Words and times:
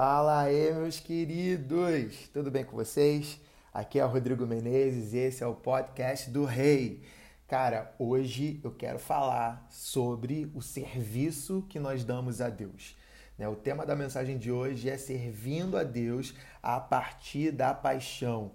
Fala 0.00 0.42
aí, 0.42 0.72
meus 0.74 1.00
queridos! 1.00 2.28
Tudo 2.32 2.52
bem 2.52 2.64
com 2.64 2.76
vocês? 2.76 3.40
Aqui 3.74 3.98
é 3.98 4.04
o 4.04 4.08
Rodrigo 4.08 4.46
Menezes 4.46 5.12
e 5.12 5.18
esse 5.18 5.42
é 5.42 5.46
o 5.48 5.56
podcast 5.56 6.30
do 6.30 6.44
Rei. 6.44 7.02
Cara, 7.48 7.92
hoje 7.98 8.60
eu 8.62 8.70
quero 8.70 9.00
falar 9.00 9.66
sobre 9.68 10.52
o 10.54 10.62
serviço 10.62 11.66
que 11.68 11.80
nós 11.80 12.04
damos 12.04 12.40
a 12.40 12.48
Deus. 12.48 12.96
Né, 13.36 13.48
o 13.48 13.56
tema 13.56 13.84
da 13.84 13.96
mensagem 13.96 14.38
de 14.38 14.52
hoje 14.52 14.88
é 14.88 14.96
servindo 14.96 15.76
a 15.76 15.82
Deus 15.82 16.32
a 16.62 16.78
partir 16.78 17.50
da 17.50 17.74
paixão. 17.74 18.52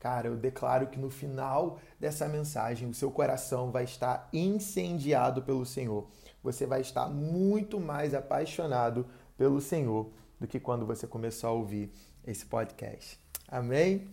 Cara, 0.00 0.28
eu 0.28 0.36
declaro 0.38 0.86
que 0.86 0.98
no 0.98 1.10
final 1.10 1.78
dessa 2.00 2.26
mensagem 2.26 2.88
o 2.88 2.94
seu 2.94 3.10
coração 3.10 3.70
vai 3.70 3.84
estar 3.84 4.30
incendiado 4.32 5.42
pelo 5.42 5.66
Senhor. 5.66 6.08
Você 6.42 6.64
vai 6.64 6.80
estar 6.80 7.06
muito 7.06 7.78
mais 7.78 8.14
apaixonado 8.14 9.06
pelo 9.36 9.60
Senhor 9.60 10.10
do 10.40 10.46
que 10.46 10.60
quando 10.60 10.86
você 10.86 11.06
começou 11.06 11.50
a 11.50 11.52
ouvir 11.52 11.90
esse 12.26 12.46
podcast. 12.46 13.18
Amém? 13.48 14.08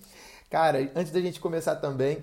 Cara, 0.50 0.92
antes 0.96 1.12
da 1.12 1.20
gente 1.20 1.40
começar 1.40 1.78
também, 1.78 2.22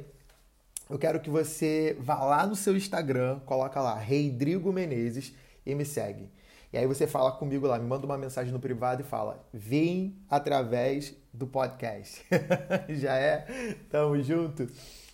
eu 0.88 0.98
quero 0.98 1.20
que 1.20 1.30
você 1.30 1.96
vá 2.00 2.22
lá 2.24 2.46
no 2.46 2.56
seu 2.56 2.76
Instagram, 2.76 3.40
coloca 3.40 3.80
lá 3.80 3.96
Reidrigo 3.96 4.72
Menezes 4.72 5.34
e 5.64 5.74
me 5.74 5.84
segue. 5.84 6.30
E 6.72 6.78
aí 6.78 6.86
você 6.86 7.06
fala 7.06 7.32
comigo 7.32 7.66
lá, 7.66 7.78
me 7.78 7.86
manda 7.86 8.06
uma 8.06 8.16
mensagem 8.16 8.52
no 8.52 8.60
privado 8.60 9.02
e 9.02 9.04
fala: 9.04 9.44
"Vim 9.52 10.16
através 10.28 11.14
do 11.32 11.46
podcast". 11.46 12.24
Já 12.88 13.16
é? 13.16 13.76
Tamo 13.88 14.20
junto. 14.22 14.68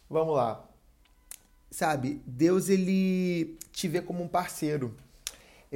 Vamos 0.09 0.37
lá. 0.37 0.65
Sabe, 1.71 2.23
Deus 2.27 2.69
ele 2.69 3.59
te 3.73 3.89
vê 3.89 4.01
como 4.01 4.23
um 4.23 4.29
parceiro. 4.29 4.97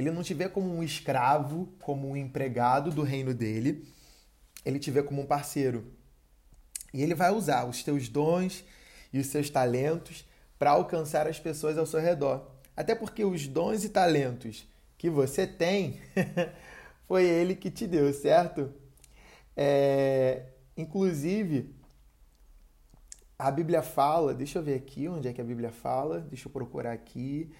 Ele 0.01 0.09
não 0.09 0.23
te 0.23 0.33
vê 0.33 0.49
como 0.49 0.75
um 0.75 0.81
escravo, 0.81 1.69
como 1.79 2.09
um 2.09 2.17
empregado 2.17 2.89
do 2.89 3.03
reino 3.03 3.35
dele. 3.35 3.87
Ele 4.65 4.79
te 4.79 4.89
vê 4.89 5.03
como 5.03 5.21
um 5.21 5.27
parceiro. 5.27 5.85
E 6.91 7.03
ele 7.03 7.13
vai 7.13 7.31
usar 7.31 7.65
os 7.65 7.83
teus 7.83 8.09
dons 8.09 8.65
e 9.13 9.19
os 9.19 9.27
seus 9.27 9.51
talentos 9.51 10.25
para 10.57 10.71
alcançar 10.71 11.27
as 11.27 11.39
pessoas 11.39 11.77
ao 11.77 11.85
seu 11.85 11.99
redor. 11.99 12.49
Até 12.75 12.95
porque 12.95 13.23
os 13.23 13.47
dons 13.47 13.83
e 13.83 13.89
talentos 13.89 14.67
que 14.97 15.07
você 15.07 15.45
tem 15.45 15.99
foi 17.07 17.25
ele 17.25 17.55
que 17.55 17.69
te 17.69 17.85
deu, 17.85 18.11
certo? 18.11 18.73
É, 19.55 20.45
inclusive, 20.75 21.75
a 23.37 23.51
Bíblia 23.51 23.83
fala, 23.83 24.33
deixa 24.33 24.57
eu 24.57 24.63
ver 24.63 24.75
aqui 24.75 25.07
onde 25.07 25.27
é 25.27 25.33
que 25.33 25.41
a 25.41 25.43
Bíblia 25.43 25.71
fala, 25.71 26.21
deixa 26.21 26.47
eu 26.47 26.51
procurar 26.51 26.91
aqui 26.91 27.51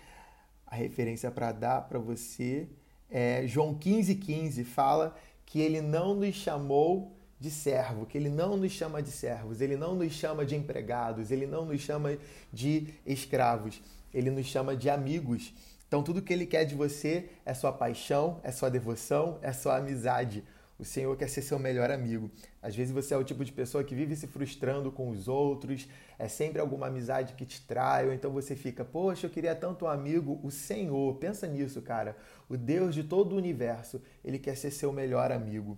a 0.72 0.76
referência 0.76 1.30
para 1.30 1.52
dar 1.52 1.82
para 1.82 2.00
você. 2.00 2.70
É, 3.10 3.46
João 3.46 3.76
15,15 3.76 4.20
15 4.20 4.64
fala 4.64 5.16
que 5.46 5.60
ele 5.60 5.82
não 5.82 6.16
nos 6.16 6.34
chamou 6.34 7.18
de 7.38 7.52
servo, 7.52 8.06
que 8.06 8.18
ele 8.18 8.30
não 8.30 8.56
nos 8.56 8.72
chama 8.72 9.02
de 9.02 9.12
servos, 9.12 9.60
ele 9.60 9.76
não 9.76 9.96
nos 9.96 10.14
chama 10.14 10.46
de 10.46 10.56
empregados, 10.56 11.30
ele 11.30 11.46
não 11.46 11.66
nos 11.66 11.82
chama 11.82 12.18
de 12.54 12.88
escravos, 13.06 13.82
ele 14.14 14.32
nos 14.32 14.46
chama 14.46 14.76
de 14.76 14.90
amigos. 14.90 15.54
Então, 15.88 16.02
tudo 16.02 16.22
que 16.22 16.32
ele 16.32 16.46
quer 16.46 16.64
de 16.64 16.74
você 16.74 17.30
é 17.46 17.54
sua 17.54 17.74
paixão, 17.74 18.40
é 18.44 18.52
sua 18.52 18.70
devoção, 18.70 19.40
é 19.42 19.52
sua 19.52 19.78
amizade. 19.78 20.42
O 20.82 20.84
Senhor 20.84 21.16
quer 21.16 21.30
ser 21.30 21.44
seu 21.44 21.60
melhor 21.60 21.92
amigo. 21.92 22.32
Às 22.60 22.76
vezes 22.76 22.92
você 22.92 23.14
é 23.14 23.18
o 23.18 23.24
tipo 23.24 23.46
de 23.46 23.52
pessoa 23.52 23.84
que 23.84 23.94
vive 23.94 24.16
se 24.16 24.26
frustrando 24.26 24.92
com 24.92 25.12
os 25.12 25.28
outros, 25.28 25.88
é 26.18 26.28
sempre 26.28 26.60
alguma 26.60 26.88
amizade 26.88 27.36
que 27.36 27.46
te 27.46 27.62
trai, 27.62 28.08
ou 28.08 28.12
então 28.12 28.32
você 28.32 28.56
fica, 28.56 28.84
poxa, 28.84 29.28
eu 29.28 29.30
queria 29.30 29.54
tanto 29.54 29.86
um 29.86 29.88
amigo. 29.88 30.40
O 30.42 30.50
Senhor, 30.50 31.16
pensa 31.18 31.46
nisso, 31.46 31.84
cara. 31.84 32.18
O 32.50 32.58
Deus 32.58 32.96
de 32.96 33.04
todo 33.04 33.34
o 33.34 33.38
universo, 33.38 34.02
ele 34.26 34.40
quer 34.40 34.58
ser 34.58 34.72
seu 34.72 34.92
melhor 34.92 35.32
amigo. 35.32 35.78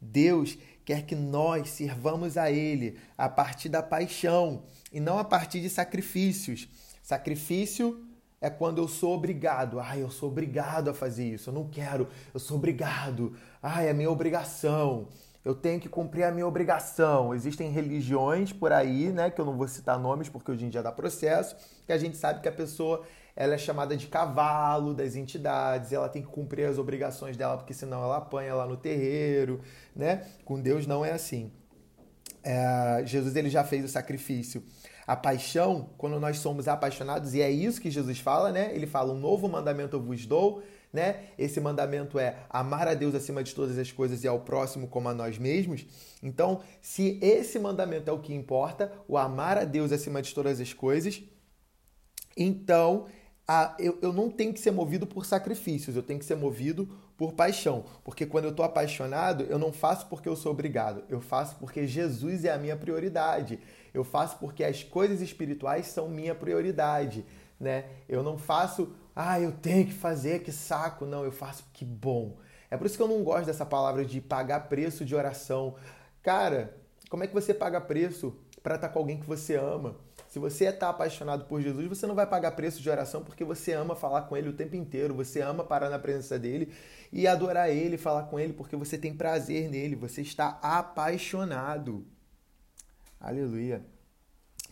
Deus 0.00 0.58
quer 0.84 1.06
que 1.06 1.14
nós 1.14 1.70
sirvamos 1.70 2.36
a 2.36 2.50
Ele 2.50 2.98
a 3.16 3.28
partir 3.28 3.68
da 3.68 3.80
paixão 3.80 4.64
e 4.92 4.98
não 4.98 5.20
a 5.20 5.24
partir 5.24 5.60
de 5.60 5.70
sacrifícios. 5.70 6.68
Sacrifício 7.00 8.04
é 8.42 8.50
quando 8.50 8.78
eu 8.78 8.88
sou 8.88 9.14
obrigado. 9.14 9.78
Ai, 9.78 10.02
eu 10.02 10.10
sou 10.10 10.28
obrigado 10.28 10.90
a 10.90 10.94
fazer 10.94 11.24
isso. 11.24 11.48
Eu 11.48 11.54
não 11.54 11.68
quero, 11.68 12.08
eu 12.34 12.40
sou 12.40 12.56
obrigado. 12.56 13.34
Ai, 13.62 13.88
é 13.88 13.92
minha 13.94 14.10
obrigação. 14.10 15.06
Eu 15.44 15.54
tenho 15.54 15.80
que 15.80 15.88
cumprir 15.88 16.24
a 16.24 16.32
minha 16.32 16.46
obrigação. 16.46 17.32
Existem 17.32 17.70
religiões 17.70 18.52
por 18.52 18.72
aí, 18.72 19.12
né, 19.12 19.30
que 19.30 19.40
eu 19.40 19.44
não 19.44 19.56
vou 19.56 19.68
citar 19.68 19.98
nomes 19.98 20.28
porque 20.28 20.50
hoje 20.50 20.64
em 20.66 20.68
dia 20.68 20.82
dá 20.82 20.90
processo, 20.90 21.56
que 21.86 21.92
a 21.92 21.98
gente 21.98 22.16
sabe 22.16 22.40
que 22.40 22.48
a 22.48 22.52
pessoa 22.52 23.02
ela 23.34 23.54
é 23.54 23.58
chamada 23.58 23.96
de 23.96 24.08
cavalo 24.08 24.92
das 24.92 25.16
entidades, 25.16 25.92
ela 25.92 26.08
tem 26.08 26.20
que 26.20 26.28
cumprir 26.28 26.66
as 26.66 26.78
obrigações 26.78 27.36
dela, 27.36 27.56
porque 27.56 27.72
senão 27.72 28.02
ela 28.02 28.18
apanha 28.18 28.54
lá 28.54 28.66
no 28.66 28.76
terreiro, 28.76 29.60
né? 29.96 30.26
Com 30.44 30.60
Deus 30.60 30.86
não 30.86 31.04
é 31.04 31.12
assim. 31.12 31.50
É, 32.44 33.02
Jesus 33.06 33.36
ele 33.36 33.48
já 33.48 33.64
fez 33.64 33.84
o 33.84 33.88
sacrifício 33.88 34.62
a 35.06 35.16
paixão, 35.16 35.90
quando 35.98 36.18
nós 36.20 36.38
somos 36.38 36.68
apaixonados, 36.68 37.34
e 37.34 37.42
é 37.42 37.50
isso 37.50 37.80
que 37.80 37.90
Jesus 37.90 38.18
fala, 38.18 38.52
né? 38.52 38.74
Ele 38.74 38.86
fala: 38.86 39.12
um 39.12 39.18
novo 39.18 39.48
mandamento 39.48 39.96
eu 39.96 40.00
vos 40.00 40.24
dou, 40.26 40.62
né? 40.92 41.24
Esse 41.38 41.60
mandamento 41.60 42.18
é 42.18 42.36
amar 42.48 42.86
a 42.86 42.94
Deus 42.94 43.14
acima 43.14 43.42
de 43.42 43.54
todas 43.54 43.78
as 43.78 43.90
coisas 43.90 44.22
e 44.22 44.28
ao 44.28 44.40
próximo 44.40 44.86
como 44.86 45.08
a 45.08 45.14
nós 45.14 45.38
mesmos. 45.38 45.86
Então, 46.22 46.60
se 46.80 47.18
esse 47.22 47.58
mandamento 47.58 48.10
é 48.10 48.12
o 48.12 48.20
que 48.20 48.34
importa, 48.34 48.92
o 49.08 49.16
amar 49.16 49.58
a 49.58 49.64
Deus 49.64 49.90
acima 49.90 50.22
de 50.22 50.34
todas 50.34 50.60
as 50.60 50.72
coisas, 50.72 51.22
então 52.36 53.06
a, 53.52 53.74
eu, 53.78 53.98
eu 54.00 54.14
não 54.14 54.30
tenho 54.30 54.54
que 54.54 54.60
ser 54.60 54.70
movido 54.70 55.06
por 55.06 55.26
sacrifícios, 55.26 55.94
eu 55.94 56.02
tenho 56.02 56.18
que 56.18 56.24
ser 56.24 56.36
movido 56.36 56.88
por 57.18 57.34
paixão. 57.34 57.84
Porque 58.02 58.24
quando 58.24 58.44
eu 58.44 58.50
estou 58.50 58.64
apaixonado, 58.64 59.44
eu 59.44 59.58
não 59.58 59.70
faço 59.70 60.06
porque 60.06 60.26
eu 60.26 60.34
sou 60.34 60.52
obrigado, 60.52 61.04
eu 61.10 61.20
faço 61.20 61.56
porque 61.56 61.86
Jesus 61.86 62.46
é 62.46 62.52
a 62.52 62.56
minha 62.56 62.76
prioridade. 62.76 63.60
Eu 63.92 64.04
faço 64.04 64.38
porque 64.38 64.64
as 64.64 64.82
coisas 64.82 65.20
espirituais 65.20 65.86
são 65.86 66.08
minha 66.08 66.34
prioridade, 66.34 67.26
né? 67.60 67.84
Eu 68.08 68.22
não 68.22 68.38
faço, 68.38 68.94
ah, 69.14 69.38
eu 69.38 69.52
tenho 69.52 69.84
que 69.84 69.92
fazer, 69.92 70.42
que 70.42 70.50
saco. 70.50 71.04
Não, 71.04 71.22
eu 71.22 71.32
faço 71.32 71.66
que 71.74 71.84
bom. 71.84 72.38
É 72.70 72.76
por 72.78 72.86
isso 72.86 72.96
que 72.96 73.02
eu 73.02 73.08
não 73.08 73.22
gosto 73.22 73.44
dessa 73.44 73.66
palavra 73.66 74.02
de 74.02 74.18
pagar 74.18 74.60
preço 74.60 75.04
de 75.04 75.14
oração. 75.14 75.74
Cara, 76.22 76.74
como 77.10 77.22
é 77.22 77.26
que 77.26 77.34
você 77.34 77.52
paga 77.52 77.82
preço 77.82 78.34
para 78.62 78.76
estar 78.76 78.88
com 78.88 78.98
alguém 78.98 79.20
que 79.20 79.26
você 79.26 79.56
ama? 79.56 79.94
Se 80.32 80.38
você 80.38 80.64
está 80.64 80.88
apaixonado 80.88 81.44
por 81.44 81.60
Jesus, 81.60 81.86
você 81.86 82.06
não 82.06 82.14
vai 82.14 82.26
pagar 82.26 82.52
preço 82.52 82.80
de 82.80 82.88
oração 82.88 83.22
porque 83.22 83.44
você 83.44 83.74
ama 83.74 83.94
falar 83.94 84.22
com 84.22 84.34
Ele 84.34 84.48
o 84.48 84.54
tempo 84.54 84.74
inteiro, 84.74 85.14
você 85.14 85.42
ama 85.42 85.62
parar 85.62 85.90
na 85.90 85.98
presença 85.98 86.38
dele 86.38 86.72
e 87.12 87.26
adorar 87.26 87.68
Ele, 87.68 87.98
falar 87.98 88.22
com 88.22 88.40
Ele 88.40 88.54
porque 88.54 88.74
você 88.74 88.96
tem 88.96 89.12
prazer 89.12 89.68
nele, 89.68 89.94
você 89.94 90.22
está 90.22 90.58
apaixonado. 90.62 92.06
Aleluia. 93.20 93.84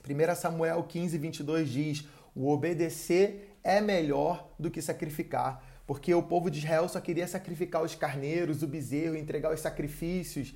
1 0.08 0.34
Samuel 0.34 0.82
15, 0.82 1.18
22 1.18 1.68
diz: 1.68 2.08
O 2.34 2.48
obedecer 2.48 3.54
é 3.62 3.82
melhor 3.82 4.54
do 4.58 4.70
que 4.70 4.80
sacrificar, 4.80 5.62
porque 5.86 6.14
o 6.14 6.22
povo 6.22 6.50
de 6.50 6.60
Israel 6.60 6.88
só 6.88 6.98
queria 7.02 7.28
sacrificar 7.28 7.82
os 7.82 7.94
carneiros, 7.94 8.62
o 8.62 8.66
bezerro, 8.66 9.14
entregar 9.14 9.52
os 9.52 9.60
sacrifícios, 9.60 10.54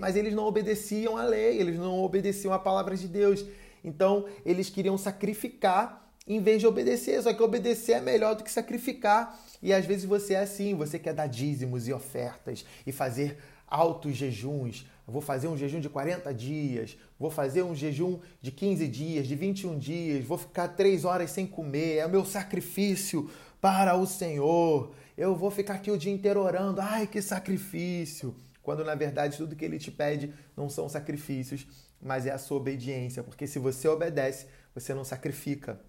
mas 0.00 0.16
eles 0.16 0.32
não 0.32 0.44
obedeciam 0.44 1.18
à 1.18 1.24
lei, 1.24 1.60
eles 1.60 1.78
não 1.78 2.02
obedeciam 2.02 2.54
à 2.54 2.58
palavra 2.58 2.96
de 2.96 3.06
Deus. 3.06 3.44
Então, 3.86 4.26
eles 4.44 4.68
queriam 4.68 4.98
sacrificar 4.98 6.12
em 6.26 6.40
vez 6.40 6.60
de 6.60 6.66
obedecer. 6.66 7.22
Só 7.22 7.32
que 7.32 7.42
obedecer 7.42 7.92
é 7.92 8.00
melhor 8.00 8.34
do 8.34 8.42
que 8.42 8.50
sacrificar. 8.50 9.40
E 9.62 9.72
às 9.72 9.86
vezes 9.86 10.04
você 10.04 10.34
é 10.34 10.40
assim, 10.40 10.74
você 10.74 10.98
quer 10.98 11.14
dar 11.14 11.28
dízimos 11.28 11.86
e 11.86 11.92
ofertas 11.92 12.66
e 12.84 12.92
fazer 12.92 13.38
altos 13.66 14.16
jejuns. 14.16 14.86
Vou 15.06 15.22
fazer 15.22 15.46
um 15.46 15.56
jejum 15.56 15.78
de 15.78 15.88
40 15.88 16.34
dias, 16.34 16.98
vou 17.18 17.30
fazer 17.30 17.62
um 17.62 17.74
jejum 17.74 18.18
de 18.42 18.50
15 18.50 18.88
dias, 18.88 19.26
de 19.28 19.36
21 19.36 19.78
dias, 19.78 20.24
vou 20.24 20.36
ficar 20.36 20.68
três 20.68 21.04
horas 21.04 21.30
sem 21.30 21.46
comer, 21.46 21.98
é 21.98 22.06
o 22.06 22.10
meu 22.10 22.24
sacrifício 22.24 23.30
para 23.60 23.96
o 23.96 24.04
Senhor. 24.04 24.92
Eu 25.16 25.36
vou 25.36 25.50
ficar 25.50 25.74
aqui 25.74 25.92
o 25.92 25.96
dia 25.96 26.12
inteiro 26.12 26.40
orando, 26.40 26.80
ai 26.80 27.06
que 27.06 27.22
sacrifício! 27.22 28.34
Quando 28.64 28.84
na 28.84 28.96
verdade 28.96 29.36
tudo 29.36 29.54
que 29.54 29.64
ele 29.64 29.78
te 29.78 29.92
pede 29.92 30.34
não 30.56 30.68
são 30.68 30.88
sacrifícios, 30.88 31.68
mas 32.00 32.26
é 32.26 32.30
a 32.30 32.38
sua 32.38 32.58
obediência, 32.58 33.22
porque 33.22 33.46
se 33.46 33.58
você 33.58 33.88
obedece, 33.88 34.46
você 34.74 34.94
não 34.94 35.04
sacrifica. 35.04 35.80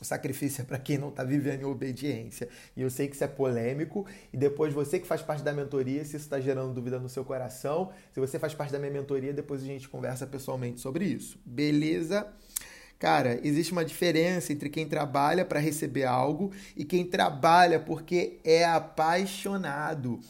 O 0.00 0.04
sacrifício 0.04 0.62
é 0.62 0.64
para 0.64 0.78
quem 0.78 0.96
não 0.96 1.10
está 1.10 1.22
vivendo 1.22 1.60
em 1.60 1.64
obediência. 1.64 2.48
E 2.74 2.80
eu 2.80 2.88
sei 2.88 3.06
que 3.06 3.14
isso 3.14 3.22
é 3.22 3.28
polêmico. 3.28 4.06
E 4.32 4.36
depois 4.36 4.72
você 4.72 4.98
que 4.98 5.06
faz 5.06 5.20
parte 5.20 5.42
da 5.42 5.52
mentoria, 5.52 6.02
se 6.02 6.16
isso 6.16 6.24
está 6.24 6.40
gerando 6.40 6.72
dúvida 6.72 6.98
no 6.98 7.08
seu 7.08 7.22
coração, 7.22 7.92
se 8.14 8.18
você 8.18 8.38
faz 8.38 8.54
parte 8.54 8.72
da 8.72 8.78
minha 8.78 8.90
mentoria, 8.90 9.32
depois 9.32 9.62
a 9.62 9.66
gente 9.66 9.90
conversa 9.90 10.26
pessoalmente 10.26 10.80
sobre 10.80 11.04
isso. 11.04 11.38
Beleza? 11.44 12.26
Cara, 12.98 13.40
existe 13.42 13.72
uma 13.72 13.84
diferença 13.84 14.52
entre 14.52 14.70
quem 14.70 14.86
trabalha 14.86 15.44
para 15.44 15.58
receber 15.58 16.04
algo 16.04 16.50
e 16.74 16.84
quem 16.84 17.04
trabalha 17.04 17.78
porque 17.78 18.38
é 18.42 18.64
apaixonado. 18.64 20.20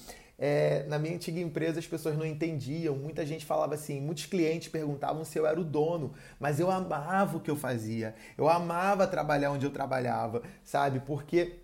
É, 0.42 0.84
na 0.88 0.98
minha 0.98 1.14
antiga 1.14 1.38
empresa 1.38 1.78
as 1.78 1.86
pessoas 1.86 2.16
não 2.16 2.24
entendiam, 2.24 2.96
muita 2.96 3.26
gente 3.26 3.44
falava 3.44 3.74
assim, 3.74 4.00
muitos 4.00 4.24
clientes 4.24 4.68
perguntavam 4.68 5.22
se 5.22 5.38
eu 5.38 5.46
era 5.46 5.60
o 5.60 5.64
dono, 5.64 6.14
mas 6.38 6.58
eu 6.58 6.70
amava 6.70 7.36
o 7.36 7.40
que 7.40 7.50
eu 7.50 7.56
fazia, 7.56 8.14
eu 8.38 8.48
amava 8.48 9.06
trabalhar 9.06 9.50
onde 9.50 9.66
eu 9.66 9.70
trabalhava, 9.70 10.42
sabe? 10.64 11.00
Porque 11.00 11.60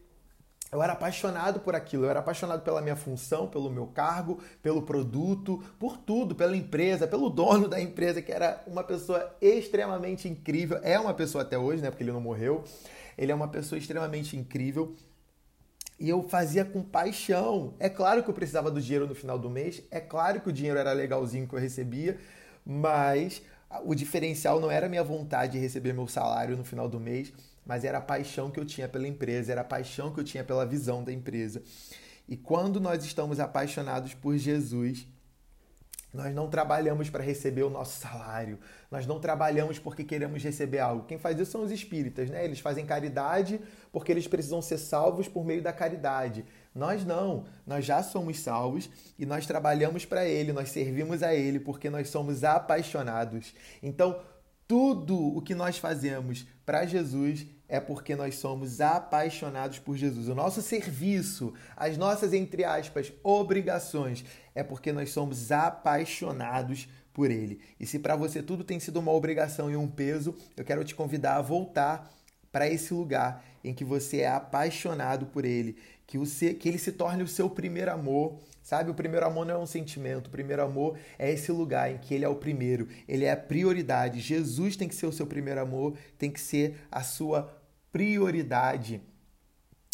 Eu 0.72 0.82
era 0.82 0.94
apaixonado 0.94 1.60
por 1.60 1.74
aquilo, 1.76 2.04
eu 2.04 2.10
era 2.10 2.18
apaixonado 2.20 2.62
pela 2.62 2.82
minha 2.82 2.96
função, 2.96 3.46
pelo 3.46 3.70
meu 3.70 3.86
cargo, 3.86 4.42
pelo 4.60 4.82
produto, 4.82 5.62
por 5.78 5.96
tudo, 5.96 6.34
pela 6.34 6.56
empresa, 6.56 7.06
pelo 7.06 7.30
dono 7.30 7.68
da 7.68 7.80
empresa, 7.80 8.20
que 8.20 8.32
era 8.32 8.62
uma 8.66 8.82
pessoa 8.82 9.34
extremamente 9.40 10.28
incrível. 10.28 10.78
É 10.82 10.98
uma 10.98 11.14
pessoa 11.14 11.42
até 11.42 11.56
hoje, 11.56 11.82
né? 11.82 11.90
Porque 11.90 12.02
ele 12.02 12.12
não 12.12 12.20
morreu. 12.20 12.64
Ele 13.16 13.30
é 13.30 13.34
uma 13.34 13.48
pessoa 13.48 13.78
extremamente 13.78 14.36
incrível. 14.36 14.94
E 15.98 16.08
eu 16.08 16.22
fazia 16.28 16.64
com 16.64 16.82
paixão. 16.82 17.74
É 17.78 17.88
claro 17.88 18.22
que 18.22 18.28
eu 18.28 18.34
precisava 18.34 18.70
do 18.70 18.80
dinheiro 18.80 19.06
no 19.06 19.14
final 19.14 19.38
do 19.38 19.48
mês, 19.48 19.82
é 19.90 20.00
claro 20.00 20.40
que 20.40 20.48
o 20.48 20.52
dinheiro 20.52 20.78
era 20.78 20.92
legalzinho 20.92 21.48
que 21.48 21.54
eu 21.54 21.58
recebia, 21.58 22.18
mas 22.64 23.42
o 23.84 23.94
diferencial 23.94 24.60
não 24.60 24.70
era 24.70 24.88
minha 24.88 25.02
vontade 25.02 25.52
de 25.52 25.58
receber 25.58 25.92
meu 25.92 26.06
salário 26.06 26.56
no 26.56 26.64
final 26.64 26.88
do 26.88 27.00
mês, 27.00 27.32
mas 27.64 27.84
era 27.84 27.98
a 27.98 28.00
paixão 28.00 28.50
que 28.50 28.60
eu 28.60 28.64
tinha 28.64 28.88
pela 28.88 29.08
empresa, 29.08 29.52
era 29.52 29.62
a 29.62 29.64
paixão 29.64 30.12
que 30.12 30.20
eu 30.20 30.24
tinha 30.24 30.44
pela 30.44 30.64
visão 30.64 31.02
da 31.02 31.12
empresa. 31.12 31.62
E 32.28 32.36
quando 32.36 32.80
nós 32.80 33.04
estamos 33.04 33.40
apaixonados 33.40 34.14
por 34.14 34.36
Jesus, 34.36 35.06
nós 36.12 36.34
não 36.34 36.48
trabalhamos 36.48 37.10
para 37.10 37.22
receber 37.22 37.62
o 37.62 37.70
nosso 37.70 38.00
salário. 38.00 38.58
Nós 38.90 39.06
não 39.06 39.20
trabalhamos 39.20 39.78
porque 39.78 40.02
queremos 40.02 40.42
receber 40.42 40.78
algo. 40.78 41.04
Quem 41.04 41.18
faz 41.18 41.38
isso 41.38 41.50
são 41.50 41.62
os 41.62 41.70
espíritas, 41.70 42.30
né? 42.30 42.44
Eles 42.44 42.60
fazem 42.60 42.86
caridade 42.86 43.60
porque 43.92 44.12
eles 44.12 44.26
precisam 44.26 44.62
ser 44.62 44.78
salvos 44.78 45.28
por 45.28 45.44
meio 45.44 45.62
da 45.62 45.72
caridade. 45.72 46.44
Nós 46.74 47.04
não. 47.04 47.44
Nós 47.66 47.84
já 47.84 48.02
somos 48.02 48.38
salvos 48.40 48.88
e 49.18 49.26
nós 49.26 49.46
trabalhamos 49.46 50.04
para 50.04 50.26
Ele, 50.26 50.52
nós 50.52 50.70
servimos 50.70 51.22
a 51.22 51.34
Ele 51.34 51.60
porque 51.60 51.90
nós 51.90 52.08
somos 52.08 52.44
apaixonados. 52.44 53.54
Então, 53.82 54.20
tudo 54.66 55.36
o 55.36 55.40
que 55.40 55.54
nós 55.54 55.78
fazemos 55.78 56.46
para 56.64 56.86
Jesus 56.86 57.46
é 57.68 57.80
porque 57.80 58.14
nós 58.14 58.36
somos 58.36 58.80
apaixonados 58.80 59.78
por 59.78 59.96
Jesus. 59.96 60.28
O 60.28 60.34
nosso 60.34 60.62
serviço, 60.62 61.52
as 61.76 61.96
nossas, 61.96 62.32
entre 62.32 62.64
aspas, 62.64 63.12
obrigações, 63.22 64.24
é 64.56 64.64
porque 64.64 64.90
nós 64.90 65.10
somos 65.10 65.52
apaixonados 65.52 66.88
por 67.12 67.30
Ele. 67.30 67.60
E 67.78 67.86
se 67.86 67.98
para 67.98 68.16
você 68.16 68.42
tudo 68.42 68.64
tem 68.64 68.80
sido 68.80 68.98
uma 68.98 69.12
obrigação 69.12 69.70
e 69.70 69.76
um 69.76 69.86
peso, 69.86 70.34
eu 70.56 70.64
quero 70.64 70.82
te 70.82 70.94
convidar 70.94 71.36
a 71.36 71.42
voltar 71.42 72.10
para 72.50 72.66
esse 72.66 72.94
lugar 72.94 73.44
em 73.62 73.74
que 73.74 73.84
você 73.84 74.22
é 74.22 74.28
apaixonado 74.28 75.26
por 75.26 75.44
Ele, 75.44 75.76
que, 76.06 76.16
o 76.16 76.24
que 76.24 76.68
Ele 76.68 76.78
se 76.78 76.92
torne 76.92 77.22
o 77.22 77.28
seu 77.28 77.50
primeiro 77.50 77.92
amor. 77.92 78.40
Sabe, 78.62 78.90
o 78.90 78.94
primeiro 78.94 79.24
amor 79.24 79.46
não 79.46 79.54
é 79.54 79.58
um 79.58 79.66
sentimento, 79.66 80.26
o 80.26 80.30
primeiro 80.30 80.62
amor 80.62 80.98
é 81.16 81.30
esse 81.30 81.52
lugar 81.52 81.88
em 81.92 81.98
que 81.98 82.12
ele 82.12 82.24
é 82.24 82.28
o 82.28 82.34
primeiro, 82.34 82.88
ele 83.06 83.24
é 83.24 83.30
a 83.30 83.36
prioridade. 83.36 84.18
Jesus 84.18 84.74
tem 84.74 84.88
que 84.88 84.94
ser 84.96 85.06
o 85.06 85.12
seu 85.12 85.24
primeiro 85.24 85.60
amor, 85.60 85.96
tem 86.18 86.32
que 86.32 86.40
ser 86.40 86.76
a 86.90 87.04
sua 87.04 87.56
prioridade. 87.92 89.00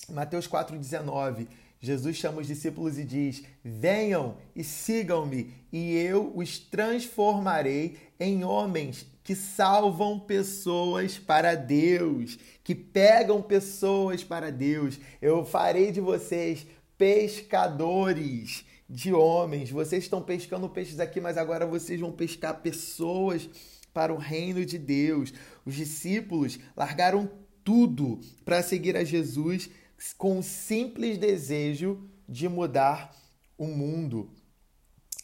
Mateus 0.08 0.48
4,19, 0.48 1.48
Jesus 1.84 2.16
chama 2.16 2.40
os 2.40 2.46
discípulos 2.46 2.96
e 2.96 3.04
diz: 3.04 3.42
Venham 3.64 4.36
e 4.54 4.62
sigam-me, 4.62 5.52
e 5.72 5.96
eu 5.96 6.32
os 6.36 6.60
transformarei 6.60 7.96
em 8.20 8.44
homens 8.44 9.04
que 9.24 9.34
salvam 9.34 10.20
pessoas 10.20 11.18
para 11.18 11.56
Deus, 11.56 12.38
que 12.62 12.72
pegam 12.72 13.42
pessoas 13.42 14.22
para 14.22 14.52
Deus. 14.52 15.00
Eu 15.20 15.44
farei 15.44 15.90
de 15.90 16.00
vocês 16.00 16.64
pescadores 16.96 18.64
de 18.88 19.12
homens. 19.12 19.68
Vocês 19.68 20.04
estão 20.04 20.22
pescando 20.22 20.68
peixes 20.68 21.00
aqui, 21.00 21.20
mas 21.20 21.36
agora 21.36 21.66
vocês 21.66 21.98
vão 21.98 22.12
pescar 22.12 22.62
pessoas 22.62 23.50
para 23.92 24.14
o 24.14 24.18
reino 24.18 24.64
de 24.64 24.78
Deus. 24.78 25.34
Os 25.66 25.74
discípulos 25.74 26.60
largaram 26.76 27.28
tudo 27.64 28.20
para 28.44 28.62
seguir 28.62 28.96
a 28.96 29.04
Jesus 29.04 29.68
com 30.16 30.38
o 30.38 30.42
simples 30.42 31.18
desejo 31.18 32.08
de 32.28 32.48
mudar 32.48 33.14
o 33.56 33.66
mundo. 33.66 34.30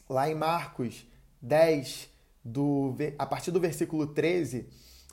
Lá 0.08 0.30
em 0.30 0.34
Marcos 0.34 1.06
10, 1.42 2.08
do, 2.44 2.94
a 3.18 3.26
partir 3.26 3.50
do 3.50 3.60
versículo 3.60 4.06
13, 4.06 4.68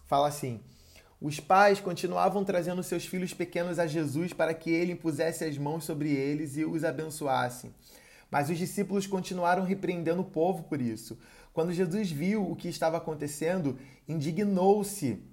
fala 0.06 0.28
assim: 0.28 0.62
Os 1.20 1.40
pais 1.40 1.80
continuavam 1.80 2.44
trazendo 2.44 2.84
seus 2.84 3.06
filhos 3.06 3.34
pequenos 3.34 3.80
a 3.80 3.88
Jesus 3.88 4.34
para 4.34 4.54
que 4.54 4.70
ele 4.70 4.94
impusesse 4.94 5.44
as 5.44 5.58
mãos 5.58 5.84
sobre 5.84 6.12
eles 6.12 6.58
e 6.58 6.66
os 6.66 6.84
abençoasse. 6.84 7.72
Mas 8.30 8.50
os 8.50 8.58
discípulos 8.58 9.08
continuaram 9.08 9.64
repreendendo 9.64 10.22
o 10.22 10.26
povo 10.26 10.64
por 10.64 10.82
isso. 10.82 11.18
Quando 11.54 11.74
Jesus 11.74 12.12
viu 12.12 12.52
o 12.52 12.56
que 12.56 12.68
estava 12.68 12.98
acontecendo, 12.98 13.78
indignou-se 14.08 15.24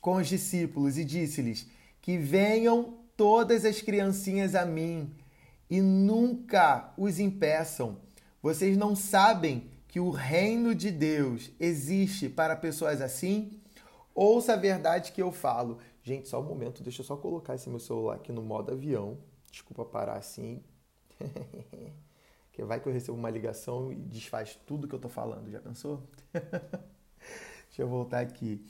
com 0.00 0.16
os 0.16 0.28
discípulos 0.28 0.96
e 0.96 1.04
disse-lhes: 1.04 1.66
Que 2.00 2.16
venham 2.16 2.97
todas 3.18 3.64
as 3.64 3.82
criancinhas 3.82 4.54
a 4.54 4.64
mim 4.64 5.12
e 5.68 5.80
nunca 5.80 6.94
os 6.96 7.18
impeçam. 7.18 7.98
Vocês 8.40 8.76
não 8.76 8.94
sabem 8.94 9.68
que 9.88 9.98
o 9.98 10.10
reino 10.10 10.72
de 10.72 10.92
Deus 10.92 11.50
existe 11.58 12.28
para 12.28 12.54
pessoas 12.54 13.00
assim? 13.00 13.60
Ouça 14.14 14.52
a 14.52 14.56
verdade 14.56 15.10
que 15.10 15.20
eu 15.20 15.32
falo. 15.32 15.78
Gente, 16.00 16.28
só 16.28 16.40
um 16.40 16.44
momento, 16.44 16.80
deixa 16.80 17.00
eu 17.00 17.04
só 17.04 17.16
colocar 17.16 17.56
esse 17.56 17.68
meu 17.68 17.80
celular 17.80 18.14
aqui 18.14 18.30
no 18.30 18.40
modo 18.40 18.70
avião. 18.70 19.18
Desculpa 19.50 19.84
parar 19.84 20.16
assim. 20.16 20.62
que 22.52 22.62
vai 22.62 22.78
que 22.78 22.88
eu 22.88 22.92
recebo 22.92 23.18
uma 23.18 23.30
ligação 23.30 23.92
e 23.92 23.96
desfaz 23.96 24.56
tudo 24.64 24.86
que 24.86 24.94
eu 24.94 25.00
tô 25.00 25.08
falando. 25.08 25.50
Já 25.50 25.58
pensou? 25.58 26.04
deixa 27.66 27.82
eu 27.82 27.88
voltar 27.88 28.20
aqui. 28.20 28.64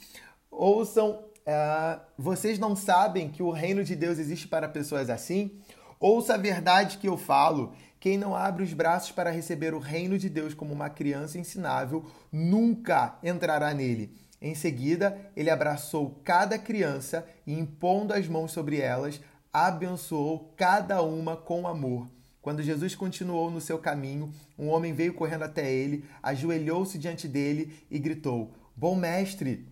Ouçam, 0.50 1.27
uh, 1.48 2.00
vocês 2.16 2.58
não 2.58 2.76
sabem 2.76 3.30
que 3.30 3.42
o 3.42 3.50
reino 3.50 3.82
de 3.82 3.96
Deus 3.96 4.18
existe 4.18 4.46
para 4.46 4.68
pessoas 4.68 5.08
assim? 5.08 5.52
Ouça 5.98 6.34
a 6.34 6.38
verdade 6.38 6.98
que 6.98 7.08
eu 7.08 7.16
falo. 7.16 7.72
Quem 7.98 8.16
não 8.16 8.36
abre 8.36 8.62
os 8.62 8.72
braços 8.72 9.10
para 9.10 9.30
receber 9.30 9.74
o 9.74 9.80
reino 9.80 10.16
de 10.18 10.28
Deus 10.28 10.54
como 10.54 10.72
uma 10.72 10.88
criança 10.88 11.38
ensinável 11.38 12.06
nunca 12.30 13.18
entrará 13.22 13.74
nele. 13.74 14.14
Em 14.40 14.54
seguida, 14.54 15.18
ele 15.34 15.50
abraçou 15.50 16.20
cada 16.22 16.56
criança 16.56 17.26
e, 17.44 17.58
impondo 17.58 18.14
as 18.14 18.28
mãos 18.28 18.52
sobre 18.52 18.78
elas, 18.80 19.20
abençoou 19.52 20.54
cada 20.56 21.02
uma 21.02 21.36
com 21.36 21.66
amor. 21.66 22.08
Quando 22.40 22.62
Jesus 22.62 22.94
continuou 22.94 23.50
no 23.50 23.60
seu 23.60 23.78
caminho, 23.78 24.32
um 24.56 24.68
homem 24.68 24.92
veio 24.92 25.12
correndo 25.12 25.42
até 25.42 25.72
ele, 25.72 26.04
ajoelhou-se 26.22 26.96
diante 26.96 27.26
dele 27.26 27.84
e 27.90 27.98
gritou: 27.98 28.52
Bom 28.76 28.94
mestre, 28.94 29.66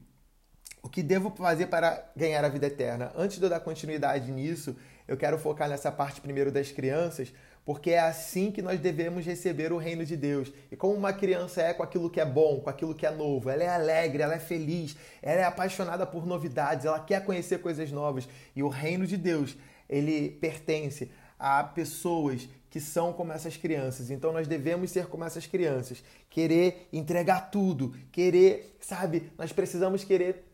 o 0.86 0.88
que 0.88 1.02
devo 1.02 1.32
fazer 1.36 1.66
para 1.66 2.08
ganhar 2.14 2.44
a 2.44 2.48
vida 2.48 2.68
eterna? 2.68 3.10
Antes 3.16 3.38
de 3.38 3.42
eu 3.42 3.50
dar 3.50 3.58
continuidade 3.58 4.30
nisso, 4.30 4.76
eu 5.08 5.16
quero 5.16 5.36
focar 5.36 5.68
nessa 5.68 5.90
parte 5.90 6.20
primeiro 6.20 6.52
das 6.52 6.70
crianças, 6.70 7.34
porque 7.64 7.90
é 7.90 7.98
assim 7.98 8.52
que 8.52 8.62
nós 8.62 8.78
devemos 8.78 9.26
receber 9.26 9.72
o 9.72 9.78
reino 9.78 10.04
de 10.04 10.16
Deus. 10.16 10.52
E 10.70 10.76
como 10.76 10.94
uma 10.94 11.12
criança 11.12 11.60
é 11.60 11.74
com 11.74 11.82
aquilo 11.82 12.08
que 12.08 12.20
é 12.20 12.24
bom, 12.24 12.60
com 12.60 12.70
aquilo 12.70 12.94
que 12.94 13.04
é 13.04 13.10
novo, 13.10 13.50
ela 13.50 13.64
é 13.64 13.68
alegre, 13.68 14.22
ela 14.22 14.36
é 14.36 14.38
feliz, 14.38 14.96
ela 15.20 15.40
é 15.40 15.44
apaixonada 15.44 16.06
por 16.06 16.24
novidades, 16.24 16.86
ela 16.86 17.00
quer 17.00 17.24
conhecer 17.24 17.58
coisas 17.58 17.90
novas. 17.90 18.28
E 18.54 18.62
o 18.62 18.68
reino 18.68 19.08
de 19.08 19.16
Deus, 19.16 19.56
ele 19.88 20.30
pertence 20.40 21.10
a 21.36 21.64
pessoas 21.64 22.48
que 22.70 22.78
são 22.78 23.12
como 23.12 23.32
essas 23.32 23.56
crianças. 23.56 24.08
Então 24.08 24.32
nós 24.32 24.46
devemos 24.46 24.92
ser 24.92 25.06
como 25.06 25.24
essas 25.24 25.48
crianças, 25.48 26.00
querer 26.30 26.86
entregar 26.92 27.50
tudo, 27.50 27.92
querer, 28.12 28.76
sabe, 28.78 29.32
nós 29.36 29.52
precisamos 29.52 30.04
querer 30.04 30.44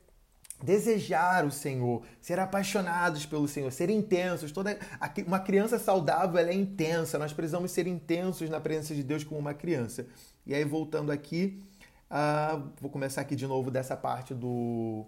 desejar 0.62 1.44
o 1.44 1.50
Senhor, 1.50 2.02
ser 2.20 2.38
apaixonados 2.38 3.26
pelo 3.26 3.48
Senhor, 3.48 3.70
ser 3.72 3.90
intensos. 3.90 4.52
Toda 4.52 4.78
uma 5.26 5.40
criança 5.40 5.78
saudável 5.78 6.38
ela 6.38 6.50
é 6.50 6.54
intensa. 6.54 7.18
Nós 7.18 7.32
precisamos 7.32 7.70
ser 7.72 7.86
intensos 7.86 8.48
na 8.48 8.60
presença 8.60 8.94
de 8.94 9.02
Deus 9.02 9.24
como 9.24 9.40
uma 9.40 9.54
criança. 9.54 10.06
E 10.46 10.54
aí 10.54 10.64
voltando 10.64 11.10
aqui, 11.10 11.62
uh, 12.10 12.70
vou 12.80 12.90
começar 12.90 13.20
aqui 13.20 13.34
de 13.34 13.46
novo 13.46 13.70
dessa 13.70 13.96
parte 13.96 14.34
do 14.34 15.04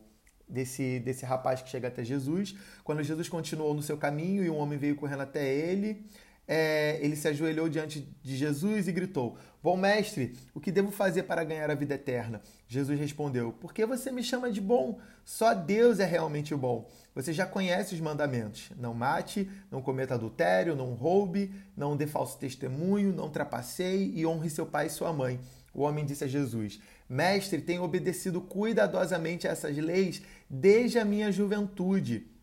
desse 0.47 1.01
desse 1.01 1.25
rapaz 1.25 1.63
que 1.63 1.71
chega 1.71 1.89
até 1.89 2.05
Jesus. 2.05 2.55
Quando 2.83 3.03
Jesus 3.03 3.29
continuou 3.29 3.75
no 3.75 3.83
seu 3.83 3.97
caminho 3.97 4.45
e 4.45 4.51
um 4.51 4.57
homem 4.57 4.79
veio 4.79 4.97
correndo 4.97 5.23
até 5.23 5.53
ele, 5.55 6.05
é, 6.47 6.99
ele 7.01 7.17
se 7.17 7.27
ajoelhou 7.27 7.69
diante 7.69 8.07
de 8.23 8.37
Jesus 8.37 8.87
e 8.87 8.93
gritou: 8.93 9.39
Bom 9.63 9.77
mestre, 9.77 10.37
o 10.53 10.61
que 10.61 10.71
devo 10.71 10.91
fazer 10.91 11.23
para 11.23 11.43
ganhar 11.43 11.71
a 11.71 11.75
vida 11.75 11.95
eterna? 11.95 12.43
Jesus 12.69 12.99
respondeu: 12.99 13.53
Por 13.53 13.73
que 13.73 13.87
você 13.87 14.11
me 14.11 14.23
chama 14.23 14.51
de 14.51 14.61
bom? 14.61 14.99
Só 15.25 15.55
Deus 15.55 16.01
é 16.01 16.05
realmente 16.05 16.55
bom. 16.55 16.87
Você 17.15 17.33
já 17.33 17.47
conhece 17.47 17.95
os 17.95 18.01
mandamentos: 18.01 18.71
não 18.77 18.93
mate, 18.93 19.51
não 19.71 19.81
cometa 19.81 20.15
adultério, 20.15 20.77
não 20.77 20.93
roube, 20.93 21.51
não 21.75 21.97
dê 21.97 22.07
falso 22.07 22.39
testemunho, 22.39 23.13
não 23.13 23.31
trapaceie 23.31 24.13
e 24.15 24.27
honre 24.27 24.51
seu 24.51 24.67
pai 24.67 24.87
e 24.87 24.91
sua 24.91 25.13
mãe. 25.13 25.41
O 25.73 25.83
homem 25.83 26.05
disse 26.05 26.25
a 26.25 26.29
Jesus: 26.29 26.79
Mestre, 27.09 27.63
tenho 27.63 27.83
obedecido 27.83 28.41
cuidadosamente 28.43 29.49
a 29.49 29.53
essas 29.53 29.77
leis 29.77 30.21
desde 30.49 30.99
a 30.99 31.05
minha 31.07 31.33
juventude. 31.33 32.34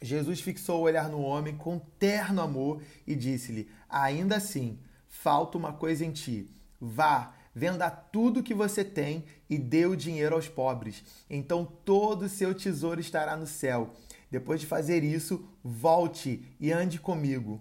Jesus 0.00 0.40
fixou 0.40 0.80
o 0.80 0.82
olhar 0.82 1.08
no 1.08 1.20
homem 1.20 1.56
com 1.56 1.78
terno 1.78 2.42
amor 2.42 2.82
e 3.06 3.14
disse-lhe: 3.14 3.68
Ainda 3.88 4.36
assim, 4.36 4.78
falta 5.08 5.56
uma 5.56 5.72
coisa 5.72 6.04
em 6.04 6.10
ti. 6.10 6.50
Vá, 6.80 7.34
venda 7.54 7.88
tudo 7.88 8.42
que 8.42 8.54
você 8.54 8.84
tem 8.84 9.24
e 9.48 9.56
dê 9.56 9.86
o 9.86 9.96
dinheiro 9.96 10.34
aos 10.34 10.48
pobres. 10.48 11.04
Então 11.30 11.64
todo 11.64 12.22
o 12.22 12.28
seu 12.28 12.54
tesouro 12.54 13.00
estará 13.00 13.36
no 13.36 13.46
céu. 13.46 13.92
Depois 14.30 14.60
de 14.60 14.66
fazer 14.66 15.04
isso, 15.04 15.46
volte 15.62 16.42
e 16.58 16.72
ande 16.72 16.98
comigo. 16.98 17.60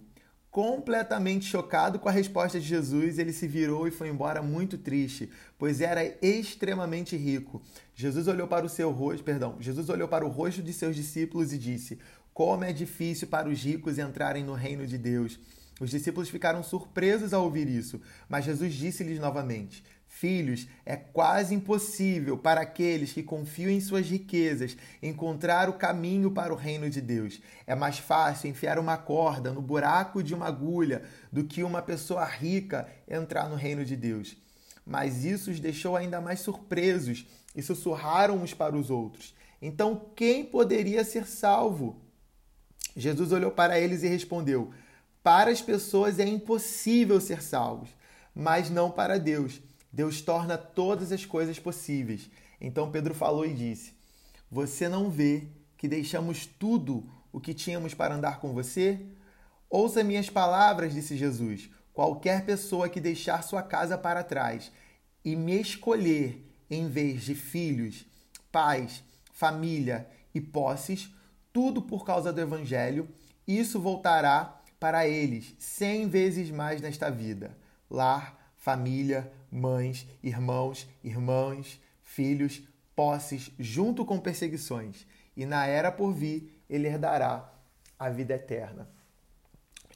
Completamente 0.51 1.45
chocado 1.45 1.97
com 1.97 2.09
a 2.09 2.11
resposta 2.11 2.59
de 2.59 2.67
Jesus, 2.67 3.17
ele 3.17 3.31
se 3.31 3.47
virou 3.47 3.87
e 3.87 3.91
foi 3.91 4.09
embora 4.09 4.41
muito 4.41 4.77
triste, 4.77 5.29
pois 5.57 5.79
era 5.79 6.03
extremamente 6.21 7.15
rico. 7.15 7.61
Jesus 7.95 8.27
olhou 8.27 8.49
para 8.49 8.65
o 8.65 8.69
seu 8.69 8.91
rosto, 8.91 9.23
perdão, 9.23 9.55
Jesus 9.61 9.87
olhou 9.87 10.09
para 10.09 10.25
o 10.25 10.29
rosto 10.29 10.61
de 10.61 10.73
seus 10.73 10.93
discípulos 10.93 11.53
e 11.53 11.57
disse: 11.57 11.97
Como 12.33 12.65
é 12.65 12.73
difícil 12.73 13.29
para 13.29 13.47
os 13.47 13.63
ricos 13.63 13.97
entrarem 13.97 14.43
no 14.43 14.53
reino 14.53 14.85
de 14.85 14.97
Deus. 14.97 15.39
Os 15.79 15.89
discípulos 15.89 16.27
ficaram 16.27 16.61
surpresos 16.61 17.33
ao 17.33 17.45
ouvir 17.45 17.69
isso, 17.69 18.01
mas 18.27 18.43
Jesus 18.43 18.73
disse-lhes 18.73 19.21
novamente: 19.21 19.81
Filhos, 20.13 20.67
é 20.85 20.97
quase 20.97 21.55
impossível 21.55 22.37
para 22.37 22.61
aqueles 22.61 23.13
que 23.13 23.23
confiam 23.23 23.71
em 23.71 23.79
suas 23.79 24.07
riquezas 24.07 24.75
encontrar 25.01 25.69
o 25.69 25.73
caminho 25.73 26.29
para 26.29 26.53
o 26.53 26.55
reino 26.55 26.89
de 26.89 26.99
Deus. 26.99 27.41
É 27.65 27.73
mais 27.73 27.97
fácil 27.97 28.49
enfiar 28.49 28.77
uma 28.77 28.97
corda 28.97 29.53
no 29.53 29.61
buraco 29.61 30.21
de 30.21 30.35
uma 30.35 30.47
agulha 30.47 31.01
do 31.31 31.45
que 31.45 31.63
uma 31.63 31.81
pessoa 31.81 32.25
rica 32.25 32.87
entrar 33.09 33.49
no 33.49 33.55
reino 33.55 33.85
de 33.85 33.95
Deus. 33.95 34.35
Mas 34.85 35.23
isso 35.23 35.49
os 35.49 35.61
deixou 35.61 35.95
ainda 35.95 36.19
mais 36.19 36.41
surpresos 36.41 37.25
e 37.55 37.61
sussurraram 37.61 38.35
uns 38.35 38.53
para 38.53 38.75
os 38.75 38.89
outros. 38.89 39.33
Então, 39.61 40.09
quem 40.13 40.43
poderia 40.43 41.05
ser 41.05 41.25
salvo? 41.25 42.01
Jesus 42.95 43.31
olhou 43.31 43.49
para 43.49 43.79
eles 43.79 44.03
e 44.03 44.09
respondeu: 44.09 44.71
Para 45.23 45.49
as 45.49 45.61
pessoas 45.61 46.19
é 46.19 46.25
impossível 46.25 47.19
ser 47.21 47.41
salvos, 47.41 47.89
mas 48.35 48.69
não 48.69 48.91
para 48.91 49.17
Deus 49.17 49.61
Deus 49.91 50.21
torna 50.21 50.57
todas 50.57 51.11
as 51.11 51.25
coisas 51.25 51.59
possíveis. 51.59 52.29
Então 52.59 52.91
Pedro 52.91 53.13
falou 53.13 53.45
e 53.45 53.53
disse: 53.53 53.93
Você 54.49 54.87
não 54.87 55.09
vê 55.09 55.47
que 55.77 55.87
deixamos 55.87 56.45
tudo 56.45 57.09
o 57.31 57.39
que 57.39 57.53
tínhamos 57.53 57.93
para 57.93 58.15
andar 58.15 58.39
com 58.39 58.53
você? 58.53 59.05
Ouça 59.69 60.03
minhas 60.03 60.29
palavras, 60.29 60.93
disse 60.93 61.17
Jesus. 61.17 61.69
Qualquer 61.93 62.45
pessoa 62.45 62.87
que 62.87 63.01
deixar 63.01 63.43
sua 63.43 63.61
casa 63.61 63.97
para 63.97 64.23
trás 64.23 64.71
e 65.25 65.35
me 65.35 65.59
escolher 65.59 66.47
em 66.69 66.87
vez 66.87 67.23
de 67.23 67.35
filhos, 67.35 68.05
pais, 68.51 69.03
família 69.33 70.07
e 70.33 70.39
posses, 70.39 71.13
tudo 71.51 71.81
por 71.81 72.05
causa 72.05 72.31
do 72.31 72.39
Evangelho, 72.39 73.09
isso 73.47 73.79
voltará 73.79 74.61
para 74.79 75.07
eles 75.07 75.53
cem 75.59 76.07
vezes 76.07 76.49
mais 76.49 76.81
nesta 76.81 77.09
vida: 77.09 77.57
lar, 77.89 78.53
família, 78.55 79.31
mães, 79.51 80.07
irmãos, 80.23 80.87
irmãs, 81.03 81.79
filhos, 82.01 82.61
posses, 82.95 83.51
junto 83.59 84.05
com 84.05 84.19
perseguições, 84.19 85.05
e 85.35 85.45
na 85.45 85.65
era 85.65 85.91
por 85.91 86.13
vir 86.13 86.63
ele 86.69 86.87
herdará 86.87 87.51
a 87.99 88.09
vida 88.09 88.33
eterna. 88.33 88.89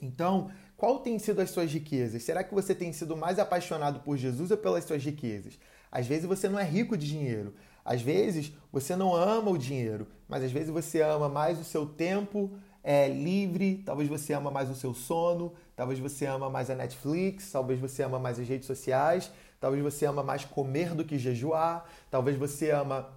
Então, 0.02 0.52
qual 0.76 1.00
tem 1.00 1.18
sido 1.18 1.42
as 1.42 1.50
suas 1.50 1.72
riquezas? 1.72 2.24
Será 2.24 2.44
que 2.44 2.54
você 2.54 2.76
tem 2.76 2.92
sido 2.92 3.16
mais 3.16 3.40
apaixonado 3.40 4.02
por 4.02 4.18
Jesus 4.18 4.52
ou 4.52 4.58
pelas 4.58 4.84
suas 4.84 5.04
riquezas? 5.04 5.58
Às 5.92 6.06
vezes 6.06 6.26
você 6.26 6.50
não 6.50 6.60
é 6.60 6.64
rico 6.64 6.98
de 6.98 7.08
dinheiro, 7.08 7.54
às 7.84 8.02
vezes 8.02 8.52
você 8.72 8.96
não 8.96 9.16
ama 9.16 9.52
o 9.52 9.58
dinheiro, 9.58 10.08
mas 10.28 10.44
às 10.44 10.52
vezes 10.52 10.70
você 10.70 11.02
ama 11.02 11.30
mais 11.30 11.60
o 11.60 11.64
seu 11.64 11.86
tempo 11.86 12.52
é, 12.84 13.08
livre, 13.08 13.82
talvez 13.86 14.10
você 14.10 14.34
ama 14.34 14.52
mais 14.52 14.70
o 14.70 14.76
seu 14.76 14.94
sono, 14.94 15.54
talvez 15.76 15.98
você 15.98 16.26
ama 16.26 16.50
mais 16.50 16.70
a 16.70 16.76
Netflix, 16.76 17.52
talvez 17.52 17.80
você 17.80 18.04
ama 18.04 18.20
mais 18.20 18.40
as 18.40 18.48
redes 18.48 18.68
sociais, 18.68 19.32
Talvez 19.66 19.82
você 19.82 20.06
ama 20.06 20.22
mais 20.22 20.46
comer 20.46 20.94
do 20.94 21.04
que 21.04 21.18
jejuar. 21.18 21.90
Talvez 22.12 22.38
você 22.38 22.70
ama 22.70 23.10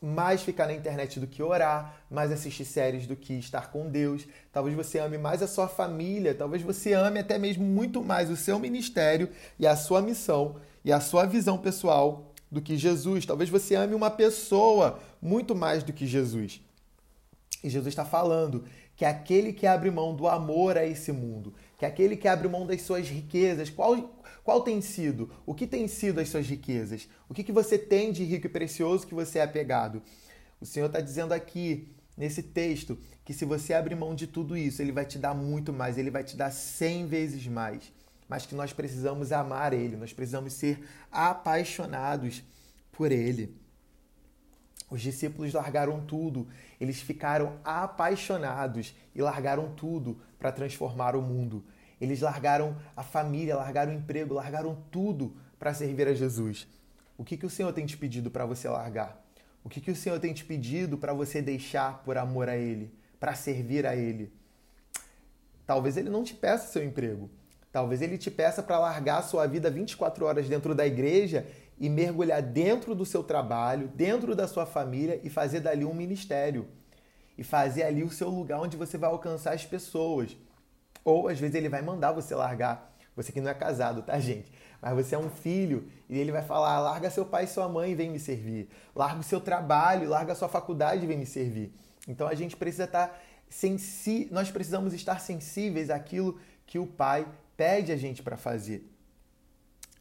mais 0.00 0.40
ficar 0.40 0.66
na 0.66 0.72
internet 0.72 1.20
do 1.20 1.26
que 1.26 1.42
orar, 1.42 1.94
mais 2.10 2.32
assistir 2.32 2.64
séries 2.64 3.06
do 3.06 3.14
que 3.14 3.34
estar 3.34 3.70
com 3.70 3.90
Deus. 3.90 4.26
Talvez 4.50 4.74
você 4.74 4.98
ame 4.98 5.18
mais 5.18 5.42
a 5.42 5.46
sua 5.46 5.68
família, 5.68 6.34
talvez 6.34 6.62
você 6.62 6.94
ame 6.94 7.20
até 7.20 7.36
mesmo 7.36 7.66
muito 7.66 8.02
mais 8.02 8.30
o 8.30 8.36
seu 8.36 8.58
ministério 8.58 9.28
e 9.58 9.66
a 9.66 9.76
sua 9.76 10.00
missão 10.00 10.56
e 10.82 10.90
a 10.90 11.00
sua 11.00 11.26
visão 11.26 11.58
pessoal 11.58 12.32
do 12.50 12.62
que 12.62 12.78
Jesus. 12.78 13.26
Talvez 13.26 13.50
você 13.50 13.74
ame 13.74 13.94
uma 13.94 14.10
pessoa 14.10 15.00
muito 15.20 15.54
mais 15.54 15.82
do 15.82 15.92
que 15.92 16.06
Jesus. 16.06 16.62
E 17.62 17.70
Jesus 17.70 17.92
está 17.92 18.04
falando 18.04 18.64
que 18.96 19.04
aquele 19.04 19.52
que 19.52 19.66
abre 19.66 19.90
mão 19.90 20.14
do 20.14 20.26
amor 20.26 20.76
a 20.76 20.84
esse 20.84 21.12
mundo, 21.12 21.54
que 21.78 21.86
aquele 21.86 22.16
que 22.16 22.28
abre 22.28 22.48
mão 22.48 22.66
das 22.66 22.82
suas 22.82 23.08
riquezas, 23.08 23.70
qual, 23.70 24.20
qual 24.42 24.62
tem 24.62 24.80
sido? 24.80 25.30
O 25.46 25.54
que 25.54 25.66
tem 25.66 25.86
sido 25.86 26.20
as 26.20 26.28
suas 26.28 26.46
riquezas? 26.46 27.08
O 27.28 27.34
que, 27.34 27.44
que 27.44 27.52
você 27.52 27.78
tem 27.78 28.12
de 28.12 28.24
rico 28.24 28.46
e 28.46 28.50
precioso 28.50 29.06
que 29.06 29.14
você 29.14 29.38
é 29.38 29.42
apegado? 29.42 30.02
O 30.60 30.66
Senhor 30.66 30.86
está 30.86 31.00
dizendo 31.00 31.32
aqui, 31.32 31.88
nesse 32.16 32.42
texto, 32.42 32.98
que 33.24 33.32
se 33.32 33.44
você 33.44 33.74
abrir 33.74 33.94
mão 33.94 34.14
de 34.14 34.26
tudo 34.26 34.56
isso, 34.56 34.82
Ele 34.82 34.92
vai 34.92 35.04
te 35.04 35.18
dar 35.18 35.34
muito 35.34 35.72
mais, 35.72 35.96
Ele 35.98 36.10
vai 36.10 36.24
te 36.24 36.36
dar 36.36 36.50
cem 36.50 37.06
vezes 37.06 37.46
mais. 37.46 37.92
Mas 38.28 38.46
que 38.46 38.54
nós 38.54 38.72
precisamos 38.72 39.32
amar 39.32 39.72
Ele, 39.72 39.96
nós 39.96 40.12
precisamos 40.12 40.52
ser 40.52 40.84
apaixonados 41.10 42.42
por 42.90 43.10
Ele. 43.12 43.61
Os 44.92 45.00
discípulos 45.00 45.54
largaram 45.54 46.02
tudo, 46.02 46.46
eles 46.78 47.00
ficaram 47.00 47.54
apaixonados 47.64 48.94
e 49.14 49.22
largaram 49.22 49.74
tudo 49.74 50.20
para 50.38 50.52
transformar 50.52 51.16
o 51.16 51.22
mundo. 51.22 51.64
Eles 51.98 52.20
largaram 52.20 52.76
a 52.94 53.02
família, 53.02 53.56
largaram 53.56 53.90
o 53.90 53.94
emprego, 53.94 54.34
largaram 54.34 54.76
tudo 54.90 55.34
para 55.58 55.72
servir 55.72 56.08
a 56.08 56.12
Jesus. 56.12 56.68
O 57.16 57.24
que, 57.24 57.38
que 57.38 57.46
o 57.46 57.48
Senhor 57.48 57.72
tem 57.72 57.86
te 57.86 57.96
pedido 57.96 58.30
para 58.30 58.44
você 58.44 58.68
largar? 58.68 59.18
O 59.64 59.70
que, 59.70 59.80
que 59.80 59.90
o 59.90 59.96
Senhor 59.96 60.20
tem 60.20 60.34
te 60.34 60.44
pedido 60.44 60.98
para 60.98 61.14
você 61.14 61.40
deixar 61.40 62.02
por 62.04 62.18
amor 62.18 62.50
a 62.50 62.56
Ele, 62.58 62.92
para 63.18 63.34
servir 63.34 63.86
a 63.86 63.96
Ele? 63.96 64.30
Talvez 65.66 65.96
Ele 65.96 66.10
não 66.10 66.22
te 66.22 66.34
peça 66.34 66.70
seu 66.70 66.84
emprego. 66.84 67.30
Talvez 67.72 68.02
Ele 68.02 68.18
te 68.18 68.30
peça 68.30 68.62
para 68.62 68.78
largar 68.78 69.22
sua 69.22 69.46
vida 69.46 69.70
24 69.70 70.26
horas 70.26 70.46
dentro 70.50 70.74
da 70.74 70.86
igreja 70.86 71.46
e 71.78 71.88
mergulhar 71.88 72.42
dentro 72.42 72.94
do 72.94 73.04
seu 73.04 73.22
trabalho, 73.22 73.88
dentro 73.88 74.34
da 74.34 74.46
sua 74.46 74.66
família 74.66 75.20
e 75.22 75.30
fazer 75.30 75.60
dali 75.60 75.84
um 75.84 75.94
ministério. 75.94 76.68
E 77.36 77.42
fazer 77.42 77.82
ali 77.82 78.02
o 78.02 78.10
seu 78.10 78.28
lugar 78.28 78.60
onde 78.60 78.76
você 78.76 78.98
vai 78.98 79.10
alcançar 79.10 79.54
as 79.54 79.64
pessoas. 79.64 80.36
Ou 81.04 81.28
às 81.28 81.38
vezes 81.38 81.54
ele 81.54 81.68
vai 81.68 81.82
mandar 81.82 82.12
você 82.12 82.34
largar. 82.34 82.94
Você 83.16 83.32
que 83.32 83.40
não 83.40 83.50
é 83.50 83.54
casado, 83.54 84.02
tá, 84.02 84.18
gente? 84.20 84.50
Mas 84.80 84.94
você 84.94 85.14
é 85.14 85.18
um 85.18 85.30
filho 85.30 85.88
e 86.08 86.18
ele 86.18 86.32
vai 86.32 86.42
falar: 86.42 86.78
larga 86.80 87.10
seu 87.10 87.24
pai 87.24 87.44
e 87.44 87.46
sua 87.46 87.68
mãe 87.68 87.92
e 87.92 87.94
vem 87.94 88.10
me 88.10 88.18
servir. 88.18 88.68
Larga 88.94 89.20
o 89.20 89.24
seu 89.24 89.40
trabalho, 89.40 90.08
larga 90.08 90.32
a 90.32 90.36
sua 90.36 90.48
faculdade 90.48 91.04
e 91.04 91.06
vem 91.06 91.18
me 91.18 91.26
servir. 91.26 91.72
Então 92.08 92.26
a 92.26 92.34
gente 92.34 92.56
precisa 92.56 92.84
estar 92.84 93.08
tá 93.08 93.18
sensi... 93.48 94.28
nós 94.30 94.50
precisamos 94.50 94.92
estar 94.92 95.20
sensíveis 95.20 95.90
àquilo 95.90 96.40
que 96.66 96.78
o 96.78 96.86
pai 96.86 97.26
pede 97.56 97.92
a 97.92 97.96
gente 97.96 98.22
para 98.22 98.36
fazer. 98.36 98.91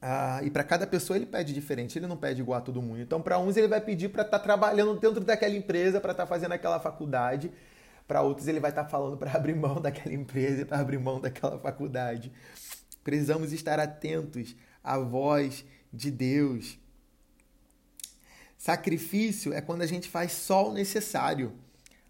Ah, 0.01 0.41
e 0.43 0.50
para 0.50 0.63
cada 0.63 0.88
pessoa 0.88 1.15
ele 1.15 1.27
pede 1.27 1.53
diferente, 1.53 2.00
ele 2.00 2.08
não 2.08 2.17
pede 2.17 2.41
igual 2.41 2.58
a 2.58 2.62
todo 2.62 2.81
mundo. 2.81 3.00
Então, 3.01 3.22
para 3.22 3.38
uns 3.38 3.55
ele 3.55 3.67
vai 3.67 3.79
pedir 3.79 4.10
para 4.10 4.24
estar 4.24 4.39
tá 4.39 4.43
trabalhando 4.43 5.00
dentro 5.00 5.20
daquela 5.20 5.55
empresa, 5.55 6.01
para 6.01 6.12
estar 6.12 6.24
tá 6.24 6.27
fazendo 6.27 6.53
aquela 6.53 6.79
faculdade. 6.79 7.51
Para 8.08 8.22
outros 8.24 8.48
ele 8.48 8.60
vai 8.60 8.72
estar 8.72 8.86
tá 8.86 8.89
falando 8.89 9.15
para 9.15 9.31
abrir 9.31 9.55
mão 9.55 9.79
daquela 9.81 10.13
empresa, 10.15 10.65
para 10.65 10.79
abrir 10.79 10.98
mão 10.98 11.22
daquela 11.22 11.60
faculdade. 11.60 12.31
Precisamos 13.03 13.53
estar 13.53 13.79
atentos 13.79 14.55
à 14.84 14.98
voz 14.98 15.63
de 15.93 16.10
Deus. 16.10 16.79
Sacrifício 18.58 19.53
é 19.53 19.62
quando 19.62 19.84
a 19.84 19.88
gente 19.88 20.10
faz 20.10 20.31
só 20.31 20.70
o 20.70 20.74
necessário. 20.74 21.53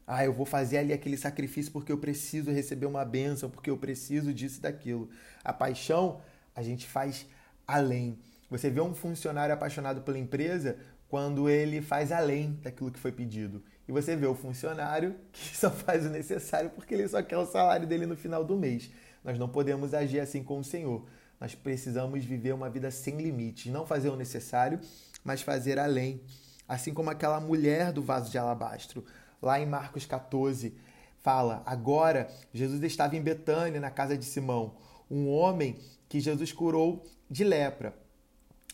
Ah, 0.07 0.25
eu 0.25 0.33
vou 0.33 0.45
fazer 0.45 0.77
ali 0.77 0.93
aquele 0.93 1.17
sacrifício 1.17 1.71
porque 1.71 1.91
eu 1.91 1.97
preciso 1.97 2.51
receber 2.51 2.85
uma 2.85 3.05
bênção, 3.05 3.49
porque 3.49 3.69
eu 3.69 3.77
preciso 3.77 4.33
disso 4.33 4.59
e 4.59 4.61
daquilo. 4.61 5.09
A 5.43 5.53
paixão 5.53 6.21
a 6.55 6.61
gente 6.61 6.87
faz 6.87 7.25
além. 7.71 8.19
Você 8.49 8.69
vê 8.69 8.81
um 8.81 8.93
funcionário 8.93 9.53
apaixonado 9.53 10.01
pela 10.01 10.19
empresa 10.19 10.77
quando 11.07 11.49
ele 11.49 11.81
faz 11.81 12.11
além 12.11 12.59
daquilo 12.61 12.91
que 12.91 12.99
foi 12.99 13.11
pedido. 13.11 13.63
E 13.87 13.91
você 13.91 14.15
vê 14.15 14.25
o 14.25 14.35
funcionário 14.35 15.15
que 15.31 15.55
só 15.57 15.69
faz 15.69 16.05
o 16.05 16.09
necessário 16.09 16.69
porque 16.71 16.93
ele 16.93 17.07
só 17.07 17.21
quer 17.21 17.37
o 17.37 17.45
salário 17.45 17.87
dele 17.87 18.05
no 18.05 18.15
final 18.15 18.43
do 18.43 18.57
mês. 18.57 18.91
Nós 19.23 19.37
não 19.37 19.47
podemos 19.47 19.93
agir 19.93 20.19
assim 20.19 20.43
com 20.43 20.59
o 20.59 20.63
Senhor. 20.63 21.05
Nós 21.39 21.55
precisamos 21.55 22.23
viver 22.23 22.53
uma 22.53 22.69
vida 22.69 22.91
sem 22.91 23.17
limites, 23.17 23.71
não 23.71 23.85
fazer 23.85 24.09
o 24.09 24.15
necessário, 24.15 24.79
mas 25.23 25.41
fazer 25.41 25.79
além. 25.79 26.21
Assim 26.67 26.93
como 26.93 27.09
aquela 27.09 27.39
mulher 27.39 27.91
do 27.91 28.01
vaso 28.01 28.29
de 28.29 28.37
alabastro, 28.37 29.03
lá 29.41 29.59
em 29.59 29.65
Marcos 29.65 30.05
14, 30.05 30.75
fala: 31.19 31.63
Agora 31.65 32.27
Jesus 32.53 32.81
estava 32.83 33.15
em 33.15 33.21
Betânia, 33.21 33.79
na 33.79 33.89
casa 33.89 34.17
de 34.17 34.25
Simão, 34.25 34.75
um 35.09 35.29
homem 35.29 35.77
que 36.11 36.19
Jesus 36.19 36.51
curou 36.51 37.05
de 37.29 37.41
lepra. 37.41 37.95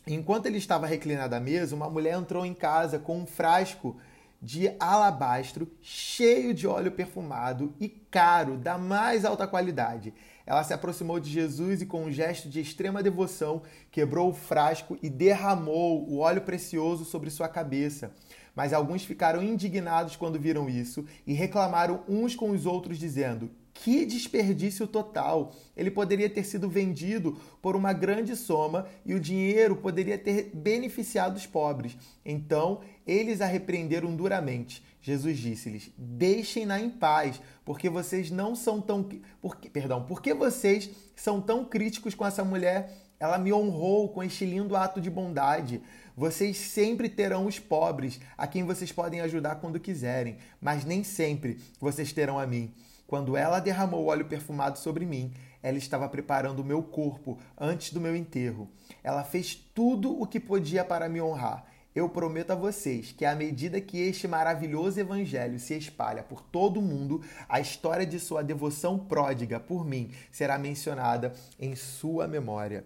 Enquanto 0.08 0.48
ele 0.48 0.58
estava 0.58 0.88
reclinado 0.88 1.36
à 1.36 1.40
mesa, 1.40 1.76
uma 1.76 1.88
mulher 1.88 2.18
entrou 2.18 2.44
em 2.44 2.54
casa 2.56 2.98
com 2.98 3.20
um 3.20 3.28
frasco 3.28 3.96
de 4.42 4.72
alabastro 4.80 5.72
cheio 5.80 6.52
de 6.52 6.66
óleo 6.66 6.92
perfumado 6.92 7.76
e 7.80 7.90
caro, 7.90 8.58
da 8.58 8.76
mais 8.80 9.24
alta 9.24 9.46
qualidade. 9.46 10.16
ela 10.48 10.64
se 10.64 10.74
aproximou 10.74 11.20
de 11.20 11.30
Jesus 11.30 11.80
e, 11.84 11.86
com 11.86 12.06
um 12.06 12.12
gesto 12.12 12.50
de 12.50 12.60
extrema 12.60 13.04
devoção, 13.04 13.62
quebrou 13.92 14.30
o 14.30 14.34
frasco 14.34 14.98
e 15.04 15.08
derramou 15.08 16.10
o 16.10 16.18
óleo 16.18 16.42
precioso 16.42 17.06
sobre 17.06 17.30
sua 17.30 17.48
cabeça. 17.48 18.14
Mas 18.56 18.74
alguns 18.74 19.04
ficaram 19.04 19.44
indignados 19.44 20.16
quando 20.16 20.40
viram 20.40 20.68
isso 20.68 21.06
e 21.28 21.34
reclamaram 21.34 22.04
uns 22.10 22.36
com 22.36 22.50
os 22.50 22.66
outros, 22.66 22.98
dizendo: 22.98 23.52
Que 23.84 24.06
desperdício 24.06 24.88
total! 24.88 25.54
Ele 25.76 25.92
poderia 25.92 26.30
ter 26.30 26.44
sido 26.44 26.70
vendido 26.70 27.38
por 27.62 27.76
uma 27.76 27.94
grande 27.94 28.36
soma 28.36 28.88
e 29.06 29.14
o 29.14 29.20
dinheiro 29.20 29.76
poderia 29.76 30.18
ter 30.18 30.52
beneficiado 30.54 31.36
os 31.36 31.46
pobres. 31.46 31.96
Então 32.26 32.82
eles 33.06 33.40
a 33.40 33.46
repreenderam 33.46 34.16
duramente. 34.16 34.84
Jesus 35.02 35.38
disse-lhes: 35.38 35.92
Deixem-na 35.98 36.80
em 36.80 36.90
paz, 36.90 37.40
porque 37.64 37.90
vocês 37.90 38.32
não 38.32 38.56
são 38.56 38.82
tão. 38.82 39.08
Porque, 39.42 39.70
perdão, 39.70 40.04
porque 40.04 40.34
vocês 40.34 40.90
são 41.16 41.40
tão 41.40 41.64
críticos 41.64 42.16
com 42.16 42.26
essa 42.26 42.44
mulher? 42.44 42.92
Ela 43.20 43.38
me 43.38 43.54
honrou 43.54 44.10
com 44.10 44.24
este 44.24 44.46
lindo 44.46 44.76
ato 44.76 45.00
de 45.00 45.10
bondade. 45.10 45.82
Vocês 46.16 46.58
sempre 46.58 47.10
terão 47.10 47.46
os 47.46 47.60
pobres, 47.60 48.20
a 48.36 48.48
quem 48.48 48.64
vocês 48.64 48.92
podem 48.92 49.22
ajudar 49.22 49.56
quando 49.56 49.80
quiserem, 49.80 50.38
mas 50.60 50.84
nem 50.84 51.04
sempre 51.04 51.60
vocês 51.80 52.12
terão 52.12 52.40
a 52.40 52.48
mim. 52.48 52.74
Quando 53.08 53.38
ela 53.38 53.60
derramou 53.60 54.08
óleo 54.08 54.26
perfumado 54.26 54.78
sobre 54.78 55.06
mim, 55.06 55.34
ela 55.64 55.78
estava 55.78 56.08
preparando 56.10 56.60
o 56.60 56.66
meu 56.66 56.84
corpo 56.84 57.40
antes 57.58 57.92
do 57.92 58.02
meu 58.02 58.16
enterro. 58.16 58.70
Ela 59.04 59.24
fez 59.24 59.56
tudo 59.56 60.22
o 60.22 60.28
que 60.28 60.40
podia 60.40 60.84
para 60.84 61.10
me 61.10 61.22
honrar. 61.22 61.66
Eu 61.96 62.08
prometo 62.10 62.52
a 62.52 62.56
vocês 62.56 63.12
que, 63.12 63.26
à 63.26 63.34
medida 63.34 63.82
que 63.82 63.98
este 63.98 64.28
maravilhoso 64.28 65.00
evangelho 65.00 65.60
se 65.60 65.76
espalha 65.76 66.22
por 66.22 66.44
todo 66.44 66.80
o 66.80 66.84
mundo, 66.84 67.24
a 67.50 67.60
história 67.60 68.06
de 68.06 68.20
sua 68.20 68.44
devoção 68.44 69.00
pródiga 69.00 69.60
por 69.60 69.84
mim 69.84 70.12
será 70.30 70.60
mencionada 70.60 71.34
em 71.60 71.76
sua 71.76 72.28
memória. 72.28 72.86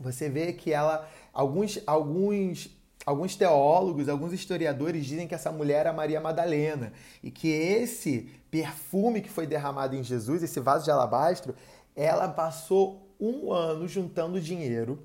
Você 0.00 0.28
vê 0.28 0.52
que 0.52 0.72
ela 0.72 1.08
Alguns, 1.34 1.80
alguns, 1.84 2.70
alguns 3.04 3.36
teólogos, 3.36 4.08
alguns 4.08 4.32
historiadores 4.32 5.04
dizem 5.04 5.28
que 5.28 5.34
essa 5.34 5.52
mulher 5.52 5.80
era 5.80 5.92
Maria 5.92 6.20
Madalena 6.20 6.92
e 7.22 7.30
que 7.30 7.48
esse 7.48 8.30
perfume 8.50 9.20
que 9.20 9.28
foi 9.28 9.46
derramado 9.46 9.94
em 9.94 10.02
Jesus, 10.02 10.42
esse 10.42 10.60
vaso 10.60 10.84
de 10.84 10.90
alabastro, 10.90 11.54
ela 11.94 12.28
passou 12.28 13.08
um 13.20 13.52
ano 13.52 13.86
juntando 13.86 14.40
dinheiro 14.40 15.02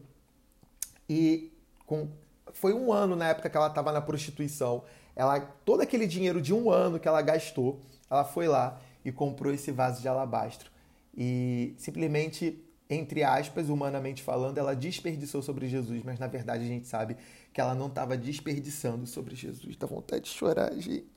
e 1.10 1.51
com, 1.86 2.08
foi 2.53 2.74
um 2.74 2.91
ano 2.91 3.15
na 3.15 3.29
época 3.29 3.50
que 3.50 3.58
ela 3.58 3.68
estava 3.68 3.91
na 3.91 4.01
prostituição. 4.01 4.84
Ela 5.15 5.39
todo 5.65 5.82
aquele 5.82 6.08
dinheiro 6.08 6.41
de 6.41 6.53
um 6.53 6.70
ano 6.70 7.00
que 7.00 7.08
ela 7.08 7.22
gastou, 7.22 7.79
ela 8.10 8.24
foi 8.24 8.48
lá 8.48 8.79
e 9.03 9.12
comprou 9.12 9.53
esse 9.53 9.72
vaso 9.72 10.01
de 10.01 10.08
alabastro 10.08 10.72
e 11.15 11.74
simplesmente 11.77 12.63
entre 12.89 13.24
aspas, 13.24 13.70
humanamente 13.70 14.24
falando, 14.24 14.58
ela 14.58 14.75
desperdiçou 14.75 15.44
sobre 15.44 15.68
Jesus, 15.68 16.01
mas 16.03 16.18
na 16.18 16.25
verdade 16.25 16.63
a 16.63 16.68
gente 16.68 16.88
sabe 16.88 17.15
que 17.60 17.62
ela 17.62 17.75
não 17.75 17.88
estava 17.88 18.16
desperdiçando 18.16 19.06
sobre 19.06 19.36
Jesus. 19.36 19.75
Dá 19.75 19.86
vontade 19.86 20.24
de 20.24 20.30
chorar, 20.30 20.74
gente. 20.80 21.12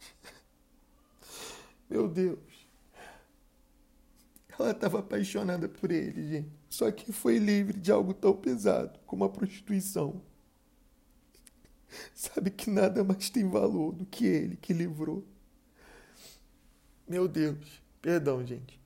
Meu 1.89 2.09
Deus. 2.09 2.67
Ela 4.59 4.73
estava 4.73 4.99
apaixonada 4.99 5.69
por 5.69 5.93
ele, 5.93 6.29
gente. 6.29 6.51
Só 6.69 6.91
que 6.91 7.13
foi 7.13 7.39
livre 7.39 7.79
de 7.79 7.93
algo 7.93 8.13
tão 8.13 8.35
pesado 8.35 8.99
como 9.07 9.23
a 9.23 9.29
prostituição. 9.29 10.21
Sabe 12.13 12.51
que 12.51 12.69
nada 12.69 13.05
mais 13.05 13.31
tem 13.31 13.49
valor 13.49 13.93
do 13.93 14.05
que 14.05 14.27
ele 14.27 14.57
que 14.57 14.73
livrou. 14.73 15.25
Meu 17.07 17.29
Deus. 17.29 17.81
Perdão, 18.01 18.45
gente. 18.45 18.81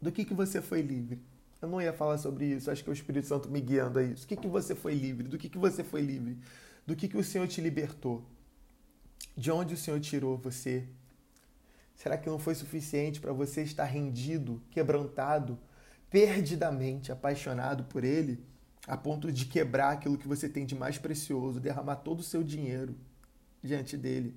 Do 0.00 0.10
que, 0.10 0.24
que 0.24 0.32
você 0.32 0.62
foi 0.62 0.80
livre? 0.80 1.20
Eu 1.62 1.68
não 1.68 1.80
ia 1.80 1.92
falar 1.92 2.18
sobre 2.18 2.46
isso, 2.46 2.68
acho 2.72 2.82
que 2.82 2.90
é 2.90 2.92
o 2.92 2.92
Espírito 2.92 3.28
Santo 3.28 3.48
me 3.48 3.60
guiando 3.60 4.00
a 4.00 4.02
isso. 4.02 4.24
O 4.24 4.28
que, 4.28 4.36
que 4.36 4.48
você 4.48 4.74
foi 4.74 4.94
livre? 4.94 5.28
Do 5.28 5.38
que, 5.38 5.48
que 5.48 5.58
você 5.58 5.84
foi 5.84 6.00
livre? 6.00 6.36
Do 6.84 6.96
que, 6.96 7.06
que 7.06 7.16
o 7.16 7.22
Senhor 7.22 7.46
te 7.46 7.60
libertou? 7.60 8.24
De 9.36 9.48
onde 9.52 9.74
o 9.74 9.76
Senhor 9.76 10.00
tirou 10.00 10.36
você? 10.36 10.84
Será 11.94 12.18
que 12.18 12.28
não 12.28 12.40
foi 12.40 12.56
suficiente 12.56 13.20
para 13.20 13.32
você 13.32 13.62
estar 13.62 13.84
rendido, 13.84 14.60
quebrantado, 14.72 15.56
perdidamente 16.10 17.12
apaixonado 17.12 17.84
por 17.84 18.02
Ele, 18.02 18.44
a 18.88 18.96
ponto 18.96 19.30
de 19.30 19.46
quebrar 19.46 19.92
aquilo 19.92 20.18
que 20.18 20.26
você 20.26 20.48
tem 20.48 20.66
de 20.66 20.74
mais 20.74 20.98
precioso, 20.98 21.60
derramar 21.60 21.96
todo 21.96 22.18
o 22.18 22.24
seu 22.24 22.42
dinheiro 22.42 22.96
diante 23.62 23.96
dele? 23.96 24.34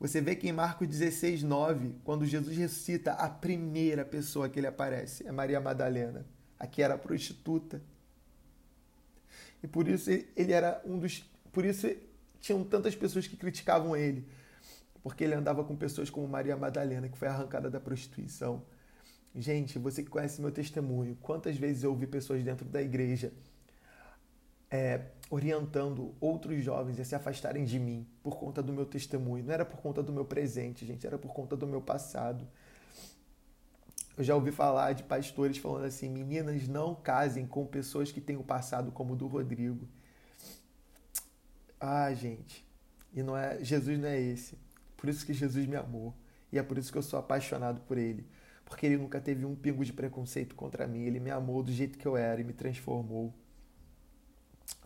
Você 0.00 0.20
vê 0.20 0.36
que 0.36 0.48
em 0.48 0.52
Marcos 0.52 0.86
16, 0.86 1.42
9, 1.42 1.96
quando 2.04 2.24
Jesus 2.24 2.56
ressuscita, 2.56 3.12
a 3.12 3.28
primeira 3.28 4.04
pessoa 4.04 4.48
que 4.48 4.60
ele 4.60 4.68
aparece 4.68 5.26
é 5.26 5.32
Maria 5.32 5.60
Madalena, 5.60 6.24
a 6.58 6.66
que 6.66 6.82
era 6.82 6.96
prostituta. 6.96 7.82
E 9.60 9.66
por 9.66 9.88
isso 9.88 10.08
ele 10.10 10.52
era 10.52 10.80
um 10.84 10.98
dos. 10.98 11.28
Por 11.52 11.64
isso 11.64 11.88
tinham 12.40 12.62
tantas 12.62 12.94
pessoas 12.94 13.26
que 13.26 13.36
criticavam 13.36 13.96
ele. 13.96 14.24
Porque 15.02 15.24
ele 15.24 15.34
andava 15.34 15.64
com 15.64 15.74
pessoas 15.74 16.08
como 16.10 16.28
Maria 16.28 16.56
Madalena, 16.56 17.08
que 17.08 17.18
foi 17.18 17.26
arrancada 17.26 17.68
da 17.68 17.80
prostituição. 17.80 18.62
Gente, 19.34 19.78
você 19.78 20.02
que 20.02 20.10
conhece 20.10 20.40
meu 20.40 20.52
testemunho, 20.52 21.16
quantas 21.20 21.56
vezes 21.56 21.82
eu 21.82 21.90
ouvi 21.90 22.06
pessoas 22.06 22.42
dentro 22.44 22.64
da 22.64 22.80
igreja 22.80 23.32
é, 24.70 25.02
orientando 25.30 26.14
outros 26.20 26.62
jovens 26.62 26.98
a 27.00 27.04
se 27.04 27.14
afastarem 27.14 27.64
de 27.64 27.78
mim 27.78 28.06
por 28.22 28.36
conta 28.36 28.62
do 28.62 28.72
meu 28.72 28.86
testemunho. 28.86 29.44
Não 29.44 29.52
era 29.52 29.64
por 29.64 29.80
conta 29.80 30.02
do 30.02 30.12
meu 30.12 30.24
presente, 30.24 30.86
gente, 30.86 31.06
era 31.06 31.18
por 31.18 31.32
conta 31.32 31.56
do 31.56 31.66
meu 31.66 31.80
passado. 31.80 32.46
Eu 34.16 34.24
já 34.24 34.34
ouvi 34.34 34.50
falar 34.50 34.94
de 34.94 35.04
pastores 35.04 35.58
falando 35.58 35.84
assim: 35.84 36.08
meninas, 36.08 36.66
não 36.66 36.94
casem 36.94 37.46
com 37.46 37.64
pessoas 37.66 38.10
que 38.10 38.20
têm 38.20 38.36
o 38.36 38.42
passado 38.42 38.90
como 38.90 39.12
o 39.12 39.16
do 39.16 39.26
Rodrigo. 39.26 39.86
Ah, 41.80 42.12
gente, 42.12 42.66
e 43.14 43.22
não 43.22 43.36
é 43.36 43.62
Jesus 43.62 43.98
não 43.98 44.08
é 44.08 44.20
esse. 44.20 44.58
Por 44.96 45.08
isso 45.08 45.24
que 45.24 45.32
Jesus 45.32 45.64
me 45.66 45.76
amou 45.76 46.12
e 46.50 46.58
é 46.58 46.62
por 46.62 46.76
isso 46.78 46.90
que 46.90 46.98
eu 46.98 47.02
sou 47.02 47.18
apaixonado 47.18 47.80
por 47.82 47.96
ele, 47.96 48.26
porque 48.64 48.86
ele 48.86 48.96
nunca 48.96 49.20
teve 49.20 49.44
um 49.44 49.54
pingo 49.54 49.84
de 49.84 49.92
preconceito 49.92 50.54
contra 50.56 50.86
mim. 50.86 51.02
Ele 51.02 51.20
me 51.20 51.30
amou 51.30 51.62
do 51.62 51.70
jeito 51.70 51.98
que 51.98 52.06
eu 52.06 52.16
era 52.16 52.40
e 52.40 52.44
me 52.44 52.52
transformou. 52.52 53.32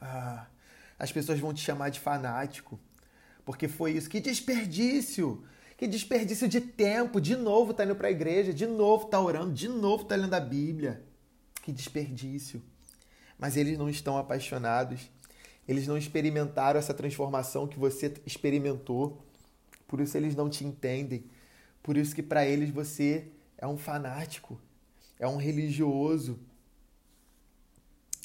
Ah, 0.00 0.46
as 0.98 1.10
pessoas 1.10 1.38
vão 1.38 1.52
te 1.52 1.60
chamar 1.60 1.90
de 1.90 2.00
fanático, 2.00 2.78
porque 3.44 3.68
foi 3.68 3.92
isso. 3.92 4.08
Que 4.08 4.20
desperdício! 4.20 5.44
Que 5.76 5.86
desperdício 5.86 6.48
de 6.48 6.60
tempo! 6.60 7.20
De 7.20 7.34
novo 7.36 7.74
tá 7.74 7.84
indo 7.84 7.96
para 7.96 8.08
a 8.08 8.10
igreja, 8.10 8.52
de 8.52 8.66
novo 8.66 9.06
tá 9.06 9.20
orando, 9.20 9.52
de 9.52 9.68
novo 9.68 10.04
tá 10.04 10.14
lendo 10.14 10.34
a 10.34 10.40
Bíblia. 10.40 11.02
Que 11.62 11.72
desperdício! 11.72 12.62
Mas 13.38 13.56
eles 13.56 13.76
não 13.76 13.88
estão 13.88 14.16
apaixonados. 14.16 15.10
Eles 15.66 15.86
não 15.86 15.96
experimentaram 15.96 16.78
essa 16.78 16.94
transformação 16.94 17.66
que 17.66 17.78
você 17.78 18.12
experimentou. 18.26 19.24
Por 19.86 20.00
isso 20.00 20.16
eles 20.16 20.34
não 20.34 20.48
te 20.48 20.64
entendem. 20.64 21.24
Por 21.82 21.96
isso 21.96 22.14
que 22.14 22.22
para 22.22 22.46
eles 22.46 22.70
você 22.70 23.28
é 23.58 23.66
um 23.66 23.76
fanático, 23.76 24.60
é 25.18 25.26
um 25.26 25.36
religioso, 25.36 26.38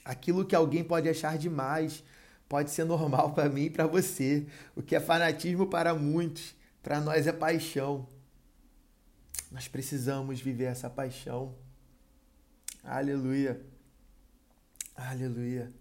Aquilo 0.07 0.45
que 0.45 0.55
alguém 0.55 0.85
pode 0.85 1.09
achar 1.09 1.37
demais 1.37 2.01
pode 2.47 2.71
ser 2.71 2.85
normal 2.85 3.33
para 3.33 3.49
mim 3.49 3.63
e 3.63 3.69
para 3.69 3.85
você. 3.85 4.47
O 4.73 4.81
que 4.81 4.95
é 4.95 5.01
fanatismo 5.01 5.67
para 5.67 5.93
muitos, 5.93 6.55
para 6.81 7.01
nós 7.01 7.27
é 7.27 7.33
paixão. 7.33 8.07
Nós 9.51 9.67
precisamos 9.67 10.39
viver 10.39 10.63
essa 10.63 10.89
paixão. 10.89 11.53
Aleluia. 12.85 13.59
Aleluia. 14.95 15.73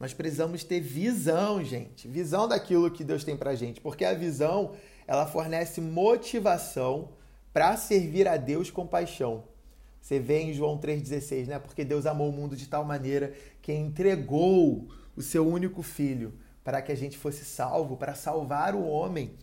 Nós 0.00 0.14
precisamos 0.14 0.64
ter 0.64 0.80
visão, 0.80 1.62
gente. 1.62 2.08
Visão 2.08 2.48
daquilo 2.48 2.90
que 2.90 3.04
Deus 3.04 3.24
tem 3.24 3.36
pra 3.36 3.54
gente, 3.54 3.78
porque 3.78 4.06
a 4.06 4.14
visão, 4.14 4.74
ela 5.06 5.26
fornece 5.26 5.82
motivação 5.82 7.12
para 7.52 7.76
servir 7.76 8.26
a 8.26 8.38
Deus 8.38 8.70
com 8.70 8.86
paixão. 8.86 9.51
Você 10.02 10.18
vê 10.18 10.40
em 10.40 10.52
João 10.52 10.76
3,16, 10.78 11.46
né? 11.46 11.58
Porque 11.60 11.84
Deus 11.84 12.06
amou 12.06 12.28
o 12.28 12.32
mundo 12.32 12.56
de 12.56 12.66
tal 12.66 12.84
maneira 12.84 13.32
que 13.62 13.72
entregou 13.72 14.88
o 15.14 15.22
seu 15.22 15.46
único 15.46 15.80
filho 15.80 16.34
para 16.64 16.82
que 16.82 16.90
a 16.90 16.94
gente 16.96 17.16
fosse 17.16 17.44
salvo, 17.44 17.96
para 17.96 18.12
salvar 18.12 18.74
o 18.74 18.84
homem. 18.84 19.34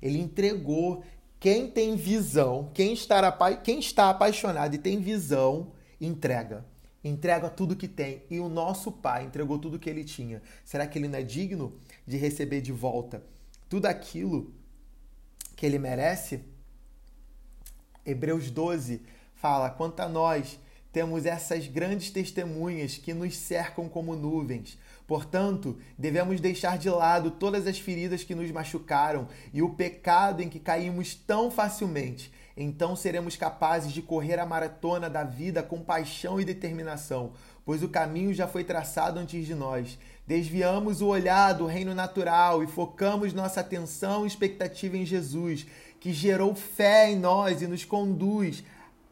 Ele 0.00 0.18
entregou. 0.18 1.04
Quem 1.38 1.70
tem 1.70 1.94
visão, 1.94 2.70
quem 2.74 2.94
está, 2.94 3.56
quem 3.58 3.78
está 3.78 4.10
apaixonado 4.10 4.74
e 4.74 4.78
tem 4.78 4.98
visão, 4.98 5.72
entrega. 6.00 6.64
Entrega 7.04 7.48
tudo 7.48 7.76
que 7.76 7.86
tem. 7.86 8.24
E 8.28 8.40
o 8.40 8.48
nosso 8.48 8.90
Pai 8.90 9.24
entregou 9.24 9.56
tudo 9.58 9.78
que 9.78 9.88
ele 9.88 10.02
tinha. 10.02 10.42
Será 10.64 10.86
que 10.86 10.98
ele 10.98 11.06
não 11.06 11.18
é 11.18 11.22
digno 11.22 11.78
de 12.06 12.16
receber 12.16 12.60
de 12.60 12.72
volta 12.72 13.22
tudo 13.68 13.86
aquilo 13.86 14.52
que 15.54 15.64
ele 15.64 15.78
merece? 15.78 16.40
Hebreus 18.04 18.50
12, 18.50 19.02
fala: 19.40 19.70
quanto 19.70 20.00
a 20.00 20.08
nós, 20.08 20.58
temos 20.92 21.26
essas 21.26 21.66
grandes 21.66 22.10
testemunhas 22.10 22.96
que 22.96 23.12
nos 23.12 23.36
cercam 23.36 23.88
como 23.88 24.16
nuvens. 24.16 24.78
Portanto, 25.06 25.78
devemos 25.96 26.40
deixar 26.40 26.76
de 26.76 26.90
lado 26.90 27.30
todas 27.30 27.66
as 27.66 27.78
feridas 27.78 28.24
que 28.24 28.34
nos 28.34 28.50
machucaram 28.50 29.28
e 29.52 29.62
o 29.62 29.70
pecado 29.70 30.42
em 30.42 30.48
que 30.48 30.58
caímos 30.58 31.14
tão 31.14 31.50
facilmente. 31.50 32.32
Então 32.56 32.96
seremos 32.96 33.36
capazes 33.36 33.92
de 33.92 34.02
correr 34.02 34.40
a 34.40 34.44
maratona 34.44 35.08
da 35.08 35.22
vida 35.22 35.62
com 35.62 35.80
paixão 35.80 36.40
e 36.40 36.44
determinação, 36.44 37.32
pois 37.64 37.82
o 37.82 37.88
caminho 37.88 38.34
já 38.34 38.48
foi 38.48 38.64
traçado 38.64 39.20
antes 39.20 39.46
de 39.46 39.54
nós. 39.54 39.98
Desviamos 40.26 41.00
o 41.00 41.06
olhar 41.06 41.52
do 41.52 41.66
reino 41.66 41.94
natural 41.94 42.62
e 42.62 42.66
focamos 42.66 43.32
nossa 43.32 43.60
atenção 43.60 44.24
e 44.24 44.26
expectativa 44.26 44.96
em 44.96 45.06
Jesus, 45.06 45.64
que 46.00 46.12
gerou 46.12 46.54
fé 46.54 47.10
em 47.10 47.16
nós 47.16 47.62
e 47.62 47.66
nos 47.66 47.84
conduz 47.84 48.64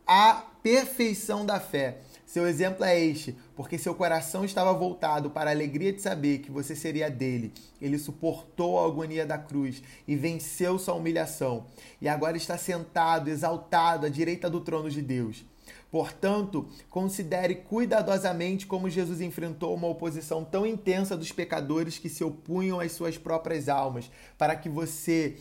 à 0.06 0.44
perfeição 0.62 1.44
da 1.44 1.58
fé. 1.58 1.98
Seu 2.26 2.46
exemplo 2.46 2.84
é 2.84 2.98
este, 2.98 3.36
porque 3.54 3.78
seu 3.78 3.94
coração 3.94 4.44
estava 4.44 4.72
voltado 4.72 5.30
para 5.30 5.48
a 5.48 5.52
alegria 5.52 5.92
de 5.92 6.02
saber 6.02 6.38
que 6.38 6.50
você 6.50 6.74
seria 6.74 7.08
dele. 7.08 7.52
Ele 7.80 7.98
suportou 7.98 8.78
a 8.78 8.86
agonia 8.86 9.24
da 9.24 9.38
cruz 9.38 9.82
e 10.06 10.16
venceu 10.16 10.78
sua 10.78 10.94
humilhação, 10.94 11.66
e 12.00 12.08
agora 12.08 12.36
está 12.36 12.58
sentado, 12.58 13.30
exaltado 13.30 14.06
à 14.06 14.08
direita 14.08 14.50
do 14.50 14.60
trono 14.60 14.90
de 14.90 15.00
Deus. 15.00 15.44
Portanto, 15.90 16.68
considere 16.90 17.54
cuidadosamente 17.54 18.66
como 18.66 18.90
Jesus 18.90 19.20
enfrentou 19.20 19.74
uma 19.74 19.86
oposição 19.86 20.44
tão 20.44 20.66
intensa 20.66 21.16
dos 21.16 21.30
pecadores 21.30 21.96
que 21.96 22.08
se 22.08 22.24
opunham 22.24 22.80
às 22.80 22.92
suas 22.92 23.16
próprias 23.16 23.68
almas, 23.68 24.10
para 24.36 24.56
que 24.56 24.68
você 24.68 25.36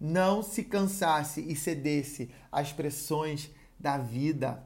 não 0.00 0.42
se 0.42 0.64
cansasse 0.64 1.42
e 1.42 1.54
cedesse 1.54 2.30
às 2.50 2.72
pressões 2.72 3.50
da 3.80 3.96
vida. 3.96 4.62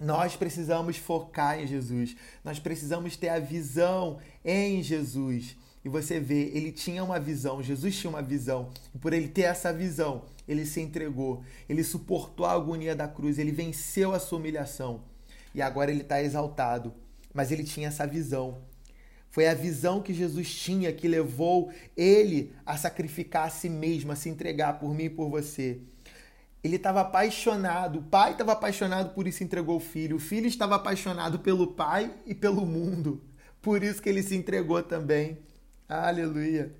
Nós 0.00 0.36
precisamos 0.36 0.96
focar 0.96 1.60
em 1.60 1.66
Jesus. 1.66 2.16
Nós 2.44 2.58
precisamos 2.58 3.16
ter 3.16 3.28
a 3.28 3.38
visão 3.38 4.18
em 4.44 4.82
Jesus. 4.82 5.56
E 5.84 5.88
você 5.88 6.18
vê, 6.18 6.50
ele 6.54 6.72
tinha 6.72 7.04
uma 7.04 7.20
visão, 7.20 7.62
Jesus 7.62 7.96
tinha 7.96 8.10
uma 8.10 8.22
visão. 8.22 8.70
E 8.94 8.98
por 8.98 9.12
ele 9.12 9.28
ter 9.28 9.42
essa 9.42 9.72
visão, 9.72 10.24
ele 10.46 10.64
se 10.64 10.80
entregou. 10.80 11.42
Ele 11.68 11.84
suportou 11.84 12.46
a 12.46 12.52
agonia 12.52 12.94
da 12.94 13.08
cruz, 13.08 13.38
ele 13.38 13.52
venceu 13.52 14.12
a 14.12 14.20
sua 14.20 14.38
humilhação. 14.38 15.02
E 15.54 15.60
agora 15.60 15.90
ele 15.90 16.02
está 16.02 16.22
exaltado. 16.22 16.94
Mas 17.34 17.50
ele 17.50 17.64
tinha 17.64 17.88
essa 17.88 18.06
visão. 18.06 18.58
Foi 19.30 19.46
a 19.46 19.54
visão 19.54 20.00
que 20.00 20.14
Jesus 20.14 20.52
tinha 20.54 20.92
que 20.92 21.06
levou 21.06 21.70
ele 21.96 22.52
a 22.64 22.76
sacrificar 22.76 23.46
a 23.46 23.50
si 23.50 23.68
mesmo, 23.68 24.10
a 24.10 24.16
se 24.16 24.28
entregar 24.28 24.78
por 24.78 24.94
mim 24.94 25.04
e 25.04 25.10
por 25.10 25.28
você. 25.28 25.80
Ele 26.62 26.76
estava 26.76 27.02
apaixonado, 27.02 28.00
o 28.00 28.02
pai 28.02 28.32
estava 28.32 28.52
apaixonado, 28.52 29.14
por 29.14 29.26
isso 29.26 29.44
entregou 29.44 29.76
o 29.76 29.80
filho. 29.80 30.16
O 30.16 30.20
filho 30.20 30.46
estava 30.46 30.74
apaixonado 30.74 31.38
pelo 31.38 31.68
pai 31.68 32.12
e 32.26 32.34
pelo 32.34 32.66
mundo, 32.66 33.22
por 33.62 33.82
isso 33.82 34.02
que 34.02 34.08
ele 34.08 34.22
se 34.22 34.36
entregou 34.36 34.82
também. 34.82 35.38
Aleluia. 35.88 36.74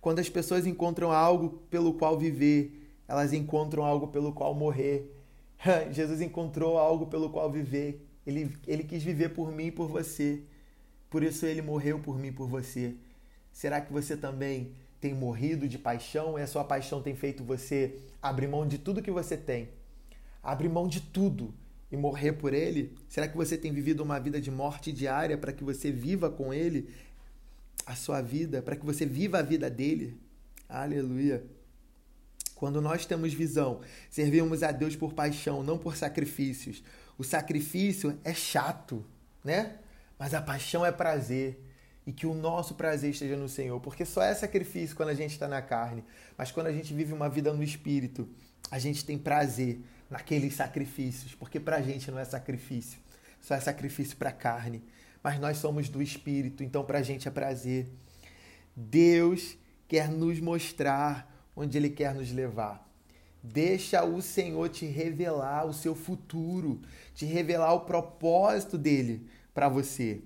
Quando 0.00 0.20
as 0.20 0.28
pessoas 0.28 0.66
encontram 0.66 1.10
algo 1.10 1.62
pelo 1.68 1.94
qual 1.94 2.16
viver, 2.16 2.78
elas 3.06 3.32
encontram 3.32 3.84
algo 3.84 4.08
pelo 4.08 4.32
qual 4.32 4.54
morrer. 4.54 5.12
Jesus 5.90 6.20
encontrou 6.20 6.78
algo 6.78 7.06
pelo 7.06 7.30
qual 7.30 7.50
viver. 7.50 8.06
Ele, 8.26 8.54
ele 8.66 8.84
quis 8.84 9.02
viver 9.02 9.30
por 9.30 9.50
mim 9.50 9.66
e 9.66 9.72
por 9.72 9.88
você. 9.88 10.42
Por 11.10 11.22
isso 11.22 11.46
ele 11.46 11.62
morreu 11.62 11.98
por 11.98 12.18
mim 12.18 12.28
e 12.28 12.32
por 12.32 12.46
você. 12.46 12.94
Será 13.52 13.80
que 13.80 13.92
você 13.92 14.16
também 14.16 14.72
tem 15.00 15.14
morrido 15.14 15.68
de 15.68 15.78
paixão 15.78 16.38
e 16.38 16.42
a 16.42 16.46
sua 16.46 16.64
paixão 16.64 17.00
tem 17.00 17.14
feito 17.14 17.44
você 17.44 17.96
abrir 18.20 18.48
mão 18.48 18.66
de 18.66 18.78
tudo 18.78 19.02
que 19.02 19.10
você 19.10 19.36
tem? 19.36 19.68
Abrir 20.42 20.68
mão 20.68 20.88
de 20.88 21.00
tudo 21.00 21.54
e 21.90 21.96
morrer 21.96 22.32
por 22.32 22.52
ele? 22.52 22.96
Será 23.08 23.28
que 23.28 23.36
você 23.36 23.56
tem 23.56 23.72
vivido 23.72 24.02
uma 24.02 24.18
vida 24.18 24.40
de 24.40 24.50
morte 24.50 24.92
diária 24.92 25.38
para 25.38 25.52
que 25.52 25.64
você 25.64 25.90
viva 25.90 26.30
com 26.30 26.52
ele 26.52 26.88
a 27.86 27.94
sua 27.94 28.20
vida, 28.20 28.60
para 28.60 28.76
que 28.76 28.84
você 28.84 29.06
viva 29.06 29.38
a 29.38 29.42
vida 29.42 29.70
dele? 29.70 30.18
Aleluia. 30.68 31.44
Quando 32.54 32.80
nós 32.80 33.06
temos 33.06 33.32
visão, 33.32 33.80
servimos 34.10 34.64
a 34.64 34.72
Deus 34.72 34.96
por 34.96 35.12
paixão, 35.12 35.62
não 35.62 35.78
por 35.78 35.96
sacrifícios. 35.96 36.82
O 37.16 37.22
sacrifício 37.22 38.18
é 38.24 38.34
chato, 38.34 39.04
né? 39.44 39.78
Mas 40.18 40.34
a 40.34 40.42
paixão 40.42 40.84
é 40.84 40.90
prazer 40.90 41.67
e 42.08 42.12
que 42.12 42.26
o 42.26 42.32
nosso 42.32 42.74
prazer 42.74 43.10
esteja 43.10 43.36
no 43.36 43.50
Senhor, 43.50 43.78
porque 43.80 44.02
só 44.02 44.22
é 44.22 44.34
sacrifício 44.34 44.96
quando 44.96 45.10
a 45.10 45.14
gente 45.14 45.32
está 45.32 45.46
na 45.46 45.60
carne, 45.60 46.02
mas 46.38 46.50
quando 46.50 46.68
a 46.68 46.72
gente 46.72 46.94
vive 46.94 47.12
uma 47.12 47.28
vida 47.28 47.52
no 47.52 47.62
Espírito, 47.62 48.26
a 48.70 48.78
gente 48.78 49.04
tem 49.04 49.18
prazer 49.18 49.82
naqueles 50.08 50.54
sacrifícios, 50.54 51.34
porque 51.34 51.60
para 51.60 51.76
a 51.76 51.82
gente 51.82 52.10
não 52.10 52.18
é 52.18 52.24
sacrifício, 52.24 52.98
só 53.42 53.54
é 53.54 53.60
sacrifício 53.60 54.16
para 54.16 54.30
a 54.30 54.32
carne, 54.32 54.82
mas 55.22 55.38
nós 55.38 55.58
somos 55.58 55.90
do 55.90 56.00
Espírito, 56.00 56.64
então 56.64 56.82
para 56.82 57.00
a 57.00 57.02
gente 57.02 57.28
é 57.28 57.30
prazer. 57.30 57.86
Deus 58.74 59.58
quer 59.86 60.08
nos 60.08 60.40
mostrar 60.40 61.30
onde 61.54 61.76
Ele 61.76 61.90
quer 61.90 62.14
nos 62.14 62.32
levar. 62.32 62.90
Deixa 63.42 64.02
o 64.02 64.22
Senhor 64.22 64.70
te 64.70 64.86
revelar 64.86 65.66
o 65.66 65.74
seu 65.74 65.94
futuro, 65.94 66.80
te 67.14 67.26
revelar 67.26 67.74
o 67.74 67.80
propósito 67.80 68.78
dele 68.78 69.28
para 69.52 69.68
você. 69.68 70.22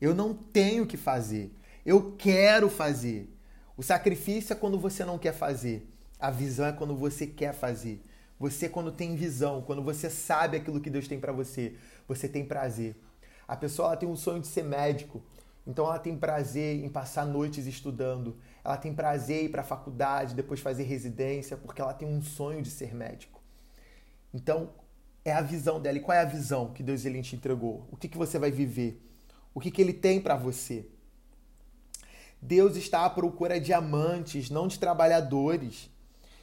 Eu 0.00 0.14
não 0.14 0.34
tenho 0.34 0.86
que 0.86 0.96
fazer. 0.96 1.52
Eu 1.84 2.14
quero 2.16 2.68
fazer. 2.68 3.28
O 3.76 3.82
sacrifício 3.82 4.52
é 4.52 4.56
quando 4.56 4.78
você 4.78 5.04
não 5.04 5.18
quer 5.18 5.32
fazer. 5.32 5.90
A 6.18 6.30
visão 6.30 6.66
é 6.66 6.72
quando 6.72 6.96
você 6.96 7.26
quer 7.26 7.52
fazer. 7.52 8.02
Você 8.38 8.68
quando 8.68 8.92
tem 8.92 9.14
visão, 9.14 9.62
quando 9.62 9.82
você 9.82 10.10
sabe 10.10 10.56
aquilo 10.56 10.80
que 10.80 10.90
Deus 10.90 11.06
tem 11.06 11.20
para 11.20 11.32
você, 11.32 11.74
você 12.06 12.28
tem 12.28 12.44
prazer. 12.44 12.96
A 13.46 13.56
pessoa 13.56 13.96
tem 13.96 14.08
um 14.08 14.16
sonho 14.16 14.40
de 14.40 14.46
ser 14.46 14.64
médico, 14.64 15.22
então 15.66 15.86
ela 15.86 15.98
tem 15.98 16.16
prazer 16.16 16.84
em 16.84 16.88
passar 16.88 17.26
noites 17.26 17.66
estudando. 17.66 18.36
Ela 18.64 18.76
tem 18.76 18.94
prazer 18.94 19.42
em 19.42 19.46
ir 19.46 19.48
para 19.50 19.62
a 19.62 19.64
faculdade, 19.64 20.34
depois 20.34 20.60
fazer 20.60 20.84
residência, 20.84 21.56
porque 21.56 21.80
ela 21.80 21.94
tem 21.94 22.08
um 22.08 22.22
sonho 22.22 22.62
de 22.62 22.70
ser 22.70 22.94
médico. 22.94 23.40
Então, 24.32 24.70
é 25.24 25.32
a 25.32 25.40
visão 25.40 25.80
dela. 25.80 25.96
E 25.96 26.00
qual 26.00 26.16
é 26.16 26.20
a 26.20 26.26
visão 26.26 26.72
que 26.72 26.82
Deus 26.82 27.04
ele 27.04 27.22
te 27.22 27.36
entregou? 27.36 27.86
O 27.90 27.96
que, 27.96 28.08
que 28.08 28.18
você 28.18 28.38
vai 28.38 28.50
viver? 28.50 29.00
O 29.54 29.60
que, 29.60 29.70
que 29.70 29.80
ele 29.80 29.92
tem 29.92 30.20
para 30.20 30.36
você. 30.36 30.86
Deus 32.42 32.76
está 32.76 33.06
à 33.06 33.10
procura 33.10 33.58
de 33.58 33.72
amantes, 33.72 34.50
não 34.50 34.68
de 34.68 34.78
trabalhadores. 34.78 35.88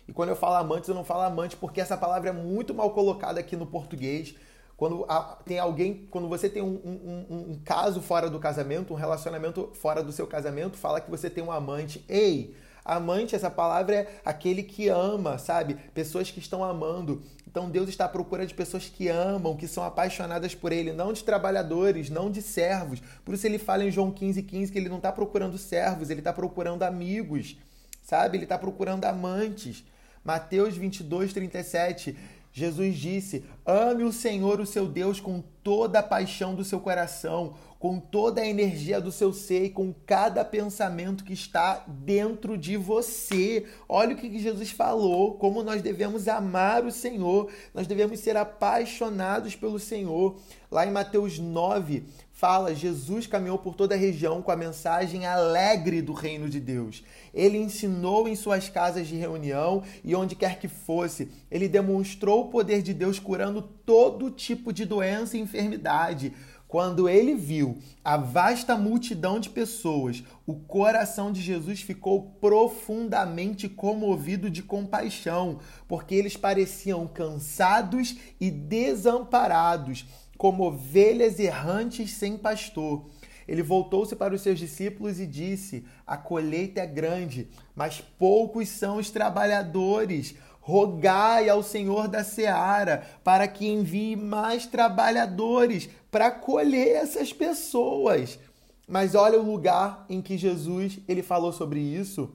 E 0.07 0.13
quando 0.13 0.29
eu 0.29 0.35
falo 0.35 0.55
amantes, 0.55 0.89
eu 0.89 0.95
não 0.95 1.03
falo 1.03 1.21
amante 1.21 1.55
porque 1.55 1.79
essa 1.79 1.95
palavra 1.95 2.29
é 2.29 2.33
muito 2.33 2.73
mal 2.73 2.91
colocada 2.91 3.39
aqui 3.39 3.55
no 3.55 3.67
português. 3.67 4.33
Quando 4.75 5.05
tem 5.45 5.59
alguém, 5.59 6.07
quando 6.09 6.27
você 6.27 6.49
tem 6.49 6.63
um, 6.63 6.81
um, 6.83 7.51
um, 7.51 7.61
caso 7.63 8.01
fora 8.01 8.31
do 8.31 8.39
casamento, 8.39 8.93
um 8.93 8.97
relacionamento 8.97 9.69
fora 9.75 10.01
do 10.01 10.11
seu 10.11 10.25
casamento, 10.25 10.75
fala 10.75 10.99
que 10.99 11.11
você 11.11 11.29
tem 11.29 11.43
um 11.43 11.51
amante. 11.51 12.03
Ei, 12.09 12.55
Amante, 12.83 13.35
essa 13.35 13.49
palavra 13.49 13.95
é 13.95 14.07
aquele 14.25 14.63
que 14.63 14.87
ama, 14.87 15.37
sabe? 15.37 15.75
Pessoas 15.93 16.31
que 16.31 16.39
estão 16.39 16.63
amando. 16.63 17.21
Então 17.47 17.69
Deus 17.69 17.89
está 17.89 18.05
à 18.05 18.09
procura 18.09 18.45
de 18.45 18.53
pessoas 18.53 18.85
que 18.85 19.07
amam, 19.09 19.57
que 19.57 19.67
são 19.67 19.83
apaixonadas 19.83 20.55
por 20.55 20.71
Ele, 20.71 20.93
não 20.93 21.11
de 21.11 21.23
trabalhadores, 21.23 22.09
não 22.09 22.31
de 22.31 22.41
servos. 22.41 23.01
Por 23.25 23.35
isso 23.35 23.45
ele 23.45 23.57
fala 23.57 23.83
em 23.83 23.91
João 23.91 24.09
15, 24.09 24.41
15 24.41 24.71
que 24.71 24.79
ele 24.79 24.89
não 24.89 24.97
está 24.97 25.11
procurando 25.11 25.57
servos, 25.57 26.09
ele 26.09 26.21
está 26.21 26.31
procurando 26.31 26.83
amigos, 26.83 27.57
sabe? 28.01 28.37
Ele 28.37 28.45
está 28.45 28.57
procurando 28.57 29.05
amantes. 29.05 29.83
Mateus 30.23 30.77
22, 30.77 31.33
37. 31.33 32.17
Jesus 32.53 32.95
disse: 32.97 33.45
Ame 33.65 34.03
o 34.03 34.11
Senhor, 34.11 34.59
o 34.59 34.65
seu 34.65 34.87
Deus, 34.87 35.19
com 35.19 35.43
toda 35.63 35.99
a 35.99 36.03
paixão 36.03 36.55
do 36.55 36.63
seu 36.63 36.79
coração, 36.79 37.53
com 37.79 37.99
toda 37.99 38.41
a 38.41 38.47
energia 38.47 39.01
do 39.01 39.11
seu 39.11 39.33
ser 39.33 39.65
e 39.65 39.69
com 39.69 39.91
cada 40.05 40.45
pensamento 40.45 41.23
que 41.23 41.33
está 41.33 41.83
dentro 41.87 42.55
de 42.55 42.77
você. 42.77 43.65
Olha 43.89 44.13
o 44.13 44.17
que 44.17 44.37
Jesus 44.37 44.69
falou, 44.69 45.33
como 45.33 45.63
nós 45.63 45.81
devemos 45.81 46.27
amar 46.27 46.85
o 46.85 46.91
Senhor, 46.91 47.51
nós 47.73 47.87
devemos 47.87 48.19
ser 48.19 48.37
apaixonados 48.37 49.55
pelo 49.55 49.79
Senhor. 49.79 50.37
Lá 50.69 50.85
em 50.85 50.91
Mateus 50.91 51.39
9, 51.39 52.05
fala: 52.41 52.73
Jesus 52.73 53.27
caminhou 53.27 53.59
por 53.59 53.75
toda 53.75 53.93
a 53.93 53.97
região 53.97 54.41
com 54.41 54.51
a 54.51 54.55
mensagem 54.55 55.27
alegre 55.27 56.01
do 56.01 56.11
reino 56.11 56.49
de 56.49 56.59
Deus. 56.59 57.03
Ele 57.31 57.59
ensinou 57.59 58.27
em 58.27 58.35
suas 58.35 58.67
casas 58.67 59.07
de 59.07 59.15
reunião 59.15 59.83
e 60.03 60.15
onde 60.15 60.35
quer 60.35 60.57
que 60.57 60.67
fosse. 60.67 61.29
Ele 61.51 61.67
demonstrou 61.67 62.41
o 62.41 62.49
poder 62.49 62.81
de 62.81 62.95
Deus 62.95 63.19
curando 63.19 63.61
todo 63.61 64.31
tipo 64.31 64.73
de 64.73 64.85
doença 64.85 65.37
e 65.37 65.39
enfermidade. 65.39 66.33
Quando 66.71 67.09
ele 67.09 67.35
viu 67.35 67.77
a 68.01 68.15
vasta 68.15 68.77
multidão 68.77 69.41
de 69.41 69.49
pessoas, 69.49 70.23
o 70.47 70.55
coração 70.55 71.29
de 71.29 71.41
Jesus 71.41 71.81
ficou 71.81 72.37
profundamente 72.39 73.67
comovido 73.67 74.49
de 74.49 74.63
compaixão, 74.63 75.59
porque 75.85 76.15
eles 76.15 76.37
pareciam 76.37 77.05
cansados 77.05 78.15
e 78.39 78.49
desamparados, 78.49 80.05
como 80.41 80.63
ovelhas 80.63 81.37
errantes 81.37 82.13
sem 82.13 82.35
pastor. 82.35 83.05
Ele 83.47 83.61
voltou-se 83.61 84.15
para 84.15 84.33
os 84.33 84.41
seus 84.41 84.57
discípulos 84.57 85.19
e 85.19 85.27
disse: 85.27 85.85
A 86.05 86.17
colheita 86.17 86.81
é 86.81 86.87
grande, 86.87 87.47
mas 87.75 88.01
poucos 88.01 88.67
são 88.67 88.97
os 88.97 89.11
trabalhadores 89.11 90.33
rogai 90.59 91.47
ao 91.47 91.61
Senhor 91.61 92.07
da 92.07 92.23
seara 92.23 93.05
para 93.23 93.47
que 93.47 93.67
envie 93.67 94.15
mais 94.15 94.65
trabalhadores 94.65 95.87
para 96.09 96.31
colher 96.31 96.95
essas 96.95 97.31
pessoas. 97.31 98.39
Mas 98.87 99.13
olha 99.13 99.39
o 99.39 99.45
lugar 99.45 100.07
em 100.09 100.23
que 100.23 100.39
Jesus 100.39 100.97
ele 101.07 101.21
falou 101.21 101.53
sobre 101.53 101.79
isso. 101.79 102.33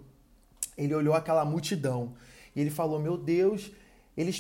Ele 0.79 0.95
olhou 0.95 1.15
aquela 1.15 1.45
multidão 1.45 2.15
e 2.55 2.61
ele 2.61 2.71
falou: 2.71 3.01
Meu 3.01 3.17
Deus, 3.17 3.73
Ele, 4.17 4.33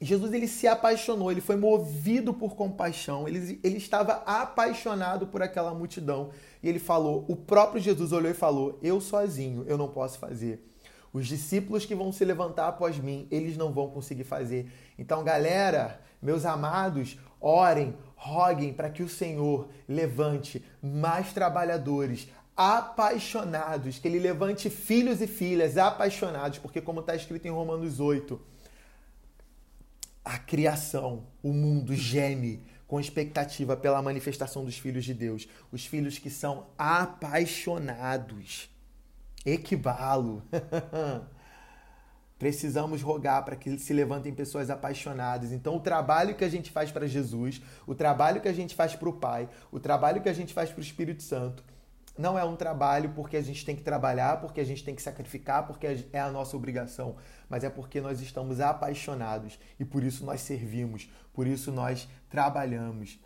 Jesus 0.00 0.32
ele 0.32 0.46
se 0.46 0.68
apaixonou, 0.68 1.32
ele 1.32 1.40
foi 1.40 1.56
movido 1.56 2.32
por 2.32 2.54
compaixão, 2.54 3.26
ele, 3.26 3.58
ele 3.64 3.76
estava 3.76 4.22
apaixonado 4.24 5.26
por 5.26 5.42
aquela 5.42 5.74
multidão. 5.74 6.30
E 6.62 6.68
ele 6.68 6.78
falou: 6.78 7.24
o 7.28 7.34
próprio 7.34 7.80
Jesus 7.80 8.12
olhou 8.12 8.30
e 8.30 8.34
falou: 8.34 8.78
Eu 8.80 9.00
sozinho 9.00 9.64
eu 9.66 9.76
não 9.76 9.88
posso 9.88 10.18
fazer. 10.18 10.64
Os 11.12 11.26
discípulos 11.26 11.84
que 11.84 11.94
vão 11.94 12.12
se 12.12 12.24
levantar 12.24 12.68
após 12.68 12.98
mim, 12.98 13.26
eles 13.30 13.56
não 13.56 13.72
vão 13.72 13.88
conseguir 13.88 14.24
fazer. 14.24 14.70
Então, 14.98 15.24
galera, 15.24 16.00
meus 16.20 16.44
amados, 16.44 17.18
orem, 17.40 17.96
roguem 18.14 18.72
para 18.72 18.90
que 18.90 19.02
o 19.02 19.08
Senhor 19.08 19.68
levante 19.88 20.64
mais 20.82 21.32
trabalhadores, 21.32 22.28
apaixonados, 22.56 23.98
que 23.98 24.06
ele 24.06 24.18
levante 24.18 24.70
filhos 24.70 25.20
e 25.20 25.26
filhas 25.26 25.76
apaixonados, 25.76 26.58
porque 26.58 26.80
como 26.80 27.00
está 27.00 27.14
escrito 27.14 27.46
em 27.46 27.50
Romanos 27.50 27.98
8, 27.98 28.40
a 30.26 30.38
criação, 30.38 31.28
o 31.40 31.52
mundo 31.52 31.94
geme 31.94 32.60
com 32.88 32.98
expectativa 32.98 33.76
pela 33.76 34.02
manifestação 34.02 34.64
dos 34.64 34.76
filhos 34.76 35.04
de 35.04 35.14
Deus, 35.14 35.46
os 35.70 35.86
filhos 35.86 36.18
que 36.18 36.28
são 36.28 36.66
apaixonados. 36.76 38.68
Equibalo. 39.44 40.42
Precisamos 42.40 43.02
rogar 43.02 43.44
para 43.44 43.54
que 43.54 43.78
se 43.78 43.92
levantem 43.92 44.34
pessoas 44.34 44.68
apaixonadas. 44.68 45.52
Então, 45.52 45.76
o 45.76 45.80
trabalho 45.80 46.34
que 46.34 46.44
a 46.44 46.50
gente 46.50 46.72
faz 46.72 46.90
para 46.90 47.06
Jesus, 47.06 47.62
o 47.86 47.94
trabalho 47.94 48.40
que 48.40 48.48
a 48.48 48.52
gente 48.52 48.74
faz 48.74 48.96
para 48.96 49.08
o 49.08 49.12
Pai, 49.12 49.48
o 49.70 49.78
trabalho 49.78 50.20
que 50.20 50.28
a 50.28 50.34
gente 50.34 50.52
faz 50.52 50.70
para 50.70 50.80
o 50.80 50.82
Espírito 50.84 51.22
Santo, 51.22 51.62
não 52.18 52.38
é 52.38 52.44
um 52.44 52.56
trabalho 52.56 53.10
porque 53.14 53.36
a 53.36 53.42
gente 53.42 53.64
tem 53.64 53.76
que 53.76 53.82
trabalhar, 53.82 54.40
porque 54.40 54.60
a 54.60 54.64
gente 54.64 54.84
tem 54.84 54.94
que 54.94 55.02
sacrificar, 55.02 55.66
porque 55.66 56.06
é 56.12 56.20
a 56.20 56.30
nossa 56.30 56.56
obrigação, 56.56 57.16
mas 57.48 57.64
é 57.64 57.70
porque 57.70 58.00
nós 58.00 58.20
estamos 58.20 58.60
apaixonados 58.60 59.58
e 59.78 59.84
por 59.84 60.02
isso 60.02 60.24
nós 60.24 60.40
servimos, 60.40 61.10
por 61.32 61.46
isso 61.46 61.70
nós 61.70 62.08
trabalhamos. 62.28 63.18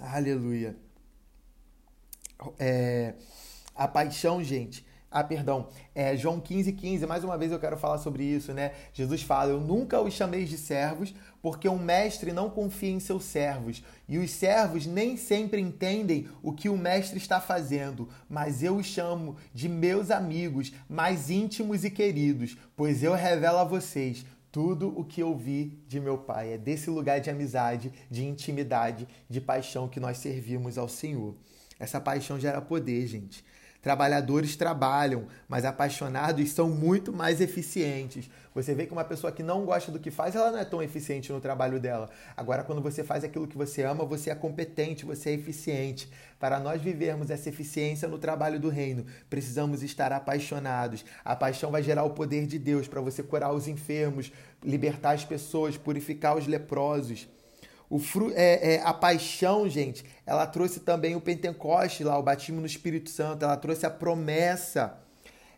Aleluia. 0.00 0.76
É, 2.58 3.14
a 3.74 3.88
paixão, 3.88 4.42
gente, 4.42 4.86
ah, 5.10 5.24
perdão. 5.24 5.68
É, 5.94 6.14
João 6.16 6.38
15, 6.38 6.72
15, 6.74 7.06
mais 7.06 7.24
uma 7.24 7.38
vez 7.38 7.50
eu 7.50 7.58
quero 7.58 7.78
falar 7.78 7.96
sobre 7.96 8.24
isso, 8.24 8.52
né? 8.52 8.72
Jesus 8.92 9.22
fala: 9.22 9.50
Eu 9.50 9.60
nunca 9.60 10.00
os 10.00 10.12
chamei 10.12 10.44
de 10.44 10.58
servos, 10.58 11.14
porque 11.40 11.66
um 11.66 11.78
mestre 11.78 12.30
não 12.30 12.50
confia 12.50 12.90
em 12.90 13.00
seus 13.00 13.24
servos. 13.24 13.82
E 14.06 14.18
os 14.18 14.30
servos 14.30 14.84
nem 14.84 15.16
sempre 15.16 15.62
entendem 15.62 16.28
o 16.42 16.52
que 16.52 16.68
o 16.68 16.76
mestre 16.76 17.16
está 17.16 17.40
fazendo, 17.40 18.08
mas 18.28 18.62
eu 18.62 18.76
os 18.76 18.86
chamo 18.86 19.36
de 19.54 19.66
meus 19.66 20.10
amigos, 20.10 20.74
mais 20.86 21.30
íntimos 21.30 21.84
e 21.84 21.90
queridos, 21.90 22.58
pois 22.76 23.02
eu 23.02 23.14
revelo 23.14 23.58
a 23.58 23.64
vocês 23.64 24.26
tudo 24.52 24.92
o 24.98 25.04
que 25.04 25.22
eu 25.22 25.34
vi 25.34 25.82
de 25.88 26.00
meu 26.00 26.18
Pai. 26.18 26.52
É 26.52 26.58
desse 26.58 26.90
lugar 26.90 27.18
de 27.18 27.30
amizade, 27.30 27.92
de 28.10 28.26
intimidade, 28.26 29.08
de 29.28 29.40
paixão 29.40 29.88
que 29.88 30.00
nós 30.00 30.18
servimos 30.18 30.76
ao 30.76 30.88
Senhor. 30.88 31.34
Essa 31.78 32.00
paixão 32.00 32.38
gera 32.38 32.60
poder, 32.60 33.06
gente. 33.06 33.44
Trabalhadores 33.80 34.56
trabalham, 34.56 35.26
mas 35.48 35.64
apaixonados 35.64 36.50
são 36.50 36.68
muito 36.68 37.12
mais 37.12 37.40
eficientes. 37.40 38.28
Você 38.52 38.74
vê 38.74 38.86
que 38.86 38.92
uma 38.92 39.04
pessoa 39.04 39.32
que 39.32 39.42
não 39.42 39.64
gosta 39.64 39.92
do 39.92 40.00
que 40.00 40.10
faz, 40.10 40.34
ela 40.34 40.50
não 40.50 40.58
é 40.58 40.64
tão 40.64 40.82
eficiente 40.82 41.32
no 41.32 41.40
trabalho 41.40 41.78
dela. 41.78 42.10
Agora, 42.36 42.64
quando 42.64 42.82
você 42.82 43.04
faz 43.04 43.22
aquilo 43.22 43.46
que 43.46 43.56
você 43.56 43.84
ama, 43.84 44.04
você 44.04 44.30
é 44.30 44.34
competente, 44.34 45.04
você 45.04 45.30
é 45.30 45.34
eficiente. 45.34 46.10
Para 46.40 46.58
nós 46.58 46.82
vivermos 46.82 47.30
essa 47.30 47.48
eficiência 47.48 48.08
no 48.08 48.18
trabalho 48.18 48.58
do 48.58 48.68
reino, 48.68 49.06
precisamos 49.30 49.84
estar 49.84 50.12
apaixonados. 50.12 51.04
A 51.24 51.36
paixão 51.36 51.70
vai 51.70 51.82
gerar 51.82 52.02
o 52.02 52.10
poder 52.10 52.46
de 52.46 52.58
Deus 52.58 52.88
para 52.88 53.00
você 53.00 53.22
curar 53.22 53.52
os 53.52 53.68
enfermos, 53.68 54.32
libertar 54.60 55.12
as 55.12 55.24
pessoas, 55.24 55.76
purificar 55.76 56.36
os 56.36 56.48
leprosos. 56.48 57.28
O 57.90 57.98
fru 57.98 58.30
é, 58.34 58.74
é, 58.74 58.82
a 58.82 58.92
paixão, 58.92 59.68
gente, 59.68 60.04
ela 60.26 60.46
trouxe 60.46 60.80
também 60.80 61.16
o 61.16 61.20
Pentecoste 61.20 62.04
lá, 62.04 62.18
o 62.18 62.22
batismo 62.22 62.60
no 62.60 62.66
Espírito 62.66 63.08
Santo, 63.08 63.44
ela 63.44 63.56
trouxe 63.56 63.86
a 63.86 63.90
promessa. 63.90 64.98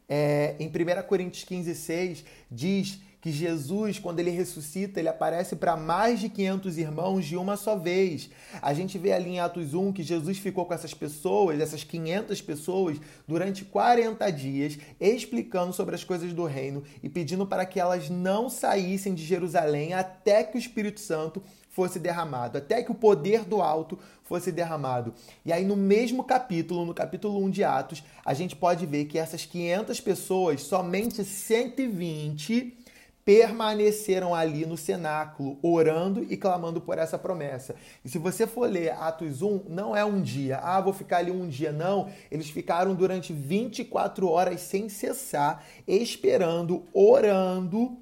É, 0.09 0.57
em 0.59 0.69
1 0.69 1.03
Coríntios 1.07 1.45
15, 1.45 1.75
6, 1.75 2.25
diz 2.51 3.01
que 3.21 3.31
Jesus, 3.31 3.99
quando 3.99 4.19
ele 4.19 4.31
ressuscita, 4.31 4.99
ele 4.99 5.09
aparece 5.09 5.55
para 5.55 5.77
mais 5.77 6.21
de 6.21 6.29
500 6.29 6.79
irmãos 6.79 7.27
de 7.27 7.37
uma 7.37 7.57
só 7.57 7.77
vez. 7.77 8.31
A 8.63 8.73
gente 8.73 8.97
vê 8.97 9.13
ali 9.13 9.31
em 9.31 9.41
Atos 9.41 9.75
1 9.75 9.93
que 9.93 10.03
Jesus 10.03 10.39
ficou 10.39 10.65
com 10.65 10.73
essas 10.73 10.95
pessoas, 10.95 11.61
essas 11.61 11.85
500 11.85 12.41
pessoas, 12.41 12.99
durante 13.29 13.65
40 13.65 14.31
dias, 14.31 14.79
explicando 14.99 15.73
sobre 15.73 15.95
as 15.95 16.03
coisas 16.03 16.33
do 16.33 16.45
reino 16.45 16.83
e 17.03 17.09
pedindo 17.09 17.47
para 17.47 17.67
que 17.67 17.79
elas 17.79 18.09
não 18.09 18.49
saíssem 18.49 19.15
de 19.15 19.25
Jerusalém 19.25 19.93
até 19.93 20.43
que 20.43 20.57
o 20.57 20.59
Espírito 20.59 21.01
Santo 21.01 21.43
fosse 21.71 21.99
derramado, 21.99 22.59
até 22.59 22.83
que 22.83 22.91
o 22.91 22.95
poder 22.95 23.45
do 23.45 23.63
alto 23.63 23.99
fosse 24.25 24.53
derramado. 24.53 25.15
E 25.45 25.53
aí, 25.53 25.65
no 25.65 25.77
mesmo 25.77 26.23
capítulo, 26.23 26.85
no 26.85 26.93
capítulo 26.93 27.43
1 27.45 27.51
de 27.51 27.65
Atos, 27.65 28.05
a 28.25 28.35
gente 28.35 28.55
pode 28.55 28.85
ver 28.85 29.07
que 29.07 29.19
essas 29.19 29.47
500 29.47 30.01
pessoas, 30.01 30.63
somente 30.63 31.25
120 31.25 32.77
permaneceram 33.25 34.35
ali 34.35 34.67
no 34.67 34.77
cenáculo, 34.77 35.59
orando 35.63 36.27
e 36.29 36.37
clamando 36.37 36.81
por 36.81 36.99
essa 36.99 37.19
promessa. 37.19 37.77
E 38.05 38.09
se 38.09 38.19
você 38.19 38.47
for 38.47 38.69
ler 38.69 38.91
Atos 38.93 39.41
1, 39.41 39.67
não 39.69 39.95
é 39.95 40.05
um 40.05 40.21
dia, 40.21 40.59
ah, 40.59 40.81
vou 40.81 40.93
ficar 40.93 41.19
ali 41.19 41.31
um 41.31 41.47
dia, 41.47 41.71
não. 41.71 42.11
Eles 42.31 42.51
ficaram 42.51 42.95
durante 42.95 43.33
24 43.33 44.29
horas 44.29 44.63
sem 44.63 44.89
cessar, 44.89 45.65
esperando, 45.87 46.85
orando 46.93 47.97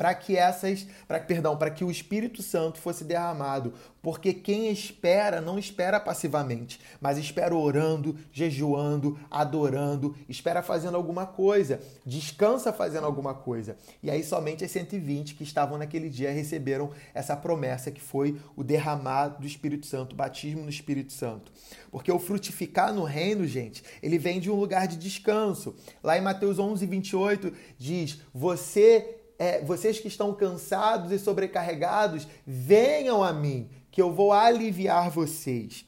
para 0.00 0.14
que 0.14 0.34
essas, 0.34 0.86
para 1.06 1.20
perdão, 1.20 1.58
para 1.58 1.70
que 1.70 1.84
o 1.84 1.90
Espírito 1.90 2.42
Santo 2.42 2.78
fosse 2.78 3.04
derramado, 3.04 3.74
porque 4.00 4.32
quem 4.32 4.70
espera 4.72 5.42
não 5.42 5.58
espera 5.58 6.00
passivamente, 6.00 6.80
mas 6.98 7.18
espera 7.18 7.54
orando, 7.54 8.16
jejuando, 8.32 9.18
adorando, 9.30 10.16
espera 10.26 10.62
fazendo 10.62 10.96
alguma 10.96 11.26
coisa, 11.26 11.80
descansa 12.06 12.72
fazendo 12.72 13.04
alguma 13.04 13.34
coisa. 13.34 13.76
E 14.02 14.10
aí 14.10 14.24
somente 14.24 14.64
as 14.64 14.70
120 14.70 15.34
que 15.34 15.42
estavam 15.42 15.76
naquele 15.76 16.08
dia 16.08 16.32
receberam 16.32 16.92
essa 17.12 17.36
promessa 17.36 17.90
que 17.90 18.00
foi 18.00 18.40
o 18.56 18.64
derramar 18.64 19.28
do 19.38 19.46
Espírito 19.46 19.84
Santo, 19.84 20.14
o 20.14 20.16
batismo 20.16 20.62
no 20.62 20.70
Espírito 20.70 21.12
Santo. 21.12 21.52
Porque 21.90 22.10
o 22.10 22.18
frutificar 22.18 22.94
no 22.94 23.04
reino, 23.04 23.46
gente, 23.46 23.84
ele 24.02 24.16
vem 24.16 24.40
de 24.40 24.50
um 24.50 24.54
lugar 24.54 24.88
de 24.88 24.96
descanso. 24.96 25.76
Lá 26.02 26.16
em 26.16 26.22
Mateus 26.22 26.58
11, 26.58 26.86
28 26.86 27.52
diz: 27.76 28.18
Você 28.32 29.19
é, 29.40 29.58
vocês 29.62 29.98
que 29.98 30.06
estão 30.06 30.34
cansados 30.34 31.10
e 31.10 31.18
sobrecarregados, 31.18 32.28
venham 32.46 33.24
a 33.24 33.32
mim, 33.32 33.70
que 33.90 34.02
eu 34.02 34.12
vou 34.12 34.34
aliviar 34.34 35.08
vocês. 35.08 35.86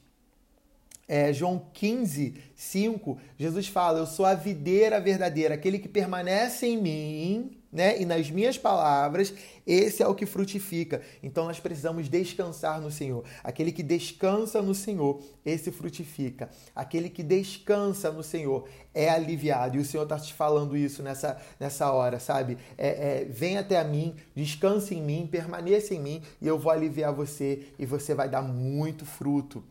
É, 1.06 1.34
João 1.34 1.66
15, 1.74 2.34
5, 2.56 3.20
Jesus 3.36 3.68
fala: 3.68 3.98
Eu 3.98 4.06
sou 4.06 4.24
a 4.24 4.32
videira 4.32 4.98
verdadeira, 4.98 5.54
aquele 5.54 5.78
que 5.78 5.86
permanece 5.86 6.66
em 6.66 6.80
mim 6.80 7.61
né? 7.72 7.98
E 7.98 8.04
nas 8.04 8.30
minhas 8.30 8.58
palavras, 8.58 9.32
esse 9.66 10.02
é 10.02 10.06
o 10.06 10.14
que 10.14 10.26
frutifica. 10.26 11.00
Então 11.22 11.46
nós 11.46 11.58
precisamos 11.58 12.06
descansar 12.06 12.78
no 12.80 12.90
Senhor. 12.90 13.24
Aquele 13.42 13.72
que 13.72 13.82
descansa 13.82 14.60
no 14.60 14.74
Senhor, 14.74 15.22
esse 15.44 15.72
frutifica. 15.72 16.50
Aquele 16.76 17.08
que 17.08 17.22
descansa 17.22 18.12
no 18.12 18.22
Senhor 18.22 18.68
é 18.92 19.08
aliviado. 19.08 19.78
E 19.78 19.80
o 19.80 19.84
Senhor 19.84 20.02
está 20.02 20.18
te 20.18 20.34
falando 20.34 20.76
isso 20.76 21.02
nessa, 21.02 21.40
nessa 21.58 21.90
hora, 21.90 22.20
sabe? 22.20 22.58
É, 22.76 22.88
é, 22.88 23.24
vem 23.24 23.56
até 23.56 23.78
a 23.78 23.84
mim, 23.84 24.14
descanse 24.34 24.94
em 24.94 25.02
mim, 25.02 25.26
permaneça 25.30 25.94
em 25.94 26.00
mim 26.00 26.22
e 26.42 26.46
eu 26.46 26.58
vou 26.58 26.70
aliviar 26.70 27.14
você 27.14 27.68
e 27.78 27.86
você 27.86 28.14
vai 28.14 28.28
dar 28.28 28.42
muito 28.42 29.06
fruto. 29.06 29.64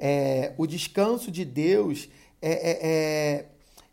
É, 0.00 0.54
o 0.56 0.66
descanso 0.66 1.30
de 1.30 1.44
Deus 1.44 2.08
é, 2.40 2.50
é, 2.70 3.46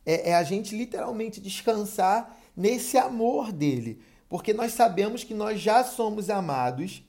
é, 0.05 0.29
é 0.29 0.35
a 0.35 0.43
gente 0.43 0.75
literalmente 0.75 1.41
descansar 1.41 2.38
nesse 2.59 2.97
amor 2.97 3.53
dele, 3.53 4.01
porque 4.27 4.53
nós 4.53 4.73
sabemos 4.73 5.23
que 5.23 5.33
nós 5.33 5.61
já 5.61 5.81
somos 5.81 6.29
amados, 6.29 7.01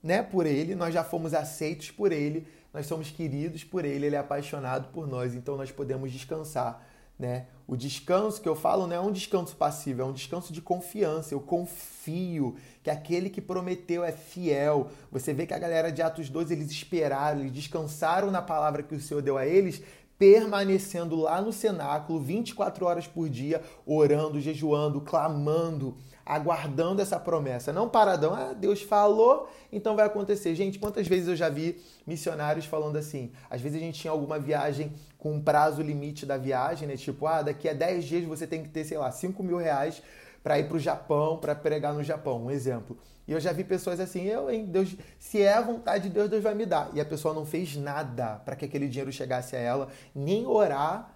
né, 0.00 0.22
por 0.22 0.46
ele, 0.46 0.76
nós 0.76 0.94
já 0.94 1.02
fomos 1.02 1.34
aceitos 1.34 1.90
por 1.90 2.12
ele, 2.12 2.46
nós 2.72 2.86
somos 2.86 3.10
queridos 3.10 3.64
por 3.64 3.84
ele, 3.84 4.06
ele 4.06 4.14
é 4.14 4.20
apaixonado 4.20 4.92
por 4.92 5.08
nós, 5.08 5.34
então 5.34 5.56
nós 5.56 5.72
podemos 5.72 6.12
descansar, 6.12 6.86
né? 7.18 7.46
O 7.66 7.76
descanso 7.76 8.40
que 8.40 8.48
eu 8.48 8.54
falo 8.54 8.86
não 8.86 8.94
é 8.94 9.00
um 9.00 9.10
descanso 9.10 9.56
passivo, 9.56 10.02
é 10.02 10.04
um 10.04 10.12
descanso 10.12 10.52
de 10.52 10.60
confiança. 10.60 11.32
Eu 11.32 11.40
confio 11.40 12.56
que 12.82 12.90
aquele 12.90 13.30
que 13.30 13.40
prometeu 13.40 14.04
é 14.04 14.12
fiel. 14.12 14.90
Você 15.10 15.32
vê 15.32 15.46
que 15.46 15.54
a 15.54 15.58
galera 15.58 15.90
de 15.90 16.02
Atos 16.02 16.28
12 16.28 16.52
eles 16.52 16.70
esperaram, 16.70 17.40
eles 17.40 17.52
descansaram 17.52 18.30
na 18.30 18.42
palavra 18.42 18.82
que 18.82 18.94
o 18.94 19.00
Senhor 19.00 19.22
deu 19.22 19.38
a 19.38 19.46
eles, 19.46 19.80
permanecendo 20.18 21.16
lá 21.16 21.42
no 21.42 21.52
cenáculo 21.52 22.20
24 22.20 22.86
horas 22.86 23.06
por 23.06 23.28
dia, 23.28 23.62
orando, 23.84 24.40
jejuando, 24.40 25.00
clamando, 25.00 25.96
aguardando 26.24 27.02
essa 27.02 27.18
promessa. 27.18 27.72
Não 27.72 27.88
paradão, 27.88 28.34
ah, 28.34 28.52
Deus 28.52 28.82
falou, 28.82 29.48
então 29.72 29.96
vai 29.96 30.06
acontecer. 30.06 30.54
Gente, 30.54 30.78
quantas 30.78 31.06
vezes 31.06 31.28
eu 31.28 31.36
já 31.36 31.48
vi 31.48 31.80
missionários 32.06 32.64
falando 32.64 32.96
assim? 32.96 33.32
Às 33.50 33.60
vezes 33.60 33.76
a 33.76 33.84
gente 33.84 34.00
tinha 34.00 34.10
alguma 34.10 34.38
viagem 34.38 34.92
com 35.18 35.34
um 35.34 35.42
prazo 35.42 35.82
limite 35.82 36.24
da 36.24 36.36
viagem, 36.36 36.86
né? 36.86 36.96
Tipo, 36.96 37.26
ah, 37.26 37.42
daqui 37.42 37.68
a 37.68 37.72
10 37.72 38.04
dias 38.04 38.24
você 38.24 38.46
tem 38.46 38.62
que 38.62 38.68
ter, 38.68 38.84
sei 38.84 38.98
lá, 38.98 39.10
5 39.10 39.42
mil 39.42 39.56
reais 39.56 40.02
para 40.44 40.58
ir 40.58 40.68
para 40.68 40.76
o 40.76 40.78
Japão, 40.78 41.38
para 41.38 41.54
pregar 41.54 41.94
no 41.94 42.04
Japão, 42.04 42.44
um 42.44 42.50
exemplo. 42.50 42.98
E 43.26 43.32
eu 43.32 43.40
já 43.40 43.50
vi 43.50 43.64
pessoas 43.64 43.98
assim, 43.98 44.24
eu, 44.24 44.50
hein, 44.50 44.66
Deus, 44.66 44.94
se 45.18 45.40
é 45.40 45.54
a 45.54 45.62
vontade 45.62 46.08
de 46.08 46.14
Deus, 46.14 46.28
Deus 46.28 46.42
vai 46.42 46.54
me 46.54 46.66
dar. 46.66 46.90
E 46.92 47.00
a 47.00 47.04
pessoa 47.04 47.32
não 47.32 47.46
fez 47.46 47.74
nada 47.76 48.42
para 48.44 48.54
que 48.54 48.66
aquele 48.66 48.86
dinheiro 48.86 49.10
chegasse 49.10 49.56
a 49.56 49.58
ela, 49.58 49.88
nem 50.14 50.46
orar. 50.46 51.14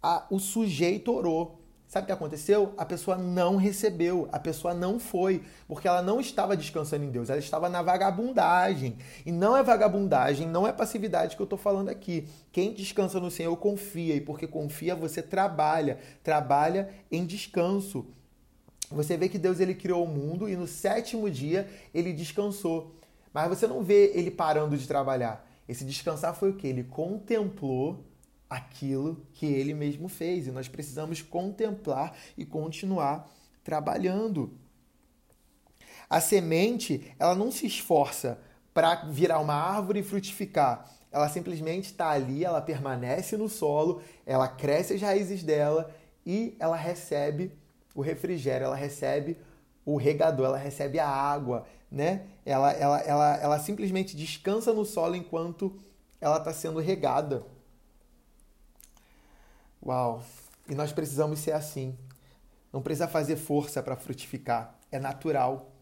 A, 0.00 0.26
o 0.30 0.38
sujeito 0.38 1.12
orou. 1.12 1.60
Sabe 1.88 2.04
o 2.04 2.06
que 2.06 2.12
aconteceu? 2.12 2.72
A 2.78 2.84
pessoa 2.84 3.18
não 3.18 3.56
recebeu, 3.56 4.28
a 4.30 4.38
pessoa 4.38 4.72
não 4.72 5.00
foi, 5.00 5.42
porque 5.66 5.88
ela 5.88 6.00
não 6.00 6.20
estava 6.20 6.56
descansando 6.56 7.04
em 7.04 7.10
Deus, 7.10 7.28
ela 7.28 7.40
estava 7.40 7.68
na 7.68 7.82
vagabundagem. 7.82 8.96
E 9.26 9.32
não 9.32 9.56
é 9.56 9.62
vagabundagem, 9.64 10.46
não 10.46 10.64
é 10.68 10.72
passividade 10.72 11.34
que 11.34 11.42
eu 11.42 11.44
estou 11.44 11.58
falando 11.58 11.88
aqui. 11.88 12.28
Quem 12.52 12.72
descansa 12.72 13.18
no 13.18 13.28
Senhor 13.28 13.56
confia, 13.56 14.14
e 14.14 14.20
porque 14.20 14.46
confia, 14.46 14.94
você 14.94 15.20
trabalha, 15.20 15.98
trabalha 16.22 16.90
em 17.10 17.26
descanso. 17.26 18.06
Você 18.90 19.16
vê 19.16 19.28
que 19.28 19.38
Deus 19.38 19.60
ele 19.60 19.74
criou 19.74 20.04
o 20.04 20.08
mundo 20.08 20.48
e 20.48 20.56
no 20.56 20.66
sétimo 20.66 21.30
dia 21.30 21.68
ele 21.94 22.12
descansou. 22.12 22.96
Mas 23.32 23.48
você 23.48 23.66
não 23.66 23.82
vê 23.82 24.12
ele 24.14 24.30
parando 24.30 24.76
de 24.76 24.86
trabalhar. 24.86 25.48
Esse 25.68 25.84
descansar 25.84 26.34
foi 26.34 26.50
o 26.50 26.56
que? 26.56 26.66
Ele 26.66 26.82
contemplou 26.82 28.04
aquilo 28.48 29.24
que 29.32 29.46
ele 29.46 29.72
mesmo 29.72 30.08
fez. 30.08 30.48
E 30.48 30.50
nós 30.50 30.66
precisamos 30.66 31.22
contemplar 31.22 32.16
e 32.36 32.44
continuar 32.44 33.30
trabalhando. 33.62 34.52
A 36.08 36.20
semente, 36.20 37.14
ela 37.20 37.36
não 37.36 37.52
se 37.52 37.66
esforça 37.66 38.40
para 38.74 39.04
virar 39.04 39.38
uma 39.38 39.54
árvore 39.54 40.00
e 40.00 40.02
frutificar. 40.02 40.90
Ela 41.12 41.28
simplesmente 41.28 41.86
está 41.86 42.10
ali, 42.10 42.44
ela 42.44 42.60
permanece 42.60 43.36
no 43.36 43.48
solo, 43.48 44.02
ela 44.26 44.48
cresce 44.48 44.94
as 44.94 45.00
raízes 45.00 45.44
dela 45.44 45.94
e 46.26 46.56
ela 46.58 46.76
recebe 46.76 47.52
o 47.94 48.00
refrigério, 48.00 48.66
ela 48.66 48.76
recebe 48.76 49.36
o 49.84 49.96
regador, 49.96 50.46
ela 50.46 50.58
recebe 50.58 50.98
a 50.98 51.08
água, 51.08 51.66
né? 51.90 52.26
Ela, 52.44 52.72
ela, 52.72 52.98
ela, 53.00 53.36
ela 53.36 53.58
simplesmente 53.58 54.16
descansa 54.16 54.72
no 54.72 54.84
solo 54.84 55.16
enquanto 55.16 55.76
ela 56.20 56.38
está 56.38 56.52
sendo 56.52 56.78
regada. 56.78 57.44
Uau! 59.84 60.22
E 60.68 60.74
nós 60.74 60.92
precisamos 60.92 61.40
ser 61.40 61.52
assim. 61.52 61.96
Não 62.72 62.82
precisa 62.82 63.08
fazer 63.08 63.36
força 63.36 63.82
para 63.82 63.96
frutificar, 63.96 64.78
é 64.92 64.98
natural. 64.98 65.72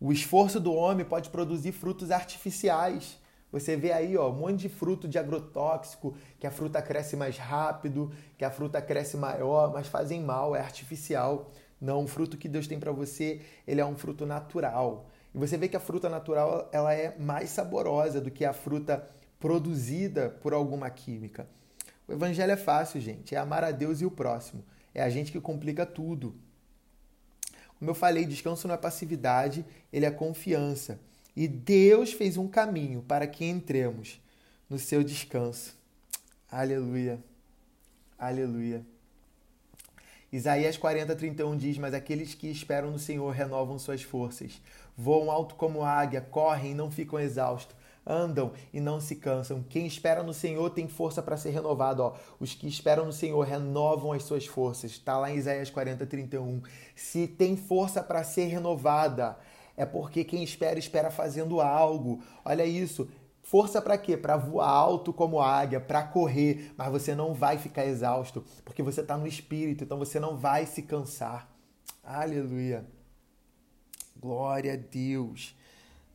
O 0.00 0.12
esforço 0.12 0.58
do 0.58 0.72
homem 0.72 1.04
pode 1.04 1.30
produzir 1.30 1.72
frutos 1.72 2.10
artificiais. 2.10 3.18
Você 3.52 3.76
vê 3.76 3.92
aí, 3.92 4.16
ó, 4.16 4.30
um 4.30 4.34
monte 4.34 4.60
de 4.60 4.68
fruto 4.70 5.06
de 5.06 5.18
agrotóxico, 5.18 6.16
que 6.40 6.46
a 6.46 6.50
fruta 6.50 6.80
cresce 6.80 7.14
mais 7.14 7.36
rápido, 7.36 8.10
que 8.38 8.44
a 8.44 8.50
fruta 8.50 8.80
cresce 8.80 9.18
maior, 9.18 9.70
mas 9.70 9.86
fazem 9.86 10.22
mal, 10.22 10.56
é 10.56 10.60
artificial. 10.60 11.50
Não, 11.78 12.04
o 12.04 12.08
fruto 12.08 12.38
que 12.38 12.48
Deus 12.48 12.66
tem 12.66 12.80
para 12.80 12.92
você, 12.92 13.42
ele 13.66 13.80
é 13.80 13.84
um 13.84 13.94
fruto 13.94 14.24
natural. 14.24 15.06
E 15.34 15.38
você 15.38 15.58
vê 15.58 15.68
que 15.68 15.76
a 15.76 15.80
fruta 15.80 16.08
natural, 16.08 16.68
ela 16.72 16.94
é 16.94 17.14
mais 17.18 17.50
saborosa 17.50 18.20
do 18.20 18.30
que 18.30 18.44
a 18.44 18.54
fruta 18.54 19.06
produzida 19.38 20.30
por 20.30 20.54
alguma 20.54 20.88
química. 20.88 21.46
O 22.08 22.12
evangelho 22.12 22.52
é 22.52 22.56
fácil, 22.56 23.00
gente. 23.00 23.34
É 23.34 23.38
amar 23.38 23.64
a 23.64 23.70
Deus 23.70 24.00
e 24.00 24.06
o 24.06 24.10
próximo. 24.10 24.64
É 24.94 25.02
a 25.02 25.10
gente 25.10 25.30
que 25.30 25.40
complica 25.40 25.84
tudo. 25.84 26.34
Como 27.78 27.90
eu 27.90 27.94
falei, 27.94 28.24
descanso 28.24 28.66
não 28.68 28.74
é 28.74 28.78
passividade, 28.78 29.64
ele 29.92 30.06
é 30.06 30.10
confiança. 30.10 31.00
E 31.34 31.48
Deus 31.48 32.12
fez 32.12 32.36
um 32.36 32.46
caminho 32.46 33.02
para 33.02 33.26
que 33.26 33.44
entremos 33.44 34.20
no 34.68 34.78
seu 34.78 35.02
descanso. 35.02 35.74
Aleluia. 36.50 37.18
Aleluia. 38.18 38.84
Isaías 40.32 40.78
40, 40.78 41.14
31 41.14 41.56
diz: 41.56 41.76
Mas 41.76 41.92
aqueles 41.92 42.34
que 42.34 42.46
esperam 42.48 42.90
no 42.90 42.98
Senhor 42.98 43.30
renovam 43.30 43.78
suas 43.78 44.02
forças, 44.02 44.60
voam 44.96 45.30
alto 45.30 45.54
como 45.54 45.84
águia, 45.84 46.20
correm 46.20 46.72
e 46.72 46.74
não 46.74 46.90
ficam 46.90 47.18
exaustos, 47.18 47.76
andam 48.06 48.52
e 48.72 48.80
não 48.80 49.00
se 49.00 49.16
cansam. 49.16 49.62
Quem 49.62 49.86
espera 49.86 50.22
no 50.22 50.32
Senhor 50.32 50.70
tem 50.70 50.88
força 50.88 51.22
para 51.22 51.36
ser 51.36 51.50
renovado. 51.50 52.02
Ó. 52.02 52.16
Os 52.40 52.54
que 52.54 52.66
esperam 52.66 53.04
no 53.04 53.12
Senhor 53.12 53.42
renovam 53.42 54.12
as 54.12 54.22
suas 54.24 54.46
forças. 54.46 54.92
Está 54.92 55.18
lá 55.18 55.30
em 55.30 55.36
Isaías 55.36 55.68
40, 55.70 56.06
31. 56.06 56.62
Se 56.94 57.26
tem 57.26 57.56
força 57.56 58.02
para 58.02 58.24
ser 58.24 58.46
renovada, 58.46 59.36
é 59.82 59.86
porque 59.86 60.24
quem 60.24 60.42
espera, 60.42 60.78
espera 60.78 61.10
fazendo 61.10 61.60
algo. 61.60 62.22
Olha 62.44 62.64
isso. 62.64 63.08
Força 63.42 63.82
para 63.82 63.98
quê? 63.98 64.16
Para 64.16 64.36
voar 64.36 64.68
alto 64.68 65.12
como 65.12 65.40
águia, 65.40 65.80
para 65.80 66.02
correr, 66.04 66.72
mas 66.76 66.90
você 66.90 67.14
não 67.14 67.34
vai 67.34 67.58
ficar 67.58 67.84
exausto, 67.84 68.44
porque 68.64 68.82
você 68.82 69.00
está 69.00 69.16
no 69.16 69.26
espírito, 69.26 69.82
então 69.84 69.98
você 69.98 70.20
não 70.20 70.36
vai 70.36 70.64
se 70.64 70.82
cansar. 70.82 71.50
Aleluia. 72.02 72.86
Glória 74.18 74.74
a 74.74 74.76
Deus. 74.76 75.56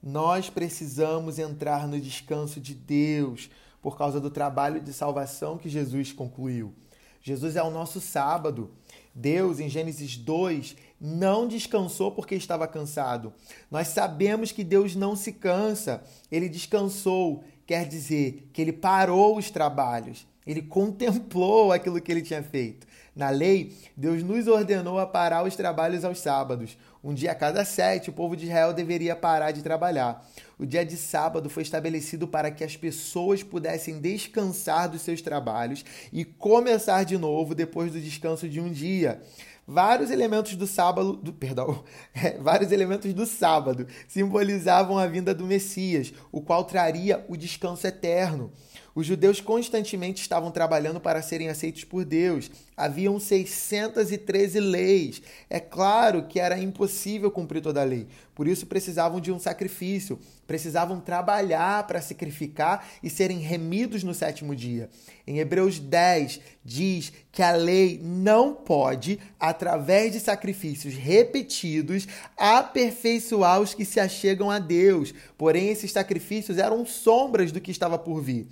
Nós 0.01 0.49
precisamos 0.49 1.38
entrar 1.38 1.88
no 1.88 1.99
descanso 1.99 2.62
de 2.62 2.73
Deus 2.73 3.49
por 3.82 3.97
causa 3.97 4.19
do 4.19 4.30
trabalho 4.30 4.80
de 4.80 4.93
salvação 4.93 5.58
que 5.58 5.69
Jesus 5.69 6.13
concluiu. 6.13 6.73
Jesus 7.21 7.58
é 7.58 7.63
o 7.63 7.69
nosso 7.69 7.99
sábado. 7.99 8.71
Deus, 9.17 9.60
em 9.60 9.67
Gênesis 9.67 10.15
2, 10.15 10.75
não 11.01 11.47
descansou 11.47 12.12
porque 12.12 12.36
estava 12.36 12.67
cansado. 12.67 13.34
Nós 13.71 13.88
sabemos 13.88 14.51
que 14.51 14.63
Deus 14.63 14.95
não 14.95 15.15
se 15.15 15.32
cansa. 15.32 16.03
Ele 16.32 16.47
descansou, 16.47 17.43
quer 17.65 17.88
dizer 17.88 18.47
que 18.53 18.62
ele 18.62 18.71
parou 18.71 19.36
os 19.36 19.49
trabalhos. 19.49 20.27
Ele 20.47 20.62
contemplou 20.62 21.71
aquilo 21.71 22.01
que 22.01 22.12
ele 22.12 22.21
tinha 22.21 22.41
feito. 22.41 22.88
Na 23.17 23.31
lei, 23.31 23.75
Deus 23.95 24.21
nos 24.21 24.47
ordenou 24.47 24.99
a 24.99 25.05
parar 25.07 25.43
os 25.43 25.55
trabalhos 25.55 26.05
aos 26.05 26.19
sábados. 26.19 26.77
Um 27.03 27.13
dia 27.13 27.31
a 27.31 27.36
cada 27.36 27.65
sete, 27.65 28.12
o 28.12 28.13
povo 28.13 28.36
de 28.36 28.45
Israel 28.45 28.73
deveria 28.73 29.15
parar 29.15 29.51
de 29.51 29.63
trabalhar. 29.63 30.23
O 30.57 30.65
dia 30.65 30.86
de 30.86 30.95
sábado 30.95 31.49
foi 31.49 31.63
estabelecido 31.63 32.27
para 32.27 32.51
que 32.51 32.63
as 32.63 32.77
pessoas 32.77 33.41
pudessem 33.41 33.99
descansar 33.99 34.88
dos 34.88 35.01
seus 35.01 35.21
trabalhos 35.21 35.83
e 36.13 36.23
começar 36.23 37.03
de 37.03 37.17
novo 37.17 37.55
depois 37.55 37.91
do 37.91 37.99
descanso 37.99 38.47
de 38.47 38.62
um 38.62 38.71
dia. 38.71 39.21
Vários 39.69 40.12
elementos 40.12 40.55
do 40.55 40.65
sábado, 40.65 41.13
do, 41.13 41.33
perdão, 41.33 41.83
é, 42.15 42.38
vários 42.38 42.71
elementos 42.71 43.13
do 43.13 43.25
sábado 43.25 43.86
simbolizavam 44.07 44.97
a 44.97 45.07
vinda 45.07 45.33
do 45.33 45.45
Messias, 45.45 46.13
o 46.31 46.39
qual 46.39 46.63
traria 46.63 47.25
o 47.27 47.36
descanso 47.36 47.86
eterno. 47.86 48.51
Os 48.97 49.05
judeus 49.05 49.39
constantemente 49.39 50.23
estavam 50.23 50.49
trabalhando 50.49 50.99
para 50.99 51.21
serem 51.21 51.49
aceitos 51.49 51.83
por 51.83 52.03
Deus. 52.03 52.49
Haviam 52.75 53.19
613 53.19 54.60
leis. 54.60 55.21
É 55.47 55.60
claro 55.60 56.23
que 56.23 56.39
era 56.39 56.57
impossível 56.57 57.29
cumprir 57.29 57.62
toda 57.62 57.79
a 57.79 57.83
lei. 57.83 58.07
Por 58.33 58.47
isso 58.47 58.65
precisavam 58.65 59.21
de 59.21 59.31
um 59.31 59.38
sacrifício, 59.38 60.17
precisavam 60.47 60.99
trabalhar 60.99 61.86
para 61.86 62.01
sacrificar 62.01 62.88
e 63.03 63.07
serem 63.07 63.38
remidos 63.38 64.03
no 64.03 64.15
sétimo 64.15 64.55
dia. 64.55 64.89
Em 65.27 65.38
Hebreus 65.38 65.77
10 65.77 66.41
diz 66.65 67.13
que 67.31 67.43
a 67.43 67.51
lei 67.51 68.01
não 68.03 68.51
pode, 68.51 69.19
através 69.39 70.13
de 70.13 70.19
sacrifícios 70.19 70.95
repetidos, 70.95 72.07
aperfeiçoar 72.36 73.62
os 73.62 73.75
que 73.75 73.86
se 73.86 73.99
achegam 73.99 74.49
a 74.49 74.57
Deus. 74.57 75.13
Porém, 75.38 75.69
esses 75.69 75.91
sacrifícios 75.91 76.57
eram 76.57 76.83
sombras 76.83 77.51
do 77.51 77.62
que 77.62 77.69
estava 77.69 77.99
por 77.99 78.23
vir. 78.23 78.47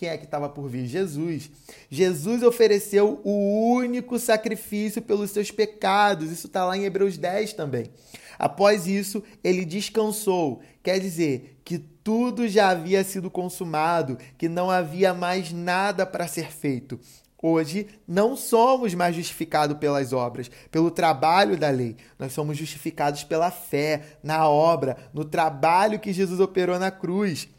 Quem 0.00 0.08
é 0.08 0.16
que 0.16 0.24
estava 0.24 0.48
por 0.48 0.66
vir? 0.66 0.86
Jesus. 0.86 1.50
Jesus 1.90 2.42
ofereceu 2.42 3.20
o 3.22 3.74
único 3.74 4.18
sacrifício 4.18 5.02
pelos 5.02 5.30
seus 5.30 5.50
pecados. 5.50 6.30
Isso 6.30 6.46
está 6.46 6.64
lá 6.64 6.74
em 6.74 6.84
Hebreus 6.84 7.18
10 7.18 7.52
também. 7.52 7.90
Após 8.38 8.86
isso, 8.86 9.22
ele 9.44 9.62
descansou. 9.62 10.62
Quer 10.82 11.00
dizer 11.00 11.60
que 11.62 11.78
tudo 11.78 12.48
já 12.48 12.70
havia 12.70 13.04
sido 13.04 13.30
consumado, 13.30 14.16
que 14.38 14.48
não 14.48 14.70
havia 14.70 15.12
mais 15.12 15.52
nada 15.52 16.06
para 16.06 16.26
ser 16.26 16.50
feito. 16.50 16.98
Hoje 17.42 17.86
não 18.08 18.38
somos 18.38 18.94
mais 18.94 19.14
justificados 19.14 19.76
pelas 19.76 20.14
obras, 20.14 20.50
pelo 20.70 20.90
trabalho 20.90 21.58
da 21.58 21.68
lei. 21.68 21.94
Nós 22.18 22.32
somos 22.32 22.56
justificados 22.56 23.22
pela 23.22 23.50
fé, 23.50 24.16
na 24.22 24.48
obra, 24.48 24.96
no 25.12 25.26
trabalho 25.26 26.00
que 26.00 26.10
Jesus 26.10 26.40
operou 26.40 26.78
na 26.78 26.90
cruz. 26.90 27.50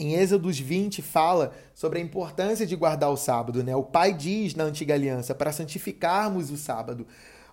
Em 0.00 0.14
Êxodos 0.14 0.58
20 0.58 1.02
fala 1.02 1.52
sobre 1.74 1.98
a 1.98 2.02
importância 2.02 2.66
de 2.66 2.74
guardar 2.74 3.10
o 3.10 3.18
sábado, 3.18 3.62
né? 3.62 3.76
O 3.76 3.82
Pai 3.82 4.14
diz 4.14 4.54
na 4.54 4.64
antiga 4.64 4.94
aliança 4.94 5.34
para 5.34 5.52
santificarmos 5.52 6.50
o 6.50 6.56
sábado. 6.56 7.06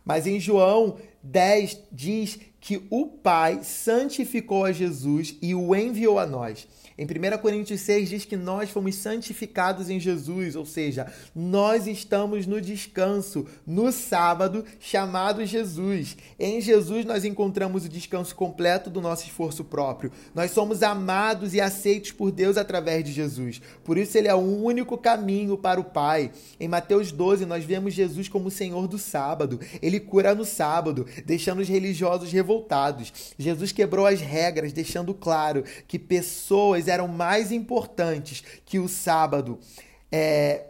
Mas 0.05 0.26
em 0.26 0.39
João 0.39 0.95
10 1.32 1.80
diz 1.91 2.39
que 2.59 2.82
o 2.89 3.05
Pai 3.07 3.61
santificou 3.63 4.65
a 4.65 4.71
Jesus 4.71 5.36
e 5.41 5.53
o 5.53 5.75
enviou 5.75 6.19
a 6.19 6.25
nós. 6.25 6.67
Em 6.97 7.05
1 7.05 7.38
Coríntios 7.38 7.82
6 7.82 8.09
diz 8.09 8.25
que 8.25 8.36
nós 8.36 8.71
fomos 8.71 8.95
santificados 8.95 9.88
em 9.88 9.99
Jesus, 9.99 10.55
ou 10.55 10.65
seja, 10.65 11.05
nós 11.36 11.86
estamos 11.86 12.47
no 12.47 12.59
descanso, 12.59 13.45
no 13.67 13.91
sábado 13.91 14.65
chamado 14.80 15.45
Jesus. 15.45 16.17
Em 16.39 16.59
Jesus 16.59 17.05
nós 17.05 17.23
encontramos 17.23 17.86
o 17.86 17.89
descanso 17.89 18.36
completo 18.36 18.89
do 18.89 18.99
nosso 18.99 19.25
esforço 19.25 19.63
próprio. 19.63 20.11
Nós 20.34 20.49
somos 20.49 20.82
amados 20.82 21.53
e 21.53 21.61
aceitos 21.61 22.11
por 22.11 22.32
Deus 22.32 22.57
através 22.57 23.03
de 23.03 23.11
Jesus. 23.11 23.61
Por 23.84 23.95
isso 23.95 24.17
ele 24.17 24.28
é 24.28 24.34
o 24.34 24.39
único 24.39 24.97
caminho 24.97 25.55
para 25.55 25.80
o 25.80 25.84
Pai. 25.84 26.32
Em 26.59 26.67
Mateus 26.67 27.11
12 27.11 27.45
nós 27.45 27.63
vemos 27.63 27.93
Jesus 27.93 28.28
como 28.28 28.47
o 28.47 28.51
Senhor 28.51 28.88
do 28.88 28.97
sábado. 28.97 29.59
Ele 29.84 29.99
cura 29.99 30.34
no 30.34 30.43
sábado, 30.43 31.05
deixando 31.26 31.59
os 31.59 31.68
religiosos 31.68 32.32
revoltados. 32.32 33.34
Jesus 33.38 33.72
quebrou 33.72 34.05
as 34.05 34.22
regras, 34.22 34.74
deixando 34.74 35.13
claro 35.13 35.63
que 35.88 35.99
pessoas 35.99 36.88
eram 36.88 37.07
mais 37.07 37.51
importantes 37.51 38.43
que 38.65 38.80
o 38.80 38.88
sábado. 38.88 39.59
É, 40.11 40.65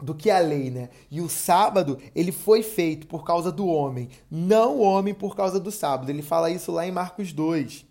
do 0.00 0.14
que 0.14 0.30
a 0.30 0.38
lei, 0.38 0.70
né? 0.70 0.90
E 1.10 1.20
o 1.20 1.28
sábado, 1.28 1.98
ele 2.14 2.32
foi 2.32 2.62
feito 2.62 3.06
por 3.06 3.24
causa 3.24 3.50
do 3.52 3.66
homem, 3.66 4.08
não 4.30 4.76
o 4.76 4.80
homem 4.80 5.14
por 5.14 5.36
causa 5.36 5.60
do 5.60 5.70
sábado. 5.70 6.10
Ele 6.10 6.20
fala 6.20 6.50
isso 6.50 6.72
lá 6.72 6.86
em 6.86 6.90
Marcos 6.90 7.32
2 7.32 7.86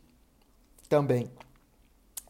também. 0.89 1.29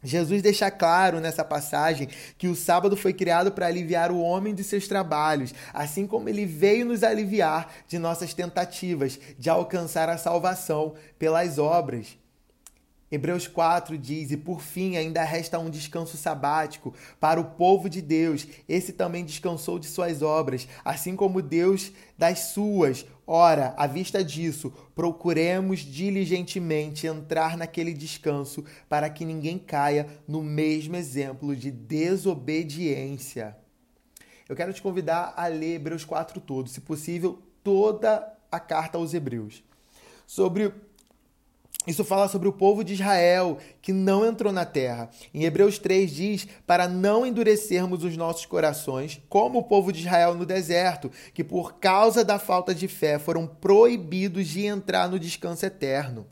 Jesus 0.03 0.41
deixa 0.41 0.69
claro 0.69 1.19
nessa 1.19 1.45
passagem 1.45 2.09
que 2.37 2.47
o 2.47 2.55
sábado 2.55 2.97
foi 2.97 3.13
criado 3.13 3.51
para 3.51 3.67
aliviar 3.67 4.11
o 4.11 4.19
homem 4.19 4.53
de 4.53 4.63
seus 4.63 4.87
trabalhos, 4.87 5.53
assim 5.73 6.05
como 6.05 6.27
ele 6.27 6.45
veio 6.45 6.85
nos 6.85 7.03
aliviar 7.03 7.73
de 7.87 7.97
nossas 7.97 8.33
tentativas 8.33 9.19
de 9.39 9.49
alcançar 9.49 10.09
a 10.09 10.17
salvação 10.17 10.93
pelas 11.17 11.57
obras. 11.57 12.17
Hebreus 13.13 13.47
4 13.47 13.95
diz: 13.95 14.31
E 14.31 14.37
por 14.37 14.59
fim 14.59 14.97
ainda 14.97 15.23
resta 15.23 15.59
um 15.59 15.69
descanso 15.69 16.17
sabático 16.17 16.95
para 17.19 17.39
o 17.39 17.45
povo 17.45 17.87
de 17.87 18.01
Deus. 18.01 18.47
Esse 18.67 18.91
também 18.91 19.23
descansou 19.23 19.77
de 19.77 19.85
suas 19.85 20.23
obras, 20.23 20.67
assim 20.83 21.15
como 21.15 21.39
Deus 21.39 21.91
das 22.17 22.39
suas. 22.39 23.05
Ora, 23.25 23.73
à 23.77 23.87
vista 23.87 24.23
disso, 24.23 24.73
procuremos 24.93 25.79
diligentemente 25.79 27.07
entrar 27.07 27.57
naquele 27.57 27.93
descanso 27.93 28.65
para 28.89 29.09
que 29.09 29.23
ninguém 29.23 29.57
caia 29.57 30.07
no 30.27 30.43
mesmo 30.43 30.95
exemplo 30.97 31.55
de 31.55 31.71
desobediência. 31.71 33.55
Eu 34.47 34.57
quero 34.57 34.73
te 34.73 34.81
convidar 34.81 35.33
a 35.37 35.47
ler 35.47 35.75
Hebreus 35.75 36.03
4 36.03 36.41
todo, 36.41 36.67
se 36.67 36.81
possível, 36.81 37.41
toda 37.63 38.27
a 38.51 38.59
carta 38.59 38.97
aos 38.97 39.13
Hebreus. 39.13 39.63
Sobre 40.27 40.73
isso 41.85 42.05
fala 42.05 42.27
sobre 42.27 42.47
o 42.47 42.53
povo 42.53 42.83
de 42.83 42.93
Israel 42.93 43.57
que 43.81 43.91
não 43.91 44.25
entrou 44.25 44.53
na 44.53 44.65
terra. 44.65 45.09
Em 45.33 45.43
Hebreus 45.43 45.77
3 45.77 46.11
diz: 46.11 46.47
para 46.65 46.87
não 46.87 47.25
endurecermos 47.25 48.03
os 48.03 48.15
nossos 48.15 48.45
corações, 48.45 49.21
como 49.27 49.59
o 49.59 49.63
povo 49.63 49.91
de 49.91 49.99
Israel 49.99 50.33
no 50.33 50.45
deserto, 50.45 51.11
que 51.33 51.43
por 51.43 51.79
causa 51.79 52.23
da 52.23 52.39
falta 52.39 52.73
de 52.73 52.87
fé 52.87 53.19
foram 53.19 53.45
proibidos 53.45 54.47
de 54.47 54.65
entrar 54.65 55.09
no 55.09 55.19
descanso 55.19 55.65
eterno. 55.65 56.25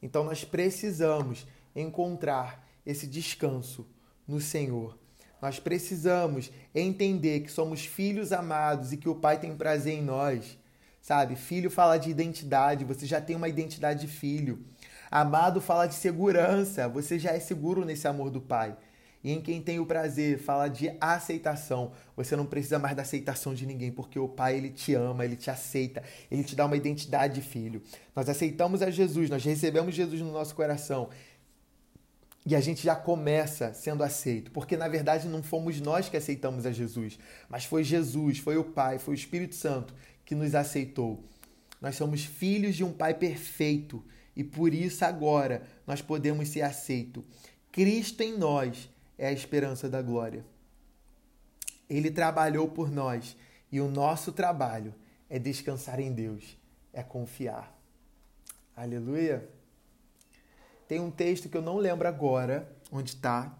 Então 0.00 0.22
nós 0.22 0.44
precisamos 0.44 1.46
encontrar 1.74 2.64
esse 2.86 3.06
descanso 3.06 3.86
no 4.28 4.40
Senhor. 4.40 4.96
Nós 5.42 5.58
precisamos 5.58 6.52
entender 6.74 7.40
que 7.40 7.50
somos 7.50 7.84
filhos 7.84 8.32
amados 8.32 8.92
e 8.92 8.96
que 8.96 9.08
o 9.08 9.14
Pai 9.14 9.40
tem 9.40 9.56
prazer 9.56 9.94
em 9.94 10.02
nós 10.02 10.56
sabe? 11.04 11.36
Filho 11.36 11.70
fala 11.70 11.98
de 11.98 12.08
identidade, 12.08 12.82
você 12.82 13.04
já 13.04 13.20
tem 13.20 13.36
uma 13.36 13.46
identidade 13.46 14.00
de 14.00 14.08
filho. 14.10 14.64
Amado 15.10 15.60
fala 15.60 15.86
de 15.86 15.94
segurança, 15.94 16.88
você 16.88 17.18
já 17.18 17.32
é 17.32 17.38
seguro 17.38 17.84
nesse 17.84 18.08
amor 18.08 18.30
do 18.30 18.40
Pai. 18.40 18.74
E 19.22 19.30
em 19.30 19.40
quem 19.42 19.60
tem 19.60 19.78
o 19.78 19.84
prazer 19.84 20.38
fala 20.38 20.66
de 20.66 20.96
aceitação. 20.98 21.92
Você 22.16 22.34
não 22.34 22.46
precisa 22.46 22.78
mais 22.78 22.96
da 22.96 23.02
aceitação 23.02 23.52
de 23.52 23.66
ninguém, 23.66 23.92
porque 23.92 24.18
o 24.18 24.26
Pai 24.26 24.56
ele 24.56 24.70
te 24.70 24.94
ama, 24.94 25.26
ele 25.26 25.36
te 25.36 25.50
aceita, 25.50 26.02
ele 26.30 26.42
te 26.42 26.56
dá 26.56 26.64
uma 26.64 26.76
identidade 26.76 27.34
de 27.34 27.42
filho. 27.42 27.82
Nós 28.16 28.26
aceitamos 28.26 28.80
a 28.80 28.90
Jesus, 28.90 29.28
nós 29.28 29.44
recebemos 29.44 29.94
Jesus 29.94 30.22
no 30.22 30.32
nosso 30.32 30.54
coração. 30.54 31.10
E 32.46 32.56
a 32.56 32.60
gente 32.60 32.82
já 32.82 32.96
começa 32.96 33.74
sendo 33.74 34.02
aceito, 34.02 34.50
porque 34.50 34.76
na 34.76 34.88
verdade 34.88 35.28
não 35.28 35.42
fomos 35.42 35.80
nós 35.80 36.08
que 36.10 36.16
aceitamos 36.16 36.66
a 36.66 36.72
Jesus, 36.72 37.18
mas 37.48 37.64
foi 37.64 37.82
Jesus, 37.82 38.38
foi 38.38 38.58
o 38.58 38.64
Pai, 38.64 38.98
foi 38.98 39.14
o 39.14 39.16
Espírito 39.16 39.54
Santo 39.54 39.94
que 40.24 40.34
nos 40.34 40.54
aceitou. 40.54 41.24
Nós 41.80 41.96
somos 41.96 42.24
filhos 42.24 42.76
de 42.76 42.84
um 42.84 42.92
Pai 42.92 43.14
perfeito 43.14 44.02
e 44.34 44.42
por 44.42 44.72
isso 44.72 45.04
agora 45.04 45.66
nós 45.86 46.00
podemos 46.00 46.48
ser 46.48 46.62
aceitos. 46.62 47.24
Cristo 47.70 48.22
em 48.22 48.36
nós 48.36 48.88
é 49.18 49.26
a 49.28 49.32
esperança 49.32 49.88
da 49.88 50.00
glória. 50.00 50.44
Ele 51.88 52.10
trabalhou 52.10 52.68
por 52.68 52.90
nós 52.90 53.36
e 53.70 53.80
o 53.80 53.88
nosso 53.88 54.32
trabalho 54.32 54.94
é 55.28 55.38
descansar 55.38 56.00
em 56.00 56.12
Deus, 56.12 56.56
é 56.92 57.02
confiar. 57.02 57.76
Aleluia. 58.76 59.48
Tem 60.88 61.00
um 61.00 61.10
texto 61.10 61.48
que 61.48 61.56
eu 61.56 61.62
não 61.62 61.78
lembro 61.78 62.06
agora 62.06 62.70
onde 62.90 63.10
está. 63.10 63.56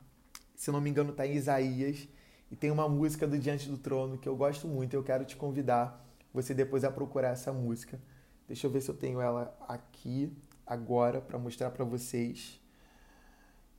Se 0.55 0.71
não 0.71 0.81
me 0.81 0.91
engano, 0.91 1.11
está 1.11 1.27
em 1.27 1.35
Isaías. 1.35 2.09
E 2.51 2.57
tem 2.57 2.71
uma 2.71 2.89
música 2.89 3.27
do 3.27 3.39
Diante 3.39 3.69
do 3.69 3.79
Trono 3.79 4.19
que 4.19 4.29
eu 4.29 4.37
gosto 4.37 4.69
muito. 4.69 4.95
Eu 4.95 5.03
quero 5.03 5.25
te 5.25 5.37
convidar 5.37 6.04
você 6.35 6.53
depois 6.53 6.83
a 6.83 6.91
procurar 6.91 7.29
essa 7.29 7.53
música. 7.53 8.01
Deixa 8.49 8.67
eu 8.67 8.71
ver 8.71 8.81
se 8.81 8.91
eu 8.91 8.97
tenho 8.97 9.21
ela 9.21 9.57
aqui 9.69 10.37
agora 10.67 11.21
para 11.21 11.39
mostrar 11.39 11.71
para 11.71 11.85
vocês. 11.85 12.61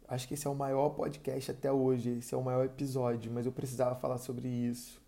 Acho 0.07 0.27
que 0.27 0.35
esse 0.35 0.47
é 0.47 0.49
o 0.49 0.55
maior 0.55 0.89
podcast 0.91 1.51
até 1.51 1.71
hoje, 1.71 2.11
esse 2.19 2.33
é 2.33 2.37
o 2.37 2.43
maior 2.43 2.65
episódio, 2.65 3.31
mas 3.31 3.45
eu 3.45 3.51
precisava 3.51 3.95
falar 3.95 4.17
sobre 4.17 4.47
isso. 4.47 5.03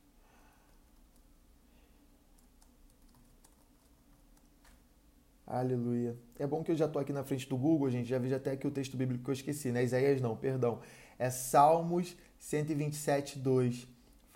Aleluia. 5.46 6.18
É 6.38 6.46
bom 6.46 6.62
que 6.62 6.72
eu 6.72 6.76
já 6.76 6.86
estou 6.86 7.02
aqui 7.02 7.14
na 7.14 7.24
frente 7.24 7.48
do 7.48 7.56
Google, 7.56 7.90
gente. 7.90 8.10
Já 8.10 8.20
vejo 8.20 8.36
até 8.36 8.52
aqui 8.52 8.68
o 8.68 8.72
texto 8.72 8.98
bíblico 8.98 9.24
que 9.24 9.30
eu 9.30 9.34
esqueci, 9.34 9.72
né? 9.72 9.82
Isaías 9.82 10.20
não, 10.20 10.36
perdão. 10.36 10.82
É 11.18 11.30
Salmos 11.30 12.18
127, 12.38 13.40
2 13.40 13.88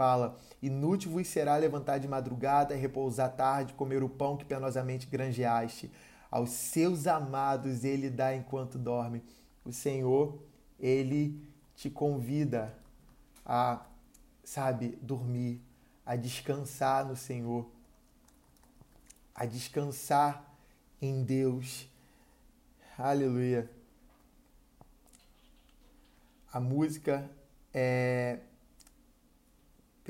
fala: 0.02 0.36
Inútil 0.64 1.12
vos 1.12 1.28
será 1.28 1.56
levantar 1.58 2.00
de 2.00 2.08
madrugada, 2.08 2.74
repousar 2.74 3.36
tarde, 3.36 3.76
comer 3.76 4.02
o 4.02 4.10
pão 4.10 4.36
que 4.36 4.44
penosamente 4.44 5.06
granjeaste. 5.06 5.92
Aos 6.32 6.50
seus 6.50 7.06
amados 7.06 7.84
ele 7.84 8.10
dá 8.10 8.36
enquanto 8.36 8.80
dorme. 8.80 9.22
O 9.64 9.72
Senhor, 9.72 10.40
ele 10.80 11.40
te 11.76 11.88
convida 11.88 12.76
a, 13.46 13.86
sabe, 14.44 14.98
dormir, 15.04 15.62
a 16.04 16.16
descansar 16.16 17.06
no 17.06 17.16
Senhor, 17.16 17.70
a 19.36 19.46
descansar 19.46 20.44
em 21.00 21.24
Deus. 21.24 21.88
Aleluia. 22.98 23.70
A 26.52 26.60
música 26.60 27.30
é 27.72 28.40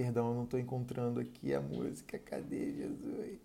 Perdão, 0.01 0.29
eu 0.29 0.33
não 0.33 0.45
estou 0.45 0.59
encontrando 0.59 1.19
aqui 1.19 1.53
a 1.53 1.61
música. 1.61 2.17
Cadê 2.17 2.73
Jesus? 2.73 3.39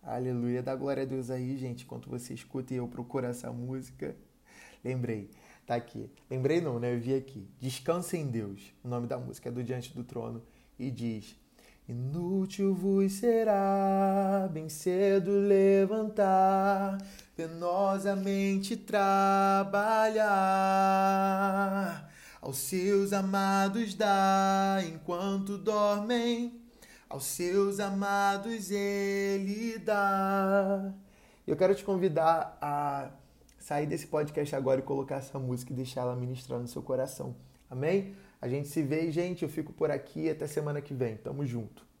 Aleluia. 0.00 0.62
Dá 0.62 0.76
glória 0.76 1.02
a 1.02 1.06
Deus 1.06 1.28
aí, 1.28 1.56
gente, 1.56 1.82
enquanto 1.82 2.08
você 2.08 2.32
escuta 2.32 2.72
e 2.72 2.76
eu 2.76 2.86
procuro 2.86 3.26
essa 3.26 3.50
música. 3.50 4.14
Lembrei, 4.84 5.28
tá 5.66 5.74
aqui. 5.74 6.08
Lembrei 6.30 6.60
não, 6.60 6.78
né? 6.78 6.94
Eu 6.94 7.00
vi 7.00 7.14
aqui. 7.14 7.48
Descansa 7.58 8.16
em 8.16 8.28
Deus. 8.28 8.72
O 8.84 8.88
nome 8.88 9.08
da 9.08 9.18
música 9.18 9.48
é 9.48 9.52
do 9.52 9.64
Diante 9.64 9.92
do 9.92 10.04
Trono. 10.04 10.40
E 10.78 10.88
diz: 10.88 11.36
Inútil 11.88 12.76
vos 12.76 13.14
será 13.14 14.48
bem 14.52 14.68
cedo 14.68 15.32
levantar, 15.32 16.96
penosamente 17.34 18.76
trabalhar 18.76 20.12
aos 22.42 22.58
seus 22.58 23.12
amados 23.12 23.94
dá 23.94 24.80
enquanto 24.84 25.56
dormem, 25.56 26.60
aos 27.08 27.24
seus 27.24 27.78
amados 27.78 28.72
ele 28.72 29.78
dá. 29.78 30.92
Eu 31.46 31.56
quero 31.56 31.72
te 31.72 31.84
convidar 31.84 32.58
a 32.60 33.10
sair 33.58 33.86
desse 33.86 34.08
podcast 34.08 34.56
agora 34.56 34.80
e 34.80 34.82
colocar 34.82 35.16
essa 35.16 35.38
música 35.38 35.72
e 35.72 35.76
deixar 35.76 36.00
ela 36.00 36.16
ministrar 36.16 36.58
no 36.58 36.66
seu 36.66 36.82
coração. 36.82 37.36
Amém? 37.70 38.16
A 38.40 38.48
gente 38.48 38.66
se 38.66 38.82
vê, 38.82 39.10
gente. 39.12 39.44
Eu 39.44 39.48
fico 39.48 39.72
por 39.72 39.90
aqui. 39.90 40.28
Até 40.28 40.48
semana 40.48 40.82
que 40.82 40.92
vem. 40.92 41.16
Tamo 41.16 41.46
junto. 41.46 41.91